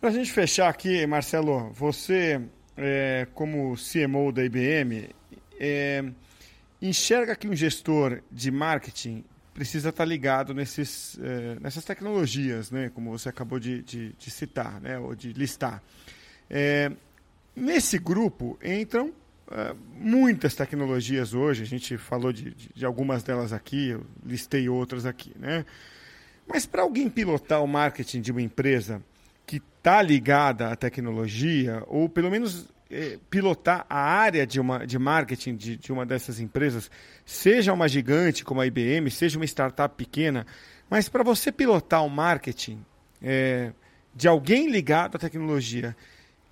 Para 0.00 0.10
a 0.10 0.12
gente 0.12 0.32
fechar 0.32 0.68
aqui, 0.68 1.06
Marcelo, 1.06 1.70
você, 1.72 2.42
é, 2.76 3.28
como 3.32 3.76
CMO 3.76 4.32
da 4.32 4.44
IBM, 4.44 5.10
é, 5.60 6.04
enxerga 6.82 7.36
que 7.36 7.46
um 7.46 7.54
gestor 7.54 8.20
de 8.28 8.50
marketing 8.50 9.24
precisa 9.54 9.90
estar 9.90 10.02
tá 10.02 10.04
ligado 10.04 10.52
nesses, 10.52 11.16
é, 11.22 11.60
nessas 11.60 11.84
tecnologias, 11.84 12.72
né, 12.72 12.90
como 12.92 13.16
você 13.16 13.28
acabou 13.28 13.60
de, 13.60 13.82
de, 13.82 14.12
de 14.14 14.30
citar, 14.32 14.80
né, 14.80 14.98
ou 14.98 15.14
de 15.14 15.32
listar. 15.32 15.80
Nesse 17.54 17.98
grupo 17.98 18.58
entram 18.62 19.08
uh, 19.48 19.76
muitas 19.94 20.54
tecnologias 20.54 21.34
hoje, 21.34 21.62
a 21.62 21.66
gente 21.66 21.98
falou 21.98 22.32
de, 22.32 22.50
de, 22.54 22.70
de, 22.74 22.84
algumas 22.86 23.22
delas 23.22 23.52
aqui, 23.52 23.90
eu 23.90 24.06
listei 24.24 24.68
outras 24.68 25.04
aqui, 25.04 25.32
né? 25.38 25.64
Mas 26.46 26.66
para 26.66 26.82
alguém 26.82 27.08
pilotar 27.08 27.62
o 27.62 27.68
marketing 27.68 28.20
de 28.20 28.32
uma 28.32 28.42
empresa 28.42 29.02
que 29.46 29.56
está 29.56 30.00
ligada 30.00 30.68
à 30.68 30.76
tecnologia, 30.76 31.82
ou 31.86 32.08
pelo 32.08 32.30
menos 32.30 32.68
eh, 32.90 33.18
pilotar 33.30 33.86
a 33.88 34.00
área 34.00 34.46
de, 34.46 34.60
uma, 34.60 34.86
de 34.86 34.98
marketing 34.98 35.56
de, 35.56 35.76
de 35.76 35.92
uma 35.92 36.04
dessas 36.06 36.40
empresas, 36.40 36.90
seja 37.24 37.72
uma 37.72 37.88
gigante 37.88 38.44
como 38.44 38.60
a 38.60 38.66
IBM, 38.66 39.10
seja 39.10 39.38
uma 39.38 39.44
startup 39.44 39.94
pequena, 39.94 40.46
mas 40.90 41.08
para 41.08 41.22
você 41.22 41.52
pilotar 41.52 42.04
o 42.04 42.10
marketing 42.10 42.84
eh, 43.22 43.72
de 44.14 44.28
alguém 44.28 44.68
ligado 44.68 45.16
à 45.16 45.18
tecnologia, 45.18 45.96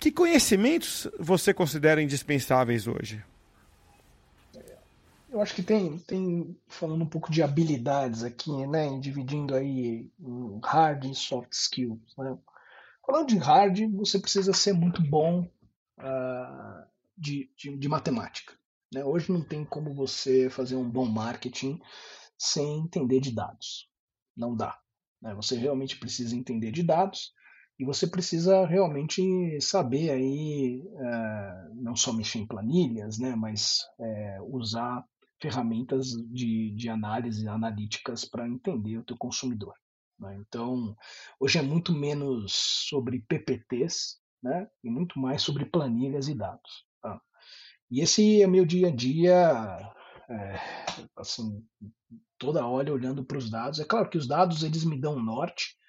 que 0.01 0.11
conhecimentos 0.11 1.07
você 1.19 1.53
considera 1.53 2.01
indispensáveis 2.01 2.87
hoje? 2.87 3.23
Eu 5.29 5.39
acho 5.39 5.53
que 5.53 5.61
tem, 5.61 5.99
tem 5.99 6.57
falando 6.67 7.03
um 7.03 7.07
pouco 7.07 7.31
de 7.31 7.43
habilidades 7.43 8.23
aqui, 8.23 8.65
né, 8.65 8.99
dividindo 8.99 9.53
aí 9.53 10.11
hard 10.63 11.05
e 11.05 11.13
soft 11.13 11.53
skills. 11.53 11.99
Né? 12.17 12.35
Falando 13.05 13.27
de 13.27 13.37
hard, 13.37 13.79
você 13.93 14.17
precisa 14.17 14.51
ser 14.53 14.73
muito 14.73 15.03
bom 15.03 15.47
uh, 15.99 16.83
de, 17.15 17.51
de, 17.55 17.77
de, 17.77 17.87
matemática. 17.87 18.55
Né? 18.91 19.05
Hoje 19.05 19.31
não 19.31 19.43
tem 19.43 19.63
como 19.63 19.93
você 19.93 20.49
fazer 20.49 20.75
um 20.75 20.89
bom 20.89 21.05
marketing 21.05 21.79
sem 22.39 22.79
entender 22.79 23.19
de 23.19 23.31
dados. 23.31 23.87
Não 24.35 24.55
dá. 24.55 24.79
Né? 25.21 25.35
Você 25.35 25.55
realmente 25.55 25.95
precisa 25.97 26.35
entender 26.35 26.71
de 26.71 26.81
dados 26.81 27.33
e 27.81 27.83
você 27.83 28.05
precisa 28.05 28.63
realmente 28.67 29.59
saber 29.59 30.11
aí, 30.11 30.87
é, 30.99 31.69
não 31.73 31.95
só 31.95 32.13
mexer 32.13 32.37
em 32.37 32.45
planilhas, 32.45 33.17
né, 33.17 33.35
mas 33.35 33.79
é, 33.99 34.37
usar 34.43 35.03
ferramentas 35.41 36.11
de, 36.31 36.75
de 36.75 36.89
análise 36.89 37.47
analíticas 37.47 38.23
para 38.23 38.47
entender 38.47 38.99
o 38.99 39.03
teu 39.03 39.17
consumidor. 39.17 39.73
Né? 40.19 40.37
Então, 40.47 40.95
hoje 41.39 41.57
é 41.57 41.63
muito 41.63 41.91
menos 41.91 42.53
sobre 42.87 43.25
PPTs 43.27 44.19
né, 44.43 44.69
e 44.83 44.89
muito 44.91 45.19
mais 45.19 45.41
sobre 45.41 45.65
planilhas 45.65 46.27
e 46.27 46.35
dados. 46.35 46.85
Tá? 47.01 47.19
E 47.89 47.99
esse 47.99 48.43
é 48.43 48.45
meu 48.45 48.63
dia 48.63 48.89
a 48.89 48.95
dia, 48.95 49.95
é, 50.29 50.59
assim, 51.17 51.65
toda 52.37 52.67
hora 52.67 52.93
olhando 52.93 53.25
para 53.25 53.39
os 53.39 53.49
dados. 53.49 53.79
É 53.79 53.85
claro 53.85 54.07
que 54.07 54.19
os 54.19 54.27
dados 54.27 54.61
eles 54.61 54.85
me 54.85 55.01
dão 55.01 55.19
norte, 55.19 55.80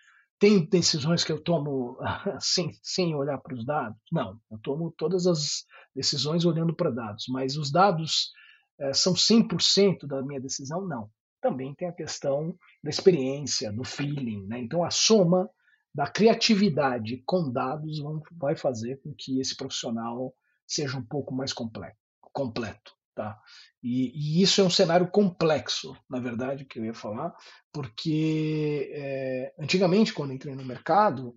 tem 0.42 0.66
decisões 0.66 1.22
que 1.22 1.30
eu 1.30 1.40
tomo 1.40 1.96
sem, 2.40 2.72
sem 2.82 3.14
olhar 3.14 3.38
para 3.38 3.54
os 3.54 3.64
dados? 3.64 3.96
Não, 4.10 4.40
eu 4.50 4.58
tomo 4.58 4.92
todas 4.98 5.24
as 5.24 5.64
decisões 5.94 6.44
olhando 6.44 6.74
para 6.74 6.90
dados, 6.90 7.26
mas 7.28 7.56
os 7.56 7.70
dados 7.70 8.32
é, 8.80 8.92
são 8.92 9.14
100% 9.14 10.04
da 10.04 10.20
minha 10.20 10.40
decisão? 10.40 10.84
Não. 10.84 11.08
Também 11.40 11.72
tem 11.76 11.86
a 11.86 11.92
questão 11.92 12.56
da 12.82 12.90
experiência, 12.90 13.72
do 13.72 13.84
feeling. 13.84 14.44
Né? 14.48 14.58
Então, 14.58 14.82
a 14.82 14.90
soma 14.90 15.48
da 15.94 16.08
criatividade 16.08 17.22
com 17.24 17.48
dados 17.48 18.00
vão, 18.00 18.20
vai 18.32 18.56
fazer 18.56 19.00
com 19.00 19.14
que 19.16 19.38
esse 19.38 19.56
profissional 19.56 20.34
seja 20.66 20.98
um 20.98 21.04
pouco 21.04 21.32
mais 21.32 21.52
complexo. 21.52 22.00
completo. 22.32 22.92
Tá? 23.14 23.38
E, 23.82 24.10
e, 24.14 24.42
isso 24.42 24.60
é 24.62 24.64
um 24.64 24.70
cenário 24.70 25.06
complexo, 25.10 25.94
na 26.08 26.18
verdade, 26.18 26.64
que 26.64 26.78
eu 26.78 26.84
ia 26.86 26.94
falar, 26.94 27.34
porque 27.70 28.90
é, 28.90 29.52
antigamente, 29.58 30.14
quando 30.14 30.32
entrei 30.32 30.54
no 30.54 30.64
mercado, 30.64 31.34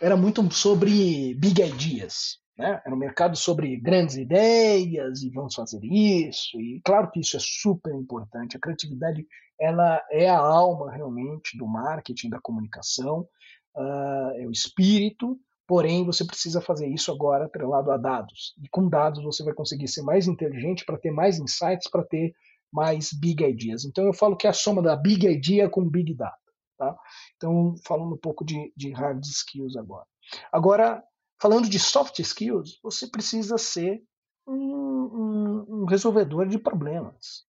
era 0.00 0.16
muito 0.16 0.50
sobre 0.54 1.34
big 1.34 1.60
ideas. 1.60 2.38
Né? 2.56 2.80
Era 2.84 2.94
um 2.94 2.98
mercado 2.98 3.36
sobre 3.36 3.76
grandes 3.76 4.16
ideias 4.16 5.22
e 5.22 5.30
vamos 5.30 5.54
fazer 5.54 5.80
isso. 5.84 6.58
E 6.60 6.80
claro 6.84 7.10
que 7.10 7.20
isso 7.20 7.36
é 7.36 7.40
super 7.40 7.94
importante. 7.94 8.56
A 8.56 8.60
criatividade 8.60 9.26
ela 9.60 10.02
é 10.10 10.28
a 10.28 10.38
alma 10.38 10.90
realmente 10.92 11.56
do 11.56 11.66
marketing, 11.66 12.30
da 12.30 12.40
comunicação, 12.40 13.28
uh, 13.76 14.30
é 14.36 14.46
o 14.46 14.50
espírito. 14.50 15.38
Porém, 15.68 16.04
você 16.04 16.24
precisa 16.24 16.60
fazer 16.60 16.88
isso 16.88 17.12
agora 17.12 17.44
atrelado 17.44 17.92
a 17.92 17.96
dados. 17.96 18.54
E 18.60 18.68
com 18.68 18.88
dados 18.88 19.22
você 19.22 19.44
vai 19.44 19.54
conseguir 19.54 19.86
ser 19.86 20.02
mais 20.02 20.26
inteligente 20.26 20.84
para 20.84 20.98
ter 20.98 21.12
mais 21.12 21.38
insights, 21.38 21.88
para 21.88 22.02
ter 22.02 22.34
mais 22.72 23.12
big 23.12 23.44
ideas. 23.44 23.84
Então 23.84 24.04
eu 24.04 24.12
falo 24.12 24.36
que 24.36 24.46
é 24.46 24.50
a 24.50 24.54
soma 24.54 24.82
da 24.82 24.96
big 24.96 25.28
idea 25.28 25.68
com 25.68 25.88
big 25.88 26.14
data. 26.14 26.36
Tá? 26.76 26.96
Então, 27.36 27.74
falando 27.86 28.14
um 28.14 28.18
pouco 28.18 28.44
de, 28.44 28.72
de 28.76 28.90
hard 28.92 29.22
skills 29.24 29.76
agora. 29.76 30.06
Agora, 30.52 31.02
Falando 31.40 31.68
de 31.68 31.78
soft 31.78 32.18
skills, 32.18 32.80
você 32.82 33.06
precisa 33.06 33.56
ser 33.56 34.02
um, 34.46 34.54
um, 34.54 35.66
um 35.68 35.84
resolvedor 35.84 36.48
de 36.48 36.58
problemas. 36.58 37.46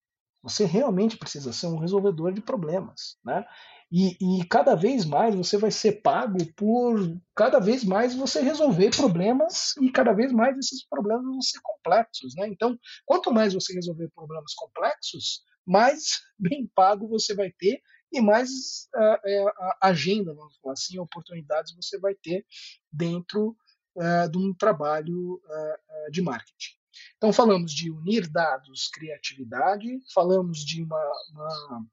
Você 0.44 0.66
realmente 0.66 1.18
precisa 1.18 1.54
ser 1.54 1.68
um 1.68 1.78
resolvedor 1.78 2.34
de 2.34 2.42
problemas, 2.42 3.18
né? 3.24 3.46
E, 3.90 4.18
e, 4.20 4.46
cada 4.48 4.76
vez 4.76 5.06
mais 5.06 5.36
você 5.36 5.56
vai 5.56 5.70
ser 5.70 6.02
pago 6.02 6.40
por 6.56 6.98
cada 7.36 7.60
vez 7.60 7.84
mais 7.84 8.16
você 8.16 8.42
resolver 8.42 8.90
problemas 8.90 9.78
e 9.80 9.92
cada 9.92 10.12
vez 10.14 10.32
mais 10.34 10.58
esses 10.58 10.86
problemas 10.88 11.24
vão 11.24 11.42
ser 11.42 11.60
complexos, 11.62 12.34
né? 12.36 12.48
Então, 12.48 12.78
quanto 13.06 13.32
mais 13.32 13.54
você 13.54 13.74
resolver 13.74 14.10
problemas 14.10 14.54
complexos, 14.56 15.44
mais 15.66 16.22
bem 16.38 16.70
pago 16.76 17.08
você 17.08 17.34
vai 17.36 17.52
ter 17.52 17.82
e 18.12 18.20
mais 18.20 18.50
uh, 18.96 19.52
agenda, 19.82 20.34
vamos 20.34 20.58
falar 20.58 20.74
assim, 20.74 21.00
oportunidades 21.00 21.76
você 21.76 22.00
vai 22.00 22.16
ter 22.16 22.46
dentro 22.92 23.56
uh, 23.96 24.30
de 24.30 24.38
um 24.38 24.54
trabalho 24.54 25.36
uh, 25.36 26.12
de 26.12 26.22
marketing. 26.22 26.83
Então, 27.18 27.34
falamos 27.34 27.72
de 27.72 27.92
unir 27.92 28.28
dados, 28.28 28.88
criatividade, 28.90 29.88
falamos 30.14 30.60
de 30.60 30.84
uma, 30.84 31.12
uma 31.32 31.86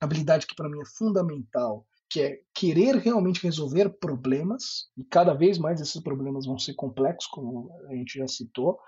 habilidade 0.00 0.46
que 0.46 0.54
para 0.54 0.68
mim 0.68 0.80
é 0.80 0.86
fundamental, 0.96 1.86
que 2.08 2.20
é 2.20 2.40
querer 2.54 2.96
realmente 2.96 3.42
resolver 3.42 3.90
problemas, 3.98 4.88
e 4.96 5.04
cada 5.04 5.34
vez 5.34 5.58
mais 5.58 5.80
esses 5.80 6.00
problemas 6.00 6.46
vão 6.46 6.58
ser 6.58 6.74
complexos, 6.74 7.30
como 7.30 7.70
a 7.88 7.94
gente 7.94 8.18
já 8.18 8.28
citou. 8.28 8.78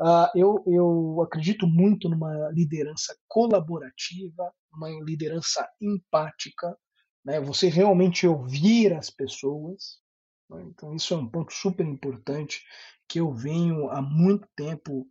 Uh, 0.00 0.28
eu, 0.34 0.62
eu 0.66 1.22
acredito 1.22 1.66
muito 1.66 2.08
numa 2.08 2.50
liderança 2.50 3.16
colaborativa, 3.28 4.52
uma 4.72 4.90
liderança 5.02 5.66
empática, 5.80 6.76
né? 7.24 7.40
você 7.40 7.68
realmente 7.68 8.26
ouvir 8.26 8.92
as 8.92 9.08
pessoas, 9.08 10.00
né? 10.48 10.62
Então, 10.68 10.94
isso 10.94 11.14
é 11.14 11.16
um 11.16 11.28
ponto 11.28 11.52
super 11.52 11.84
importante 11.84 12.62
que 13.08 13.20
eu 13.20 13.32
venho 13.32 13.90
há 13.90 14.02
muito 14.02 14.48
tempo 14.56 15.06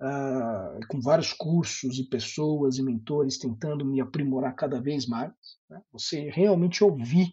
uh, 0.00 0.86
com 0.88 1.00
vários 1.00 1.32
cursos 1.32 1.98
e 1.98 2.08
pessoas 2.08 2.78
e 2.78 2.82
mentores 2.82 3.38
tentando 3.38 3.84
me 3.84 4.00
aprimorar 4.00 4.54
cada 4.54 4.80
vez 4.80 5.06
mais. 5.06 5.32
Né? 5.68 5.80
Você 5.92 6.30
realmente 6.30 6.84
ouvir 6.84 7.32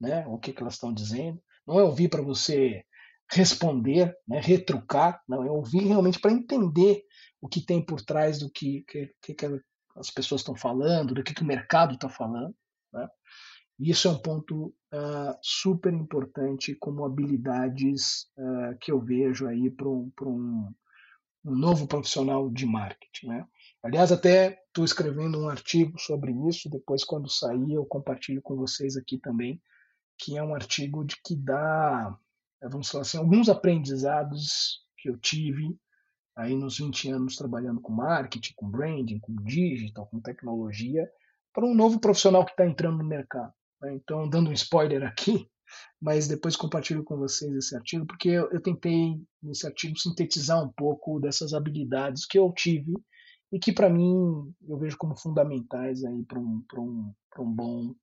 né, 0.00 0.26
o 0.26 0.38
que, 0.38 0.52
que 0.52 0.62
elas 0.62 0.74
estão 0.74 0.92
dizendo, 0.92 1.40
não 1.66 1.80
é 1.80 1.82
ouvir 1.82 2.08
para 2.08 2.22
você 2.22 2.84
responder, 3.30 4.14
né, 4.26 4.40
retrucar, 4.40 5.20
não, 5.28 5.42
é 5.42 5.50
ouvir 5.50 5.84
realmente 5.84 6.20
para 6.20 6.32
entender 6.32 7.02
o 7.40 7.48
que 7.48 7.60
tem 7.60 7.84
por 7.84 8.00
trás 8.00 8.38
do 8.38 8.50
que, 8.50 8.84
que, 8.86 9.34
que 9.34 9.46
as 9.96 10.10
pessoas 10.10 10.42
estão 10.42 10.54
falando, 10.54 11.14
do 11.14 11.24
que, 11.24 11.34
que 11.34 11.42
o 11.42 11.46
mercado 11.46 11.94
está 11.94 12.08
falando. 12.08 12.54
Né? 12.92 13.08
E 13.78 13.90
isso 13.90 14.08
é 14.08 14.10
um 14.10 14.18
ponto 14.18 14.74
uh, 14.92 15.38
super 15.42 15.92
importante 15.92 16.74
como 16.74 17.04
habilidades 17.04 18.26
uh, 18.38 18.76
que 18.80 18.90
eu 18.90 19.00
vejo 19.00 19.46
aí 19.46 19.70
para 19.70 19.88
um, 19.88 20.10
um, 20.20 20.74
novo 21.44 21.86
profissional 21.86 22.50
de 22.50 22.64
marketing. 22.64 23.28
Né? 23.28 23.46
Aliás, 23.82 24.10
até 24.10 24.62
estou 24.68 24.84
escrevendo 24.84 25.38
um 25.38 25.48
artigo 25.48 25.98
sobre 25.98 26.32
isso, 26.48 26.70
depois 26.70 27.04
quando 27.04 27.28
sair 27.28 27.74
eu 27.74 27.84
compartilho 27.84 28.40
com 28.40 28.56
vocês 28.56 28.96
aqui 28.96 29.18
também, 29.18 29.60
que 30.18 30.38
é 30.38 30.42
um 30.42 30.54
artigo 30.54 31.04
de 31.04 31.16
que 31.22 31.36
dá, 31.36 32.18
vamos 32.62 32.88
falar 32.88 33.02
assim, 33.02 33.18
alguns 33.18 33.50
aprendizados 33.50 34.84
que 34.96 35.10
eu 35.10 35.18
tive 35.18 35.78
aí 36.34 36.54
nos 36.54 36.78
20 36.78 37.10
anos 37.10 37.36
trabalhando 37.36 37.80
com 37.80 37.92
marketing, 37.92 38.52
com 38.54 38.70
branding, 38.70 39.18
com 39.18 39.34
digital, 39.36 40.06
com 40.06 40.20
tecnologia, 40.20 41.10
para 41.52 41.64
um 41.64 41.74
novo 41.74 41.98
profissional 41.98 42.44
que 42.44 42.50
está 42.50 42.66
entrando 42.66 42.98
no 42.98 43.04
mercado. 43.04 43.52
Né? 43.80 43.94
Então, 43.94 44.28
dando 44.28 44.50
um 44.50 44.52
spoiler 44.52 45.04
aqui, 45.04 45.48
mas 46.00 46.28
depois 46.28 46.56
compartilho 46.56 47.04
com 47.04 47.16
vocês 47.16 47.54
esse 47.54 47.76
artigo, 47.76 48.06
porque 48.06 48.28
eu, 48.28 48.50
eu 48.50 48.60
tentei, 48.60 49.20
nesse 49.42 49.66
artigo, 49.66 49.98
sintetizar 49.98 50.62
um 50.62 50.72
pouco 50.72 51.20
dessas 51.20 51.52
habilidades 51.52 52.26
que 52.26 52.38
eu 52.38 52.52
tive 52.52 52.94
e 53.52 53.58
que, 53.58 53.72
para 53.72 53.88
mim, 53.88 54.54
eu 54.68 54.78
vejo 54.78 54.96
como 54.96 55.16
fundamentais 55.16 56.00
para 56.26 56.38
um, 56.38 56.64
um, 56.78 57.14
um 57.38 57.52
bom, 57.52 57.94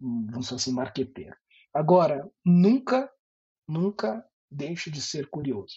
vamos 0.00 0.44
dizer 0.46 0.56
assim, 0.56 0.72
marqueteiro. 0.72 1.36
Agora, 1.74 2.28
nunca, 2.44 3.10
nunca 3.66 4.24
deixe 4.50 4.90
de 4.90 5.00
ser 5.00 5.28
curioso. 5.30 5.76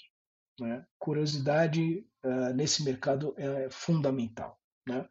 Né? 0.59 0.85
Curiosidade 0.99 2.05
uh, 2.23 2.53
nesse 2.53 2.83
mercado 2.83 3.33
é 3.37 3.69
fundamental. 3.71 4.59
Né? 4.87 5.07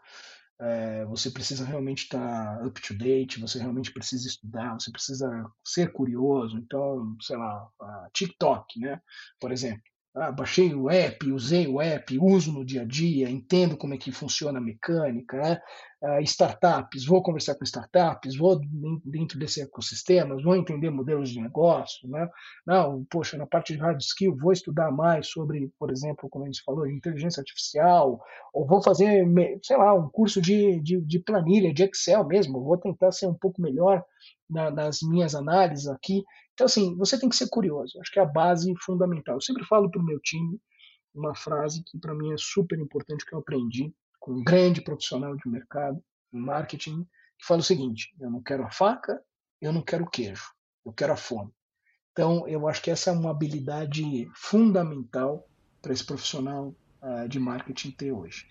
É, 0.61 1.05
você 1.07 1.31
precisa 1.31 1.65
realmente 1.65 2.05
estar 2.05 2.59
tá 2.59 2.65
up 2.65 2.81
to 2.81 2.95
date, 2.95 3.41
você 3.41 3.59
realmente 3.59 3.93
precisa 3.93 4.27
estudar, 4.29 4.75
você 4.75 4.91
precisa 4.91 5.29
ser 5.65 5.93
curioso. 5.93 6.57
Então, 6.59 7.17
sei 7.21 7.37
lá, 7.37 7.69
TikTok, 8.13 8.79
né? 8.81 9.01
Por 9.41 9.53
exemplo. 9.53 9.94
Ah, 10.17 10.31
baixei 10.31 10.73
o 10.73 10.89
app, 10.89 11.29
usei 11.33 11.67
o 11.67 11.81
app, 11.83 12.17
uso 12.21 12.53
no 12.53 12.65
dia 12.65 12.83
a 12.83 12.85
dia, 12.85 13.29
entendo 13.29 13.77
como 13.77 13.95
é 13.95 13.99
que 13.99 14.13
funciona 14.13 14.61
a 14.61 14.63
mecânica, 14.63 15.37
né? 15.37 15.61
Ah, 16.01 16.21
startups, 16.23 17.05
vou 17.05 17.21
conversar 17.21 17.57
com 17.57 17.65
startups, 17.65 18.37
vou 18.37 18.61
dentro 19.05 19.37
desse 19.41 19.61
ecossistema, 19.61 20.41
vou 20.41 20.55
entender 20.55 20.89
modelos 20.91 21.31
de 21.31 21.41
negócio, 21.41 22.09
né? 22.09 22.29
Não, 22.65 23.05
poxa, 23.11 23.37
na 23.37 23.45
parte 23.45 23.73
de 23.73 23.81
hard 23.81 24.01
skill, 24.01 24.37
vou 24.37 24.53
estudar 24.53 24.93
mais 24.93 25.27
sobre, 25.27 25.69
por 25.81 25.91
exemplo, 25.91 26.29
como 26.31 26.45
a 26.45 26.47
gente 26.47 26.63
falou, 26.63 26.87
inteligência 26.87 27.41
artificial, 27.41 28.21
ou 28.53 28.65
vou 28.69 28.81
fazer, 28.81 29.27
sei 29.65 29.77
lá, 29.77 29.95
um 29.95 30.09
curso 30.09 30.41
de, 30.41 30.79
de, 30.81 31.01
de 31.01 31.19
planilha, 31.19 31.75
de 31.75 31.83
Excel 31.83 32.25
mesmo, 32.25 32.63
vou 32.63 32.79
tentar 32.79 33.11
ser 33.11 33.27
um 33.27 33.35
pouco 33.35 33.61
melhor 33.61 34.05
na, 34.55 34.71
nas 34.71 35.01
minhas 35.03 35.35
análises 35.35 35.89
aqui. 35.89 36.23
Então, 36.55 36.67
assim, 36.67 36.97
você 36.97 37.19
tem 37.19 37.29
que 37.29 37.37
ser 37.37 37.49
curioso. 37.49 38.01
Acho 38.01 38.13
que 38.13 38.19
é 38.19 38.23
a 38.23 38.27
base 38.27 38.73
fundamental. 38.81 39.35
Eu 39.35 39.41
sempre 39.41 39.65
falo 39.65 39.91
para 39.91 40.01
o 40.01 40.05
meu 40.05 40.21
time 40.21 40.59
uma 41.15 41.35
frase 41.35 41.83
que 41.85 41.99
para 41.99 42.15
mim 42.15 42.33
é 42.33 42.37
super 42.39 42.79
importante, 42.79 43.25
que 43.25 43.35
eu 43.35 43.41
aprendi 43.41 43.93
com 44.19 44.33
um 44.33 44.45
grande 44.45 44.81
profissional 44.81 45.37
de 45.37 45.49
mercado, 45.49 46.03
em 46.33 46.41
marketing, 46.41 47.05
que 47.39 47.47
fala 47.47 47.61
o 47.61 47.65
seguinte: 47.65 48.15
eu 48.21 48.31
não 48.31 48.43
quero 48.43 48.65
a 48.65 48.71
faca, 48.71 49.21
eu 49.61 49.73
não 49.73 49.83
quero 49.83 50.05
o 50.05 50.11
queijo, 50.11 50.45
eu 50.85 50.93
quero 50.93 51.13
a 51.13 51.17
fome. 51.17 51.53
Então, 52.13 52.47
eu 52.47 52.69
acho 52.69 52.81
que 52.81 52.91
essa 52.91 53.11
é 53.11 53.13
uma 53.13 53.31
habilidade 53.31 54.31
fundamental 54.35 55.49
para 55.83 55.93
esse 55.93 56.07
profissional 56.07 56.75
uh, 57.03 57.29
de 57.29 57.41
marketing 57.41 57.91
ter 57.91 58.13
hoje. 58.13 58.47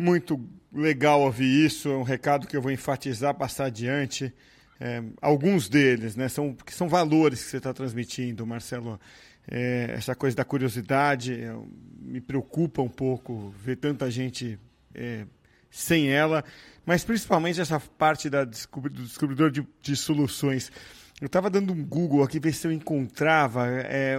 Muito 0.00 0.42
legal 0.72 1.20
ouvir 1.20 1.66
isso, 1.66 1.90
é 1.90 1.94
um 1.94 2.02
recado 2.02 2.46
que 2.46 2.56
eu 2.56 2.62
vou 2.62 2.72
enfatizar, 2.72 3.34
passar 3.34 3.66
adiante. 3.66 4.32
É, 4.80 5.02
alguns 5.20 5.68
deles, 5.68 6.16
né, 6.16 6.26
são, 6.26 6.54
que 6.54 6.72
são 6.72 6.88
valores 6.88 7.44
que 7.44 7.50
você 7.50 7.58
está 7.58 7.74
transmitindo, 7.74 8.46
Marcelo. 8.46 8.98
É, 9.46 9.92
essa 9.94 10.14
coisa 10.14 10.34
da 10.34 10.42
curiosidade 10.42 11.34
é, 11.34 11.54
me 12.00 12.18
preocupa 12.18 12.80
um 12.80 12.88
pouco 12.88 13.54
ver 13.62 13.76
tanta 13.76 14.10
gente 14.10 14.58
é, 14.94 15.26
sem 15.70 16.08
ela, 16.08 16.42
mas 16.86 17.04
principalmente 17.04 17.60
essa 17.60 17.78
parte 17.78 18.30
da 18.30 18.42
descobri 18.42 18.90
do 18.90 19.02
descobridor 19.02 19.50
de, 19.50 19.68
de 19.82 19.94
soluções. 19.94 20.72
Eu 21.20 21.26
estava 21.26 21.50
dando 21.50 21.74
um 21.74 21.84
Google 21.84 22.22
aqui 22.22 22.40
ver 22.40 22.54
se 22.54 22.66
eu 22.66 22.72
encontrava 22.72 23.66
é, 23.68 24.18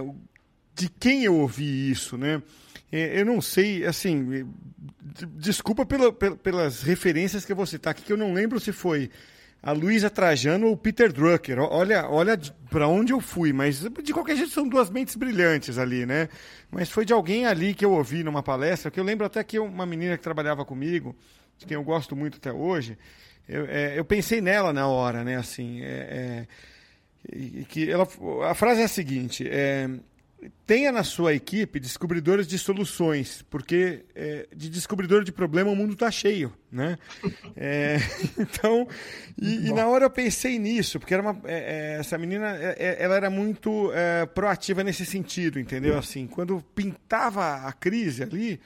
de 0.76 0.88
quem 0.88 1.24
eu 1.24 1.34
ouvi 1.34 1.90
isso, 1.90 2.16
né? 2.16 2.40
É, 2.92 3.18
eu 3.18 3.24
não 3.24 3.40
sei, 3.40 3.86
assim, 3.86 4.46
desculpa 5.34 5.86
pela, 5.86 6.12
pelas 6.12 6.82
referências 6.82 7.44
que 7.44 7.52
eu 7.52 7.56
vou 7.56 7.66
citar 7.66 7.92
aqui, 7.92 8.02
que 8.02 8.12
eu 8.12 8.18
não 8.18 8.34
lembro 8.34 8.60
se 8.60 8.70
foi 8.70 9.10
a 9.62 9.72
Luísa 9.72 10.10
Trajano 10.10 10.66
ou 10.66 10.72
o 10.72 10.76
Peter 10.76 11.12
Drucker. 11.12 11.58
Olha, 11.58 12.08
olha 12.08 12.38
para 12.68 12.88
onde 12.88 13.12
eu 13.12 13.20
fui, 13.20 13.52
mas 13.52 13.80
de 13.80 14.12
qualquer 14.12 14.36
jeito 14.36 14.50
são 14.50 14.68
duas 14.68 14.90
mentes 14.90 15.14
brilhantes 15.14 15.78
ali, 15.78 16.04
né? 16.04 16.28
Mas 16.70 16.90
foi 16.90 17.04
de 17.04 17.12
alguém 17.12 17.46
ali 17.46 17.72
que 17.72 17.84
eu 17.84 17.92
ouvi 17.92 18.22
numa 18.22 18.42
palestra, 18.42 18.90
que 18.90 18.98
eu 18.98 19.04
lembro 19.04 19.24
até 19.24 19.42
que 19.44 19.58
uma 19.58 19.86
menina 19.86 20.16
que 20.16 20.22
trabalhava 20.22 20.64
comigo, 20.64 21.16
de 21.56 21.64
quem 21.64 21.76
eu 21.76 21.84
gosto 21.84 22.16
muito 22.16 22.38
até 22.38 22.52
hoje, 22.52 22.98
eu, 23.48 23.66
é, 23.66 23.98
eu 23.98 24.04
pensei 24.04 24.40
nela 24.40 24.72
na 24.72 24.86
hora, 24.88 25.22
né? 25.22 25.36
Assim, 25.36 25.80
é, 25.82 26.46
é, 27.30 27.64
que 27.68 27.88
ela, 27.88 28.06
a 28.48 28.54
frase 28.54 28.80
é 28.80 28.84
a 28.84 28.88
seguinte: 28.88 29.46
é, 29.48 29.88
tenha 30.66 30.90
na 30.90 31.04
sua 31.04 31.34
equipe 31.34 31.78
descobridores 31.78 32.46
de 32.46 32.58
soluções, 32.58 33.44
porque 33.50 34.04
é, 34.14 34.48
de 34.54 34.68
descobridor 34.68 35.24
de 35.24 35.32
problema 35.32 35.70
o 35.70 35.76
mundo 35.76 35.92
está 35.92 36.10
cheio, 36.10 36.52
né? 36.70 36.98
É, 37.56 37.98
então, 38.38 38.86
e, 39.40 39.68
e, 39.68 39.72
na 39.72 39.86
hora 39.86 40.06
eu 40.06 40.10
pensei 40.10 40.58
nisso, 40.58 40.98
porque 40.98 41.14
era 41.14 41.22
uma, 41.22 41.40
é, 41.44 41.94
é 41.94 42.00
essa 42.00 42.16
menina, 42.18 42.56
é, 42.56 42.76
é, 42.78 42.96
ela 43.02 43.16
era 43.16 43.30
muito 43.30 43.90
proativa 44.34 44.82
nesse 44.82 45.04
sentido, 45.04 45.58
entendeu? 45.58 45.98
Assim, 45.98 46.26
quando 46.26 46.62
pintava 46.74 47.66
a 47.66 47.72
crise 47.72 48.22
ali, 48.22 48.60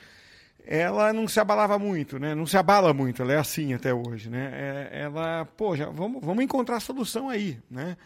ela 0.64 1.12
não 1.12 1.28
se 1.28 1.38
abalava 1.38 1.78
muito, 1.78 2.18
né? 2.18 2.34
Não 2.34 2.46
se 2.46 2.56
abala 2.56 2.92
muito, 2.92 3.22
ela 3.22 3.32
é 3.32 3.38
assim 3.38 3.74
até 3.74 3.92
hoje, 3.92 4.28
né? 4.30 4.88
ela, 4.92 5.44
pô, 5.44 5.76
já, 5.76 5.86
vamos, 5.86 6.24
vamos 6.24 6.42
encontrar 6.42 6.76
a 6.76 6.80
solução 6.80 7.28
aí, 7.28 7.58
né? 7.70 7.96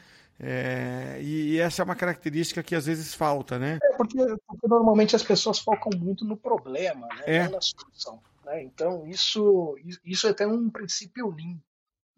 É, 0.43 1.19
e, 1.21 1.53
e, 1.53 1.59
essa 1.59 1.83
é 1.83 1.85
uma 1.85 1.95
característica 1.95 2.63
que 2.63 2.75
às 2.75 2.87
vezes 2.87 3.15
falta, 3.15 3.59
né? 3.59 3.79
É 3.83 3.97
porque, 3.97 4.17
porque 4.47 4.67
normalmente 4.67 5.15
as 5.15 5.23
pessoas 5.23 5.59
focam 5.59 5.91
muito 5.99 6.25
no 6.25 6.35
problema, 6.35 7.07
né? 7.09 7.23
É. 7.27 7.45
Não 7.45 7.53
na 7.53 7.61
solução. 7.61 8.23
Né? 8.47 8.63
Então, 8.63 9.07
isso, 9.07 9.77
isso 10.03 10.27
é 10.27 10.31
até 10.31 10.47
um 10.47 10.71
princípio 10.71 11.29
Lean, 11.29 11.61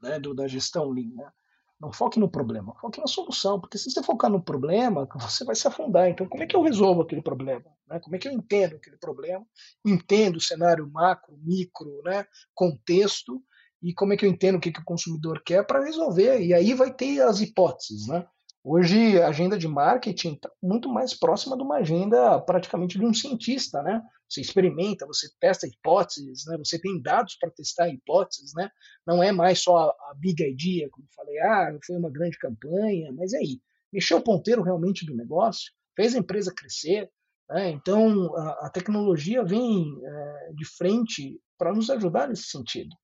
né? 0.01 0.20
Do, 0.20 0.33
da 0.35 0.47
gestão 0.47 0.89
Lean, 0.89 1.11
né? 1.16 1.33
Não 1.81 1.93
foque 1.93 2.20
no 2.20 2.31
problema, 2.31 2.77
foque 2.81 3.01
na 3.01 3.09
solução, 3.09 3.61
porque 3.61 3.77
se 3.77 3.91
você 3.91 4.01
focar 4.05 4.31
no 4.31 4.41
problema, 4.41 5.09
você 5.14 5.45
vai 5.45 5.57
se 5.57 5.66
afundar. 5.66 6.09
Então, 6.09 6.29
como 6.29 6.45
é 6.45 6.47
que 6.47 6.55
eu 6.55 6.62
resolvo 6.62 7.03
aquele 7.03 7.23
problema? 7.23 7.64
Né? 7.89 7.99
Como 7.99 8.14
é 8.14 8.20
que 8.20 8.29
eu 8.29 8.33
entendo 8.33 8.77
aquele 8.77 8.97
problema? 8.97 9.45
Entendo 9.85 10.37
o 10.37 10.41
cenário 10.41 10.89
macro, 10.89 11.37
micro, 11.43 12.01
né? 12.05 12.25
contexto, 12.55 13.43
e 13.83 13.93
como 13.93 14.12
é 14.12 14.16
que 14.16 14.24
eu 14.24 14.30
entendo 14.30 14.57
o 14.57 14.61
que, 14.61 14.70
que 14.70 14.80
o 14.80 14.85
consumidor 14.85 15.43
quer 15.45 15.66
para 15.66 15.85
resolver. 15.85 16.41
E 16.41 16.55
aí 16.55 16.72
vai 16.72 16.95
ter 16.95 17.20
as 17.20 17.41
hipóteses, 17.41 18.07
né? 18.07 18.24
Hoje 18.64 19.20
a 19.20 19.26
agenda 19.26 19.59
de 19.59 19.66
marketing 19.66 20.35
está 20.35 20.49
muito 20.62 20.89
mais 20.89 21.12
próxima 21.12 21.57
de 21.57 21.64
uma 21.64 21.78
agenda 21.78 22.41
praticamente 22.41 22.97
de 22.97 23.05
um 23.05 23.12
cientista, 23.12 23.83
né? 23.83 24.01
Você 24.28 24.41
experimenta, 24.41 25.05
você 25.05 25.28
testa 25.41 25.66
hipóteses, 25.66 26.45
né? 26.47 26.57
Você 26.59 26.78
tem 26.78 27.03
dados 27.03 27.37
para 27.41 27.51
testar 27.51 27.89
hipóteses, 27.89 28.53
né? 28.55 28.70
Não 29.05 29.20
é 29.20 29.33
mais 29.33 29.61
só 29.61 29.91
a, 29.91 30.14
big 30.16 30.41
idea, 30.45 30.89
como 30.91 31.09
falei, 31.14 31.41
ah, 31.41 31.76
foi 31.85 31.97
uma 31.97 32.11
grande 32.11 32.39
campanha, 32.39 33.12
mas 33.12 33.35
aí, 33.35 33.61
mexeu 33.93 34.18
o 34.18 34.22
ponteiro 34.22 34.62
realmente 34.62 35.05
do 35.05 35.16
negócio, 35.16 35.72
fez 35.97 36.14
a 36.14 36.18
empresa 36.18 36.55
crescer, 36.55 37.11
né? 37.51 37.70
Então 37.70 38.33
a, 38.37 38.66
a 38.66 38.70
tecnologia 38.70 39.45
vem 39.45 40.01
é, 40.05 40.53
de 40.55 40.64
frente 40.64 41.37
para 41.59 41.74
nos 41.74 41.91
ajudar 41.91 42.28
nesse 42.28 42.45
sentido. 42.45 42.95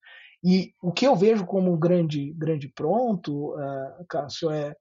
E 0.42 0.72
o 0.80 0.92
que 0.92 1.06
eu 1.06 1.16
vejo 1.16 1.44
como 1.44 1.72
um 1.72 1.78
grande, 1.78 2.32
grande 2.34 2.68
pronto, 2.68 3.54
uh, 3.54 4.06
Cássio, 4.08 4.50
é 4.50 4.74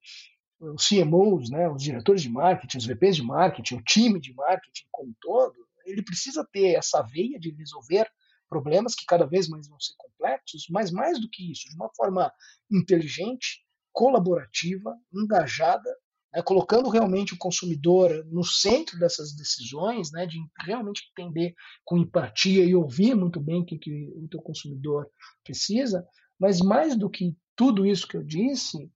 os 0.59 0.87
CMOs, 0.87 1.49
né, 1.49 1.69
os 1.69 1.81
diretores 1.81 2.21
de 2.21 2.29
marketing, 2.29 2.77
os 2.77 2.85
VPs 2.85 3.15
de 3.15 3.23
marketing, 3.23 3.75
o 3.75 3.83
time 3.83 4.19
de 4.19 4.33
marketing 4.33 4.85
como 4.91 5.09
um 5.09 5.15
todo, 5.21 5.55
ele 5.85 6.03
precisa 6.03 6.47
ter 6.51 6.73
essa 6.73 7.01
veia 7.03 7.39
de 7.39 7.51
resolver 7.51 8.07
problemas 8.49 8.95
que 8.95 9.05
cada 9.05 9.25
vez 9.25 9.47
mais 9.47 9.67
vão 9.67 9.79
ser 9.79 9.93
complexos, 9.97 10.65
mas 10.69 10.91
mais 10.91 11.19
do 11.19 11.29
que 11.29 11.51
isso, 11.51 11.69
de 11.69 11.75
uma 11.75 11.89
forma 11.95 12.31
inteligente, 12.71 13.63
colaborativa, 13.91 14.95
engajada 15.13 15.95
né, 16.33 16.41
colocando 16.41 16.89
realmente 16.89 17.33
o 17.33 17.37
consumidor 17.37 18.25
no 18.31 18.43
centro 18.43 18.97
dessas 18.99 19.35
decisões, 19.35 20.11
né, 20.11 20.25
de 20.25 20.37
realmente 20.61 21.03
entender 21.11 21.53
com 21.83 21.97
empatia 21.97 22.63
e 22.63 22.75
ouvir 22.75 23.15
muito 23.15 23.39
bem 23.39 23.61
o 23.61 23.65
que, 23.65 23.77
que 23.77 24.09
o 24.15 24.27
teu 24.27 24.41
consumidor 24.41 25.09
precisa, 25.43 26.05
mas 26.39 26.59
mais 26.59 26.95
do 26.95 27.09
que 27.09 27.35
tudo 27.55 27.85
isso 27.85 28.07
que 28.07 28.17
eu 28.17 28.23
disse, 28.23 28.91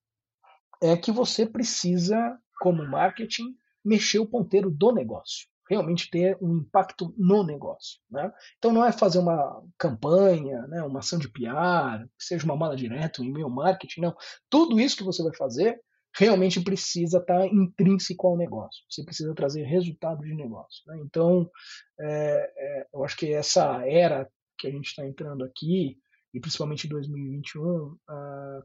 é 0.82 0.96
que 0.96 1.12
você 1.12 1.46
precisa, 1.46 2.38
como 2.60 2.88
marketing, 2.88 3.56
mexer 3.84 4.20
o 4.20 4.28
ponteiro 4.28 4.70
do 4.70 4.92
negócio 4.92 5.52
realmente 5.72 6.10
ter 6.10 6.38
um 6.42 6.58
impacto 6.58 7.14
no 7.18 7.46
negócio. 7.46 8.00
Né? 8.10 8.30
Então 8.58 8.74
não 8.74 8.86
é 8.86 8.92
fazer 8.92 9.20
uma 9.20 9.64
campanha, 9.78 10.68
né, 10.68 10.84
uma 10.84 11.00
ação 11.00 11.18
de 11.18 11.30
PR, 11.30 12.06
seja 12.20 12.44
uma 12.44 12.58
mala 12.58 12.76
direta, 12.76 13.22
um 13.22 13.26
e-mail 13.26 13.50
marketing, 13.50 14.02
não. 14.02 14.16
Tudo 14.50 14.78
isso 14.82 14.98
que 14.98 15.04
você 15.04 15.24
vai 15.24 15.34
fazer 15.34 15.80
realmente 16.16 16.62
precisa 16.62 17.20
estar 17.20 17.46
intrínseco 17.48 18.28
ao 18.28 18.38
negócio. 18.38 18.84
Você 18.90 19.04
precisa 19.04 19.34
trazer 19.34 19.64
resultado 19.64 20.22
de 20.24 20.34
negócio. 20.34 20.82
Né? 20.88 21.02
Então, 21.06 21.50
é, 22.00 22.52
é, 22.58 22.88
eu 22.94 23.04
acho 23.04 23.18
que 23.18 23.34
essa 23.34 23.86
era 23.88 24.30
que 24.58 24.68
a 24.68 24.72
gente 24.72 24.88
está 24.88 25.06
entrando 25.06 25.44
aqui, 25.44 25.98
e 26.34 26.40
principalmente 26.40 26.86
em 26.86 26.90
2021, 26.90 27.62
uh, 27.62 27.98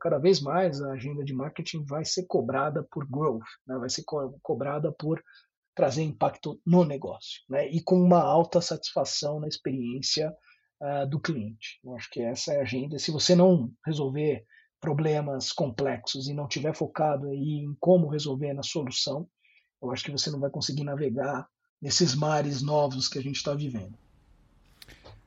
cada 0.01 0.19
vez 0.19 0.41
mais 0.41 0.81
a 0.81 0.93
agenda 0.93 1.25
de 1.25 1.33
marketing 1.33 1.85
vai 1.85 2.05
ser 2.05 2.25
cobrada 2.27 2.87
por 2.91 3.09
growth, 3.09 3.43
né? 3.67 3.77
vai 3.79 3.89
ser 3.89 4.05
co 4.05 4.39
cobrada 4.43 4.93
por 4.93 5.21
trazer 5.75 6.03
impacto 6.03 6.61
no 6.65 6.85
negócio, 6.85 7.43
né? 7.49 7.69
e 7.69 7.83
com 7.83 7.97
uma 7.97 8.23
alta 8.23 8.61
satisfação 8.61 9.41
na 9.41 9.49
experiência 9.49 10.33
uh, 10.81 11.09
do 11.09 11.19
cliente. 11.19 11.81
Eu 11.85 11.97
acho 11.97 12.09
que 12.11 12.21
essa 12.21 12.53
é 12.53 12.59
a 12.59 12.63
agenda. 12.63 12.99
Se 12.99 13.11
você 13.11 13.35
não 13.35 13.73
resolver 13.85 14.45
problemas 14.87 15.51
complexos 15.51 16.29
e 16.29 16.33
não 16.33 16.47
tiver 16.47 16.73
focado 16.73 17.27
aí 17.27 17.59
em 17.59 17.77
como 17.81 18.07
resolver 18.07 18.55
na 18.55 18.63
solução, 18.63 19.29
eu 19.83 19.91
acho 19.91 20.05
que 20.05 20.13
você 20.13 20.31
não 20.31 20.39
vai 20.39 20.49
conseguir 20.49 20.85
navegar 20.85 21.49
nesses 21.83 22.15
mares 22.15 22.63
novos 22.63 23.09
que 23.09 23.19
a 23.19 23.23
gente 23.23 23.35
está 23.35 23.53
vivendo. 23.53 23.99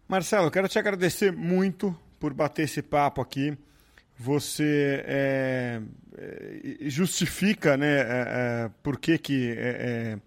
Marcelo, 0.07 0.47
eu 0.47 0.51
quero 0.51 0.70
te 0.70 0.80
agradecer 0.80 1.34
muito 1.34 1.93
por 2.18 2.34
bater 2.34 2.64
esse 2.64 2.82
papo 2.82 3.20
aqui. 3.20 3.57
Você 4.18 5.03
é, 5.05 5.82
é 6.18 6.89
justifica 6.89 7.76
né, 7.76 7.99
é, 7.99 8.03
é 8.05 8.72
por 8.82 8.97
que, 8.97 9.18
que 9.18 9.51
é, 9.57 10.18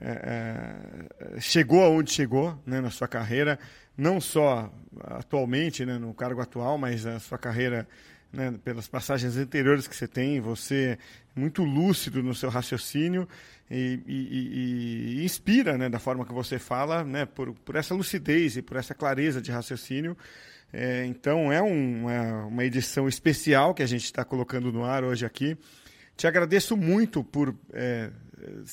é, 0.00 1.38
chegou 1.38 1.84
aonde 1.84 2.12
chegou 2.12 2.58
né, 2.64 2.80
na 2.80 2.90
sua 2.90 3.06
carreira, 3.06 3.58
não 3.94 4.22
só 4.22 4.72
atualmente, 5.02 5.84
né, 5.84 5.98
no 5.98 6.14
cargo 6.14 6.40
atual, 6.40 6.78
mas 6.78 7.04
a 7.04 7.20
sua 7.20 7.36
carreira 7.36 7.86
né, 8.32 8.54
pelas 8.64 8.86
passagens 8.86 9.36
anteriores 9.36 9.88
que 9.88 9.96
você 9.96 10.06
tem, 10.06 10.40
você 10.40 10.98
é 11.36 11.40
muito 11.40 11.62
lúcido 11.64 12.22
no 12.22 12.34
seu 12.34 12.48
raciocínio 12.48 13.28
e, 13.70 14.00
e, 14.06 15.20
e, 15.20 15.24
inspira 15.24 15.76
né, 15.76 15.88
da 15.88 15.98
forma 15.98 16.24
que 16.24 16.32
você 16.32 16.58
fala, 16.58 17.04
né, 17.04 17.26
por, 17.26 17.52
por 17.52 17.76
essa 17.76 17.94
lucidez 17.94 18.56
e 18.56 18.62
por 18.62 18.76
essa 18.76 18.94
clareza 18.94 19.40
de 19.40 19.50
raciocínio. 19.50 20.16
É, 20.72 21.04
então 21.06 21.52
é 21.52 21.60
um, 21.60 22.02
uma, 22.02 22.46
uma 22.46 22.64
edição 22.64 23.08
especial 23.08 23.74
que 23.74 23.82
a 23.82 23.86
gente 23.86 24.04
está 24.04 24.24
colocando 24.24 24.72
no 24.72 24.84
ar 24.84 25.02
hoje 25.02 25.26
aqui. 25.26 25.56
Te 26.16 26.26
agradeço 26.26 26.76
muito 26.76 27.24
por 27.24 27.54
é, 27.72 28.10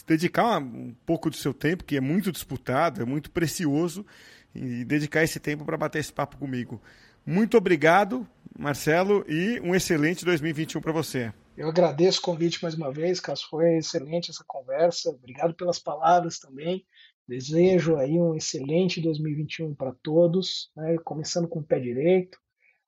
dedicar 0.05 0.59
um 0.59 0.93
pouco 1.05 1.29
do 1.29 1.35
seu 1.35 1.53
tempo, 1.53 1.83
que 1.83 1.97
é 1.97 2.01
muito 2.01 2.31
disputado, 2.31 3.01
é 3.01 3.05
muito 3.05 3.31
precioso, 3.31 4.05
e 4.53 4.83
dedicar 4.83 5.23
esse 5.23 5.39
tempo 5.39 5.65
para 5.65 5.77
bater 5.77 5.99
esse 5.99 6.11
papo 6.11 6.37
comigo. 6.37 6.81
Muito 7.25 7.57
obrigado, 7.57 8.27
Marcelo, 8.57 9.23
e 9.29 9.59
um 9.61 9.75
excelente 9.75 10.25
2021 10.25 10.81
para 10.81 10.91
você. 10.91 11.31
Eu 11.55 11.69
agradeço 11.69 12.19
o 12.19 12.23
convite 12.23 12.61
mais 12.61 12.73
uma 12.73 12.91
vez, 12.91 13.19
Cássio. 13.19 13.47
Foi 13.49 13.77
excelente 13.77 14.31
essa 14.31 14.43
conversa. 14.47 15.11
Obrigado 15.11 15.53
pelas 15.53 15.77
palavras 15.77 16.39
também. 16.39 16.83
Desejo 17.27 17.97
aí 17.97 18.19
um 18.19 18.35
excelente 18.35 18.99
2021 18.99 19.75
para 19.75 19.93
todos, 20.01 20.71
né? 20.75 20.97
começando 21.03 21.47
com 21.47 21.59
o 21.59 21.63
pé 21.63 21.79
direito. 21.79 22.39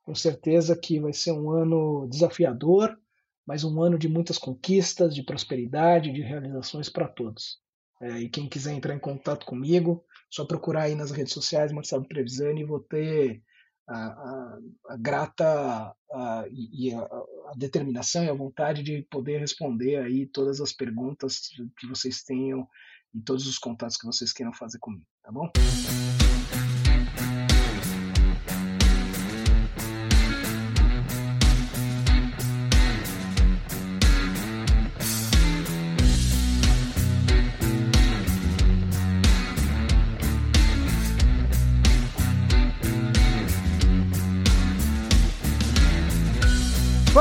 Com 0.02 0.16
certeza 0.16 0.76
que 0.76 1.00
vai 1.00 1.14
ser 1.14 1.34
um 1.34 1.52
ano 1.52 2.08
desafiador, 2.10 2.98
mas 3.46 3.64
um 3.64 3.80
ano 3.82 3.98
de 4.00 4.10
muitas 4.10 4.40
conquistas, 4.40 5.14
de 5.14 5.22
prosperidade, 5.22 6.12
de 6.12 6.22
realizações 6.22 6.90
para 6.90 7.08
todos. 7.08 7.60
É, 8.02 8.20
e 8.22 8.30
quem 8.30 8.50
quiser 8.50 8.74
entrar 8.74 8.96
em 8.96 9.00
contato 9.00 9.46
comigo, 9.46 10.04
só 10.32 10.46
procurar 10.46 10.84
aí 10.84 10.96
nas 10.96 11.12
redes 11.12 11.34
sociais 11.34 11.72
Marcelo 11.72 12.08
Trevisani 12.08 12.62
e 12.62 12.66
vou 12.66 12.80
ter 12.80 13.44
a, 13.90 14.60
a, 14.90 14.98
grata 14.98 15.94
a, 16.12 16.46
e 16.52 16.94
a, 16.94 17.00
a, 17.02 17.54
determinação 17.58 18.24
e 18.24 18.30
a 18.30 18.34
vontade 18.34 18.84
de 18.84 19.02
poder 19.10 19.40
responder 19.40 19.98
aí 19.98 20.28
todas 20.28 20.62
as 20.62 20.72
perguntas 20.72 21.50
que 21.78 21.88
vocês 21.88 22.24
tenham 22.24 22.68
e 23.14 23.20
todos 23.22 23.48
os 23.48 23.58
contatos 23.58 23.98
que 23.98 24.06
vocês 24.06 24.32
queiram 24.32 24.54
fazer 24.54 24.78
comigo, 24.80 25.06
tá 25.24 25.32
bom? 25.32 25.52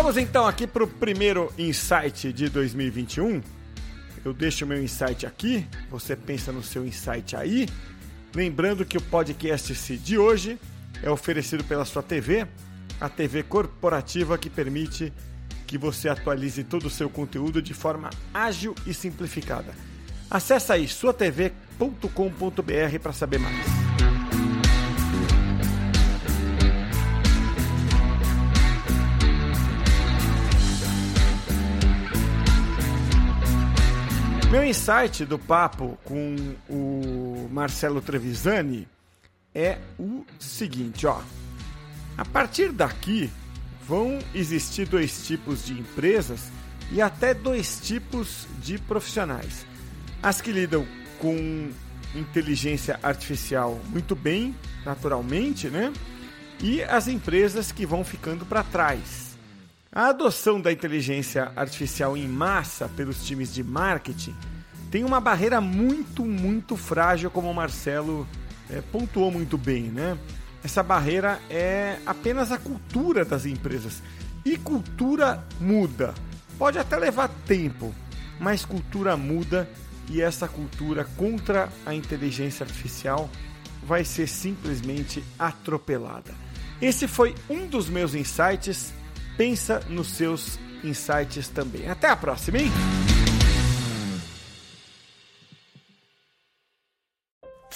Vamos 0.08 0.22
então 0.22 0.46
aqui 0.46 0.66
para 0.66 0.82
o 0.82 0.86
primeiro 0.86 1.52
insight 1.58 2.32
de 2.32 2.48
2021. 2.48 3.42
Eu 4.24 4.32
deixo 4.32 4.64
o 4.64 4.68
meu 4.68 4.82
insight 4.82 5.26
aqui, 5.26 5.66
você 5.90 6.16
pensa 6.16 6.50
no 6.50 6.62
seu 6.62 6.86
insight 6.86 7.36
aí. 7.36 7.68
Lembrando 8.34 8.86
que 8.86 8.96
o 8.96 9.02
podcast 9.02 9.98
de 9.98 10.16
hoje 10.16 10.58
é 11.02 11.10
oferecido 11.10 11.62
pela 11.62 11.84
sua 11.84 12.02
TV, 12.02 12.46
a 12.98 13.10
TV 13.10 13.42
corporativa 13.42 14.38
que 14.38 14.48
permite 14.48 15.12
que 15.66 15.76
você 15.76 16.08
atualize 16.08 16.64
todo 16.64 16.86
o 16.86 16.90
seu 16.90 17.10
conteúdo 17.10 17.60
de 17.60 17.74
forma 17.74 18.08
ágil 18.32 18.74
e 18.86 18.94
simplificada. 18.94 19.74
Acesse 20.30 20.72
aí 20.72 20.88
suatv.com.br 20.88 22.98
para 23.02 23.12
saber 23.12 23.40
mais. 23.40 24.17
Meu 34.50 34.64
insight 34.64 35.26
do 35.26 35.38
papo 35.38 35.98
com 36.04 36.34
o 36.70 37.50
Marcelo 37.52 38.00
Trevisani 38.00 38.88
é 39.54 39.76
o 39.98 40.24
seguinte, 40.38 41.06
ó. 41.06 41.20
A 42.16 42.24
partir 42.24 42.72
daqui 42.72 43.30
vão 43.86 44.18
existir 44.34 44.88
dois 44.88 45.26
tipos 45.26 45.66
de 45.66 45.74
empresas 45.74 46.50
e 46.90 47.02
até 47.02 47.34
dois 47.34 47.78
tipos 47.82 48.48
de 48.62 48.78
profissionais. 48.78 49.66
As 50.22 50.40
que 50.40 50.50
lidam 50.50 50.86
com 51.18 51.70
inteligência 52.14 52.98
artificial 53.02 53.78
muito 53.90 54.16
bem, 54.16 54.56
naturalmente, 54.82 55.68
né? 55.68 55.92
E 56.62 56.82
as 56.84 57.06
empresas 57.06 57.70
que 57.70 57.84
vão 57.84 58.02
ficando 58.02 58.46
para 58.46 58.62
trás. 58.62 59.27
A 59.90 60.08
adoção 60.08 60.60
da 60.60 60.70
inteligência 60.70 61.50
artificial 61.56 62.14
em 62.14 62.28
massa 62.28 62.90
pelos 62.90 63.24
times 63.26 63.52
de 63.54 63.64
marketing 63.64 64.34
tem 64.90 65.02
uma 65.02 65.18
barreira 65.18 65.60
muito, 65.60 66.24
muito 66.24 66.76
frágil, 66.76 67.30
como 67.30 67.50
o 67.50 67.54
Marcelo 67.54 68.26
é, 68.70 68.82
pontuou 68.82 69.30
muito 69.30 69.56
bem, 69.56 69.84
né? 69.84 70.18
Essa 70.62 70.82
barreira 70.82 71.40
é 71.48 71.98
apenas 72.04 72.52
a 72.52 72.58
cultura 72.58 73.24
das 73.24 73.46
empresas. 73.46 74.02
E 74.44 74.58
cultura 74.58 75.44
muda. 75.58 76.14
Pode 76.58 76.78
até 76.78 76.96
levar 76.96 77.28
tempo, 77.46 77.94
mas 78.38 78.64
cultura 78.64 79.16
muda 79.16 79.68
e 80.10 80.20
essa 80.20 80.48
cultura 80.48 81.04
contra 81.16 81.68
a 81.86 81.94
inteligência 81.94 82.64
artificial 82.64 83.28
vai 83.82 84.04
ser 84.04 84.26
simplesmente 84.26 85.24
atropelada. 85.38 86.34
Esse 86.80 87.08
foi 87.08 87.34
um 87.48 87.66
dos 87.66 87.88
meus 87.88 88.14
insights. 88.14 88.92
Pensa 89.38 89.80
nos 89.88 90.08
seus 90.08 90.58
insights 90.82 91.48
também. 91.48 91.88
Até 91.88 92.08
a 92.08 92.16
próxima, 92.16 92.58
hein? 92.58 92.70